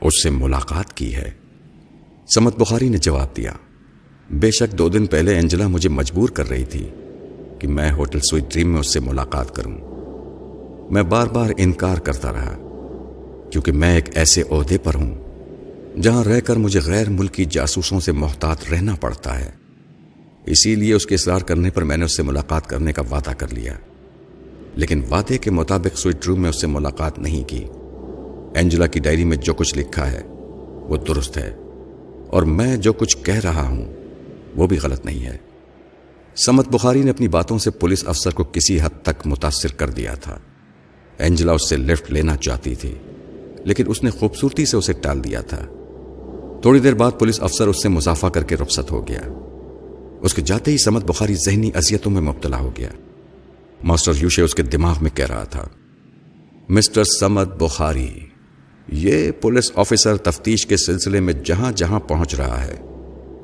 اس 0.00 0.22
سے 0.22 0.30
ملاقات 0.30 0.94
کی 0.94 1.14
ہے۔ 1.14 1.30
سمت 2.34 2.58
بخاری 2.58 2.88
نے 2.88 2.98
جواب 2.98 3.36
دیا۔ 3.36 3.52
بے 4.30 4.50
شک 4.50 4.78
دو 4.78 4.88
دن 4.88 5.06
پہلے 5.06 5.38
انجلا 5.38 5.66
مجھے 5.66 5.88
مجبور 5.88 6.28
کر 6.28 6.48
رہی 6.48 6.64
تھی 6.64 6.88
کہ 7.58 7.68
میں 7.68 7.92
ہوٹل 7.92 8.18
سویٹ 8.30 8.44
ڈریم 8.52 8.72
میں 8.72 8.80
اس 8.80 8.92
سے 8.92 9.00
ملاقات 9.00 9.54
کروں۔ 9.54 9.78
میں 10.90 11.02
بار 11.02 11.26
بار 11.26 11.50
انکار 11.56 11.96
کرتا 11.96 12.32
رہا، 12.32 12.56
کیونکہ 13.50 13.72
میں 13.72 13.94
ایک 13.94 14.16
ایسے 14.16 14.42
عہدے 14.50 14.78
پر 14.78 14.94
ہوں 14.94 15.31
جہاں 16.00 16.24
رہ 16.24 16.40
کر 16.40 16.56
مجھے 16.56 16.80
غیر 16.84 17.10
ملکی 17.10 17.44
جاسوسوں 17.44 18.00
سے 18.00 18.12
محتاط 18.12 18.58
رہنا 18.72 18.94
پڑتا 18.94 19.40
ہے۔ 19.40 19.50
اسی 20.46 20.74
لیے 20.74 20.94
اس 20.94 21.06
کے 21.06 21.14
اصرار 21.14 21.40
کرنے 21.40 21.70
پر 21.70 21.84
میں 21.84 21.96
نے 21.96 22.04
اس 22.04 22.16
سے 22.16 22.22
ملاقات 22.22 22.66
کرنے 22.66 22.92
کا 22.92 23.02
وعدہ 23.10 23.30
کر 23.30 23.52
لیا۔ 23.52 23.72
لیکن 24.74 25.02
وعدے 25.10 25.38
کے 25.38 25.50
مطابق 25.50 25.98
سویٹ 25.98 26.26
روم 26.26 26.42
میں 26.42 26.50
اس 26.50 26.60
سے 26.60 26.66
ملاقات 26.66 27.18
نہیں 27.18 27.48
کی۔ 27.48 27.64
اینجلا 28.54 28.86
کی 28.86 29.00
ڈائری 29.00 29.24
میں 29.24 29.36
جو 29.36 29.54
کچھ 29.54 29.78
لکھا 29.78 30.12
ہے، 30.12 30.20
وہ 30.88 30.96
درست 30.96 31.36
ہے۔ 31.36 31.54
اور 32.26 32.42
میں 32.42 32.76
جو 32.76 32.92
کچھ 32.92 33.16
کہہ 33.16 33.34
رہا 33.34 33.68
ہوں، 33.68 33.92
وہ 34.56 34.66
بھی 34.66 34.78
غلط 34.82 35.04
نہیں 35.04 35.26
ہے۔ 35.26 35.36
سمت 36.36 36.68
بخاری 36.68 37.02
نے 37.02 37.10
اپنی 37.10 37.28
باتوں 37.28 37.58
سے 37.58 37.70
پولیس 37.70 38.04
افسر 38.06 38.30
کو 38.30 38.44
کسی 38.44 38.80
حد 38.80 39.02
تک 39.02 39.26
متاثر 39.26 39.72
کر 39.72 39.90
دیا 39.90 40.14
تھا۔ 40.14 40.38
اینجلا 41.18 41.52
اس 41.52 41.68
سے 41.68 41.76
لفٹ 41.76 42.12
لینا 42.12 42.36
چاہتی 42.36 42.74
تھی، 42.74 42.94
لیکن 43.64 43.84
اس 43.86 44.02
نے 44.02 44.10
خوبصورتی 44.10 44.66
سے 44.66 44.76
اسے 44.76 44.92
ٹال 44.92 45.24
دیا 45.24 45.40
تھا۔ 45.40 45.66
تھوڑی 46.62 46.80
دیر 46.80 46.94
بعد 46.94 47.10
پولیس 47.18 47.42
افسر 47.42 47.66
اس 47.66 47.82
سے 47.82 47.88
مسافہ 47.88 48.26
کر 48.26 48.42
کے 48.42 48.56
رخصت 48.56 48.90
ہو 48.90 49.08
گیا۔ 49.08 49.20
اس 50.20 50.34
کے 50.34 50.42
جاتے 50.42 50.70
ہی 50.70 50.78
سمت 50.78 51.04
بخاری 51.04 51.34
ذہنی 51.34 51.70
اذیتوں 51.74 52.12
میں 52.12 52.22
مبتلا 52.22 52.58
ہو 52.58 52.70
گیا۔ 52.78 52.88
ماسٹر 53.82 54.12
یوشے 54.20 54.42
اس 54.42 54.54
کے 54.54 54.62
دماغ 54.62 54.96
میں 55.00 55.10
کہہ 55.14 55.26
رہا 55.26 55.44
تھا، 55.44 55.68
مسٹر 56.68 57.04
سمت 57.04 57.62
بخاری، 57.62 58.08
یہ 58.88 59.30
پولیس 59.30 59.72
آفیسر 59.76 60.16
تفتیش 60.16 60.66
کے 60.66 60.76
سلسلے 60.76 61.20
میں 61.20 61.34
جہاں 61.44 61.72
جہاں 61.72 62.00
پہنچ 62.00 62.34
رہا 62.34 62.64
ہے۔ 62.64 62.76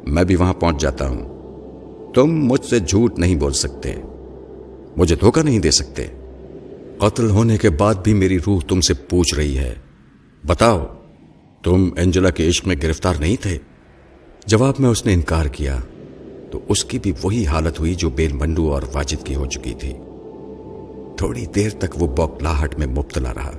میں 0.06 0.24
بھی 0.24 0.36
وہاں 0.36 0.54
پہنچ 0.54 0.80
جاتا 0.80 1.08
ہوں۔ 1.08 1.28
تم 2.14 2.26
مجھ 2.26 2.64
سے 2.64 2.80
جھوٹ 2.80 3.18
نہیں 3.18 3.34
بول 3.34 3.52
سکتے۔ 3.52 3.94
مجھے 4.96 5.16
دھوکہ 5.16 5.42
نہیں 5.42 5.58
دے 5.58 5.70
سکتے۔ 5.70 6.06
قتل 6.98 7.30
ہونے 7.30 7.58
کے 7.58 7.70
بعد 7.70 7.94
بھی 7.94 8.14
میری 8.14 8.38
روح 8.46 8.60
تم 8.68 8.80
سے 8.80 8.94
پوچھ 8.94 9.34
رہی 9.34 9.58
ہے۔ 9.58 9.74
بتاؤ 10.46 10.86
تم 11.68 11.90
اینجلا 11.96 12.30
کے 12.30 12.48
عشق 12.48 12.66
میں 12.66 12.76
گرفتار 12.82 13.14
نہیں 13.20 13.36
تھے؟ 13.42 13.58
جواب 14.46 14.74
میں 14.78 14.90
اس 14.90 15.06
نے 15.06 15.14
انکار 15.14 15.46
کیا۔ 15.46 15.78
تو 16.50 16.60
اس 16.68 16.84
کی 16.84 16.98
بھی 16.98 17.12
وہی 17.22 17.46
حالت 17.46 17.80
ہوئی 17.80 17.94
جو 17.94 18.10
بین 18.10 18.38
بنڈو 18.38 18.72
اور 18.72 18.82
واجد 18.92 19.26
کی 19.26 19.34
ہو 19.34 19.46
چکی 19.46 19.74
تھی۔ 19.74 19.92
تھوڑی 21.16 21.46
دیر 21.46 21.70
تک 21.70 22.02
وہ 22.02 22.06
بوکلاہٹ 22.06 22.78
میں 22.78 22.86
مبتلا 22.86 23.34
رہا۔ 23.34 23.50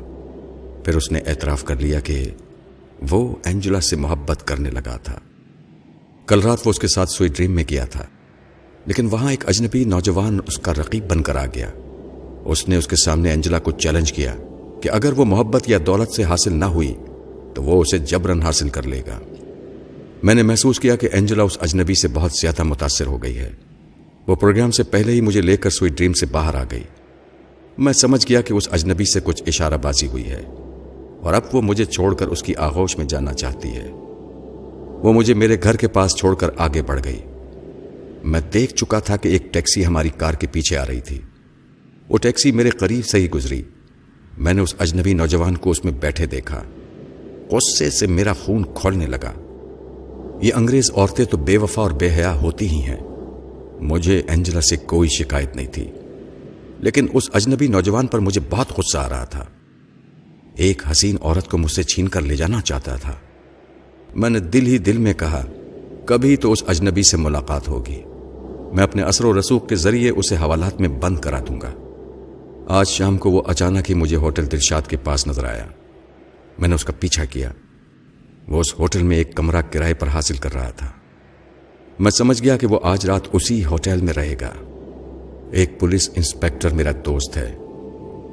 پھر 0.86 0.96
اس 0.96 1.12
نے 1.12 1.20
اعتراف 1.20 1.64
کر 1.64 1.76
لیا 1.76 2.00
کہ 2.00 2.32
وہ 3.10 3.36
اینجلا 3.46 3.82
سے 3.82 3.96
محبت 3.96 4.48
کرنے 4.48 4.72
لگا 4.72 4.98
تھا۔ 4.98 5.20
کل 6.28 6.40
رات 6.40 6.60
وہ 6.66 6.70
اس 6.70 6.80
کے 6.80 6.88
ساتھ 6.88 7.10
سوئی 7.10 7.30
ڈریم 7.36 7.52
میں 7.52 7.64
گیا 7.70 7.86
تھا۔ 7.86 8.06
لیکن 8.86 9.06
وہاں 9.06 9.30
ایک 9.30 9.50
اجنبی 9.50 9.84
نوجوان 9.84 10.40
اس 10.48 10.58
کا 10.58 10.74
رقیب 10.74 11.10
بن 11.10 11.22
کر 11.22 11.36
آ 11.36 11.46
گیا۔ 11.46 11.70
اس 12.46 12.68
نے 12.68 12.76
اس 12.76 12.88
کے 12.88 12.96
سامنے 12.96 13.30
اینجلا 13.30 13.60
کو 13.60 13.72
چیلنج 13.72 14.14
کیا 14.14 14.36
کہ 14.82 14.90
اگر 14.90 15.14
وہ 15.14 15.26
محبت 15.26 15.70
یا 15.70 15.78
دولت 15.86 16.12
سے 16.12 16.24
حاصل 16.24 16.54
نہ 16.54 16.66
ہوئی 16.66 16.94
تو 17.60 17.64
وہ 17.66 17.82
اسے 17.82 17.98
جبرن 17.98 18.42
حاصل 18.42 18.70
کر 18.70 18.84
لے 18.84 19.02
گا۔ 19.08 19.20
میں 20.24 20.36
نے 20.36 20.44
محسوس 20.44 20.80
کیا 20.80 20.96
کہ 20.96 21.10
اینجلا 21.12 21.44
اس 21.44 21.58
اجنبی 21.62 21.94
سے 21.94 22.08
بہت 22.14 22.32
زیادہ 22.42 22.64
متاثر 22.64 23.06
ہو 23.06 23.24
گئی 23.24 23.38
ہے۔ 23.38 23.52
وہ 24.28 24.36
پروگرام 24.36 24.72
سے 24.72 24.84
پہلے 24.84 25.12
ہی 25.12 25.22
مجھے 25.22 25.42
لے 25.42 25.58
کر 25.58 25.70
سوئی 25.70 25.92
ڈریم 25.92 26.14
سے 26.14 26.26
باہر 26.26 26.56
آ 26.56 26.64
گئی۔ 26.72 26.84
میں 27.78 27.94
سمجھ 27.94 28.26
گیا 28.30 28.42
کہ 28.42 28.54
اس 28.54 28.70
اجنبی 28.72 29.06
سے 29.06 29.20
کچھ 29.24 29.44
اشارہ 29.48 29.78
بازی 29.82 30.08
ہوئی 30.08 30.26
ہے۔ 30.26 30.44
اور 31.22 31.34
اب 31.34 31.42
وہ 31.54 31.62
مجھے 31.62 31.86
چھوڑ 31.86 32.16
کر 32.16 32.28
اس 32.28 32.44
کی 32.44 32.56
آغوش 32.56 32.98
میں 32.98 33.06
جانا 33.06 33.34
چاہتی 33.34 33.70
ہے۔ 33.70 33.88
وہ 35.04 35.14
مجھے 35.14 35.34
میرے 35.34 35.58
گھر 35.64 35.76
کے 35.76 35.88
پاس 35.88 36.16
چھوڑ 36.16 36.36
کر 36.36 36.50
آگے 36.58 36.82
بڑھ 36.82 37.02
گئی۔ 37.04 37.20
میں 38.24 38.42
دیکھ 38.54 38.74
چکا 38.76 39.00
تھا 39.00 39.18
کہ 39.18 39.28
ایک 39.28 39.54
ٹیکسی 39.54 39.86
ہماری 39.86 40.10
کار 40.10 40.34
کے 40.34 40.48
پیچھے 40.52 40.78
آ 40.78 40.86
رہی 40.86 41.02
تھی۔ 41.02 41.20
وہ 42.10 42.18
ٹیکسی 42.18 42.52
میرے 42.52 42.70
قریب 42.70 43.06
سے 43.06 43.18
ہی 43.18 43.30
گزری۔ 43.30 43.62
میں 44.38 44.54
نے 44.54 44.62
اس 44.62 44.76
اجنبی 44.80 45.14
نوجوان 45.14 45.58
کو 45.58 45.70
اس 45.70 45.86
میں 45.86 45.94
بیٹھے 45.94 46.26
دیکھا۔ 46.26 46.64
غصے 47.52 47.90
سے 47.90 48.08
میرا 48.08 48.34
خون 48.34 48.64
کھولنے 48.74 49.06
لگا۔ 49.06 49.34
یہ 50.42 50.54
انگریز 50.56 50.92
عورتیں 50.96 51.26
تو 51.26 51.38
بے 51.38 51.58
وفا 51.58 51.82
اور 51.82 51.92
بے 51.92 52.10
حیا 52.10 52.34
ہوتی 52.34 52.68
ہی 52.68 52.82
ہیں۔ 52.82 52.98
مجھے 53.80 54.22
اینجلا 54.28 54.62
سے 54.62 54.78
کوئی 54.78 55.10
شکایت 55.10 55.56
نہیں 55.56 55.68
تھی۔ 55.68 55.92
لیکن 56.80 57.08
اس 57.14 57.24
اجنبی 57.34 57.68
نوجوان 57.68 58.08
پر 58.08 58.20
مجھے 58.20 58.42
بہت 58.50 58.72
غصہ 58.78 58.98
آ 58.98 59.10
رہا 59.10 59.26
تھا۔ 59.26 59.46
ایک 60.56 60.82
حسین 60.92 61.16
عورت 61.22 61.48
کو 61.48 61.58
مجھ 61.58 61.72
سے 61.72 61.84
چھین 61.84 62.08
کر 62.08 62.22
لے 62.22 62.36
جانا 62.36 62.62
چاہتا 62.62 62.96
تھا۔ 62.96 63.14
میں 64.16 64.30
نے 64.30 64.40
دل 64.40 64.68
ہی 64.68 64.78
دل 64.78 64.98
میں 64.98 65.14
کہا، 65.14 65.46
کبھی 66.06 66.38
تو 66.38 66.52
اس 66.52 66.64
اجنبی 66.68 67.04
سے 67.04 67.18
ملاقات 67.18 67.68
ہوگی۔ 67.68 68.02
میں 68.74 68.84
اپنے 68.84 69.02
اثر 69.02 69.26
و 69.26 69.40
رسوخ 69.40 69.68
کے 69.68 69.76
ذریعے 69.76 70.10
اسے 70.10 70.36
حوالات 70.36 70.82
میں 70.82 70.90
بند 70.90 71.18
کرا 71.18 71.40
دوں 71.40 71.62
گا۔ 71.62 71.72
آج 72.68 72.88
شام 72.88 73.18
کو 73.18 73.32
وہ 73.32 73.42
اچانک 73.48 73.90
ہی 73.90 73.96
مجھے 73.96 74.16
ہوٹل 74.16 74.52
دلشاد 74.52 74.82
کے 74.82 74.98
پاس 74.98 75.28
نظر 75.28 75.46
آیا۔ 75.46 75.66
میں 76.60 76.70
نے 76.70 76.76
اس 76.76 76.86
کا 76.86 76.94
پیچھا 77.00 77.26
کیا۔ 77.26 77.52
وہ 78.48 78.60
اس 78.60 78.80
ہوٹل 78.80 79.04
میں 79.04 79.18
ایک 79.18 79.36
کمرہ 79.36 79.62
کرائے 79.62 79.94
پر 79.94 80.08
حاصل 80.08 80.36
کر 80.36 80.54
رہا 80.54 80.70
تھا۔ 80.70 80.88
میں 82.00 82.12
سمجھ 82.12 82.44
گیا 82.44 82.58
کہ 82.58 82.68
وہ 82.68 82.80
آج 82.84 83.06
رات 83.06 83.22
اسی 83.34 83.66
ہوٹل 83.66 84.02
میں 84.02 84.14
رہے 84.14 84.36
گا۔ 84.42 84.52
ایک 85.52 85.80
پولیس 85.80 86.10
انسپیکٹر 86.16 86.70
میرا 86.70 86.92
دوست 87.06 87.38
ہے۔ 87.38 87.56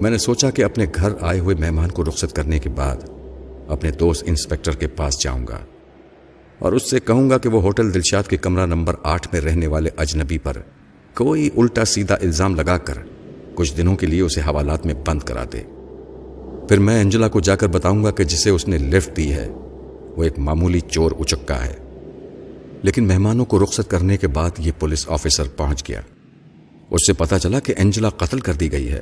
میں 0.01 0.11
نے 0.11 0.19
سوچا 0.19 0.51
کہ 0.51 0.65
اپنے 0.65 0.87
گھر 0.95 1.13
آئے 1.21 1.39
ہوئے 1.39 1.55
مہمان 1.55 1.91
کو 1.91 2.05
رخصت 2.05 2.37
کرنے 2.37 2.59
کے 2.59 2.69
بعد 2.69 2.97
اپنے 3.69 3.91
دوست 3.91 4.25
انسپیکٹر 4.27 4.73
کے 4.73 4.87
پاس 4.87 5.25
جاؤں 5.25 5.47
گا 5.47 5.59
اور 6.59 6.73
اس 6.73 6.91
سے 6.91 7.01
کہوں 7.01 7.31
گا 7.31 7.39
کہ 7.39 7.49
وہ 7.49 7.63
ہوٹل 7.63 7.95
دلشاد 7.95 8.23
کے 8.23 8.37
کمرہ 8.37 8.67
نمبر 8.67 8.95
آٹھ 9.03 9.29
میں 9.33 9.41
رہنے 9.41 9.67
والے 9.67 9.91
اجنبی 9.97 10.39
پر 10.39 10.57
کوئی 11.15 11.51
الٹا 11.57 11.85
سیدھا 11.85 12.15
الزام 12.15 12.55
لگا 12.55 12.79
کر 12.79 12.99
کچھ 13.55 13.77
دنوں 13.77 13.97
کے 13.97 14.07
لیے 14.07 14.21
اسے 14.21 14.41
حوالات 14.41 14.87
میں 14.87 14.95
بند 15.07 15.21
کرا 15.21 15.45
دے۔ 15.53 15.76
پھر 16.69 16.79
میں 16.79 17.01
انجلا 17.01 17.29
کو 17.29 17.41
جا 17.41 17.57
کر 17.57 17.67
بتاؤں 17.67 18.05
گا 18.05 18.11
کہ 18.11 18.25
جسے 18.25 18.51
اس 18.51 18.69
نے 18.69 18.79
لفٹ 18.79 19.17
دی 19.17 19.33
ہے، 19.33 19.49
وہ 20.17 20.25
ایک 20.25 20.39
معمولی 20.39 20.81
چور 20.81 21.11
اچکا 21.19 21.65
ہے۔ 21.65 21.75
لیکن 22.83 23.09
مہمانوں 23.09 23.45
کو 23.45 23.63
رخصت 23.63 23.91
کرنے 23.91 24.17
کے 24.17 24.29
بعد 24.29 24.51
یہ 24.59 24.73
پولیس 24.79 25.09
آفیسر 25.09 25.45
پہنچ 25.57 25.89
گیا۔ 25.89 26.01
اس 26.91 27.07
سے 27.07 27.13
پتا 27.13 27.39
چلا 27.39 27.61
کہ 27.61 27.75
انجلا 27.77 28.09
قتل 28.09 28.41
کر 28.41 28.53
دی 28.53 28.73
گئی 28.73 28.93
ہے۔ 28.93 29.01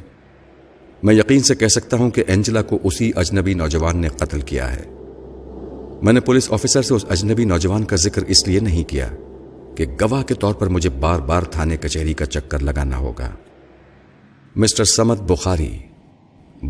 میں 1.02 1.14
یقین 1.14 1.40
سے 1.40 1.54
کہہ 1.54 1.66
سکتا 1.66 1.96
ہوں 1.96 2.10
کہ 2.10 2.24
انجلا 2.28 2.62
کو 2.62 2.78
اسی 2.84 3.12
اجنبی 3.16 3.54
نوجوان 3.54 3.96
نے 3.96 4.08
قتل 4.08 4.40
کیا 4.40 4.76
ہے۔ 4.76 4.82
میں 6.02 6.12
نے 6.12 6.20
پولیس 6.20 6.52
آفیسر 6.52 6.82
سے 6.82 6.94
اس 6.94 7.04
اجنبی 7.08 7.44
نوجوان 7.44 7.84
کا 7.84 7.96
ذکر 7.96 8.22
اس 8.22 8.48
لیے 8.48 8.60
نہیں 8.60 8.84
کیا 8.84 9.08
کہ 9.74 9.86
گواہ 10.00 10.22
کے 10.22 10.34
طور 10.34 10.54
پر 10.54 10.66
مجھے 10.66 10.90
بار 10.90 11.20
بار 11.20 11.42
تھانے 11.42 11.76
کچہری 11.76 12.14
کا 12.14 12.26
چکر 12.26 12.58
لگانا 12.58 12.96
ہوگا۔ 12.96 13.30
مسٹر 14.56 14.84
سمت 14.84 15.20
بخاری 15.20 15.78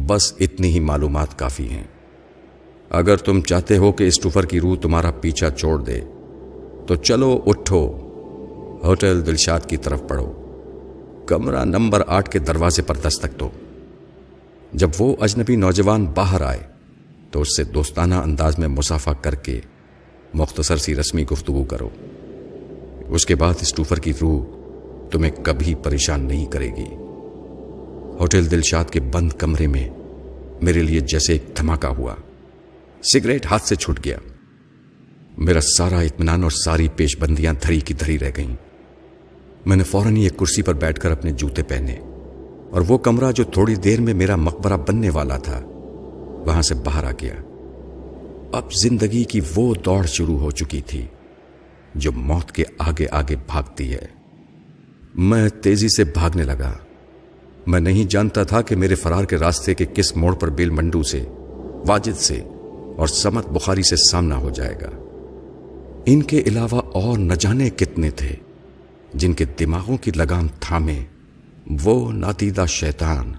بس 0.07 0.33
اتنی 0.41 0.69
ہی 0.69 0.81
معلومات 0.81 1.39
کافی 1.39 1.69
ہیں۔ 1.69 1.85
اگر 2.91 3.17
تم 3.17 3.41
چاہتے 3.41 3.77
ہو 3.77 3.93
کہ 3.93 4.05
اسٹوفر 4.05 4.47
کی 4.47 4.61
روح 4.61 4.77
تمہارا 4.83 5.11
پیچھا 5.11 5.51
چھوڑ 5.51 5.83
دے، 5.83 6.01
تو 6.87 6.95
چلو 6.95 7.41
اٹھو، 7.47 7.87
ہوٹل 8.85 9.27
دلشاد 9.27 9.61
کی 9.61 9.77
طرف 9.77 10.03
پڑھو۔ 10.09 10.33
کمرہ 11.27 11.65
نمبر 11.65 12.03
آٹھ 12.07 12.31
کے 12.31 12.39
دروازے 12.39 12.83
پر 12.83 12.97
دستک 12.97 13.41
دو۔ 13.41 13.49
جب 14.73 14.91
وہ 14.99 15.17
اجنبی 15.21 15.57
نوجوان 15.57 16.07
باہر 16.15 16.41
آئے، 16.41 16.61
تو 17.31 17.41
اس 17.41 17.57
سے 17.57 17.65
دوستانہ 17.65 18.15
انداز 18.15 18.59
میں 18.59 18.69
مسافہ 18.69 19.11
کر 19.21 19.35
کے 19.35 19.61
مختصر 20.35 20.77
سی 20.77 20.95
رسمی 20.95 21.25
گفتگو 21.33 21.65
کرو۔ 21.65 21.89
اس 23.09 23.27
کے 23.27 23.35
بعد 23.35 23.55
اسٹوفر 23.61 23.99
کی 23.99 24.13
روح 24.21 24.45
تمہیں 25.11 25.33
کبھی 25.43 25.75
پریشان 25.75 26.25
نہیں 26.25 26.47
کرے 26.47 26.71
گی۔ 26.77 27.04
ہوٹل 28.21 28.51
دلشاد 28.51 28.85
کے 28.85 29.01
بند 29.01 29.33
کمرے 29.33 29.67
میں 29.67 29.91
میرے 30.63 30.83
لیے 30.83 31.01
جیسے 31.01 31.33
ایک 31.33 31.43
دھماکہ 31.57 31.87
ہوا۔ 31.87 32.15
سگریٹ 33.15 33.47
ہاتھ 33.47 33.63
سے 33.63 33.77
چھوٹ 33.77 34.01
گیا۔ 34.05 34.19
میرا 35.39 35.61
سارا 35.61 36.01
اطمینان 36.01 36.43
اور 36.43 36.51
ساری 36.51 36.89
پیش 36.89 37.19
بندیاں 37.19 37.55
دھری 37.63 37.81
کی 37.81 37.95
دھری 37.95 38.19
رہ 38.19 38.31
گئیں۔ 38.37 38.57
میں 39.67 39.77
نے 39.77 39.85
فوراً 39.85 40.17
ایک 40.17 40.37
کرسی 40.39 40.63
پر 40.63 40.75
بیٹھ 40.75 41.01
کر 41.01 41.11
اپنے 41.11 41.33
جوتے 41.33 41.63
پہنے 41.63 41.93
اور 42.71 42.81
وہ 42.89 42.99
کمرہ 42.99 43.33
جو 43.33 43.45
تھوڑی 43.45 43.75
دیر 43.75 44.01
میں 44.01 44.15
میرا 44.15 44.37
مقبرہ 44.37 44.77
بننے 44.77 45.11
والا 45.11 45.39
تھا، 45.39 45.61
وہاں 46.47 46.63
سے 46.63 46.75
باہر 46.75 47.05
آ 47.05 47.11
گیا۔ 47.11 47.35
اب 48.53 48.73
زندگی 48.73 49.25
کی 49.25 49.41
وہ 49.55 49.75
دوڑ 49.85 50.07
شروع 50.07 50.39
ہو 50.39 50.51
چکی 50.51 50.81
تھی 50.81 51.07
جو 51.95 52.13
موت 52.13 52.53
کے 52.53 52.65
آگے 52.79 53.07
آگے 53.11 53.37
بھاگتی 53.47 53.93
ہے۔ 53.93 54.07
میں 55.15 55.49
تیزی 55.49 55.89
سے 55.89 56.05
بھاگنے 56.05 56.43
لگا۔ 56.43 56.73
میں 57.67 57.81
نہیں 57.81 58.05
جانتا 58.05 58.43
تھا 58.43 58.63
کہ 58.63 58.77
میرے 58.77 58.95
فرار 58.95 59.25
کے 59.25 59.37
راستے 59.37 59.75
کے 59.75 59.85
کس 59.95 60.17
موڑ 60.17 60.35
پر 60.35 60.51
بیل 60.51 60.71
منڈو 60.71 61.03
سے، 61.03 61.27
واجد 61.87 62.19
سے 62.19 62.41
اور 62.97 63.07
سمت 63.07 63.47
بخاری 63.47 63.83
سے 63.83 63.97
سامنا 63.97 64.37
ہو 64.37 64.51
جائے 64.51 64.75
گا۔ 64.83 64.91
ان 66.07 66.23
کے 66.23 66.43
علاوہ 66.47 66.81
اور 66.81 67.19
نہ 67.19 67.35
جانے 67.35 67.71
کتنے 67.71 68.11
تھے 68.11 68.37
جن 69.15 69.33
کے 69.33 69.45
دماغوں 69.61 69.97
کی 69.97 70.11
لگام 70.17 70.47
تھامے۔ 70.61 71.05
وہ 71.85 72.13
نادیدہ 72.13 72.65
شیطان، 72.69 73.33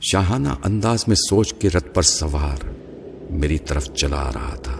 شاہانہ 0.00 0.48
انداز 0.64 1.04
میں 1.08 1.16
سوچ 1.16 1.54
کے 1.54 1.68
رت 1.70 1.94
پر 1.94 2.02
سوار 2.02 2.66
میری 3.30 3.58
طرف 3.58 3.84
چلا 3.84 4.16
آ 4.16 4.32
رہا 4.32 4.56
تھا۔ 4.56 4.77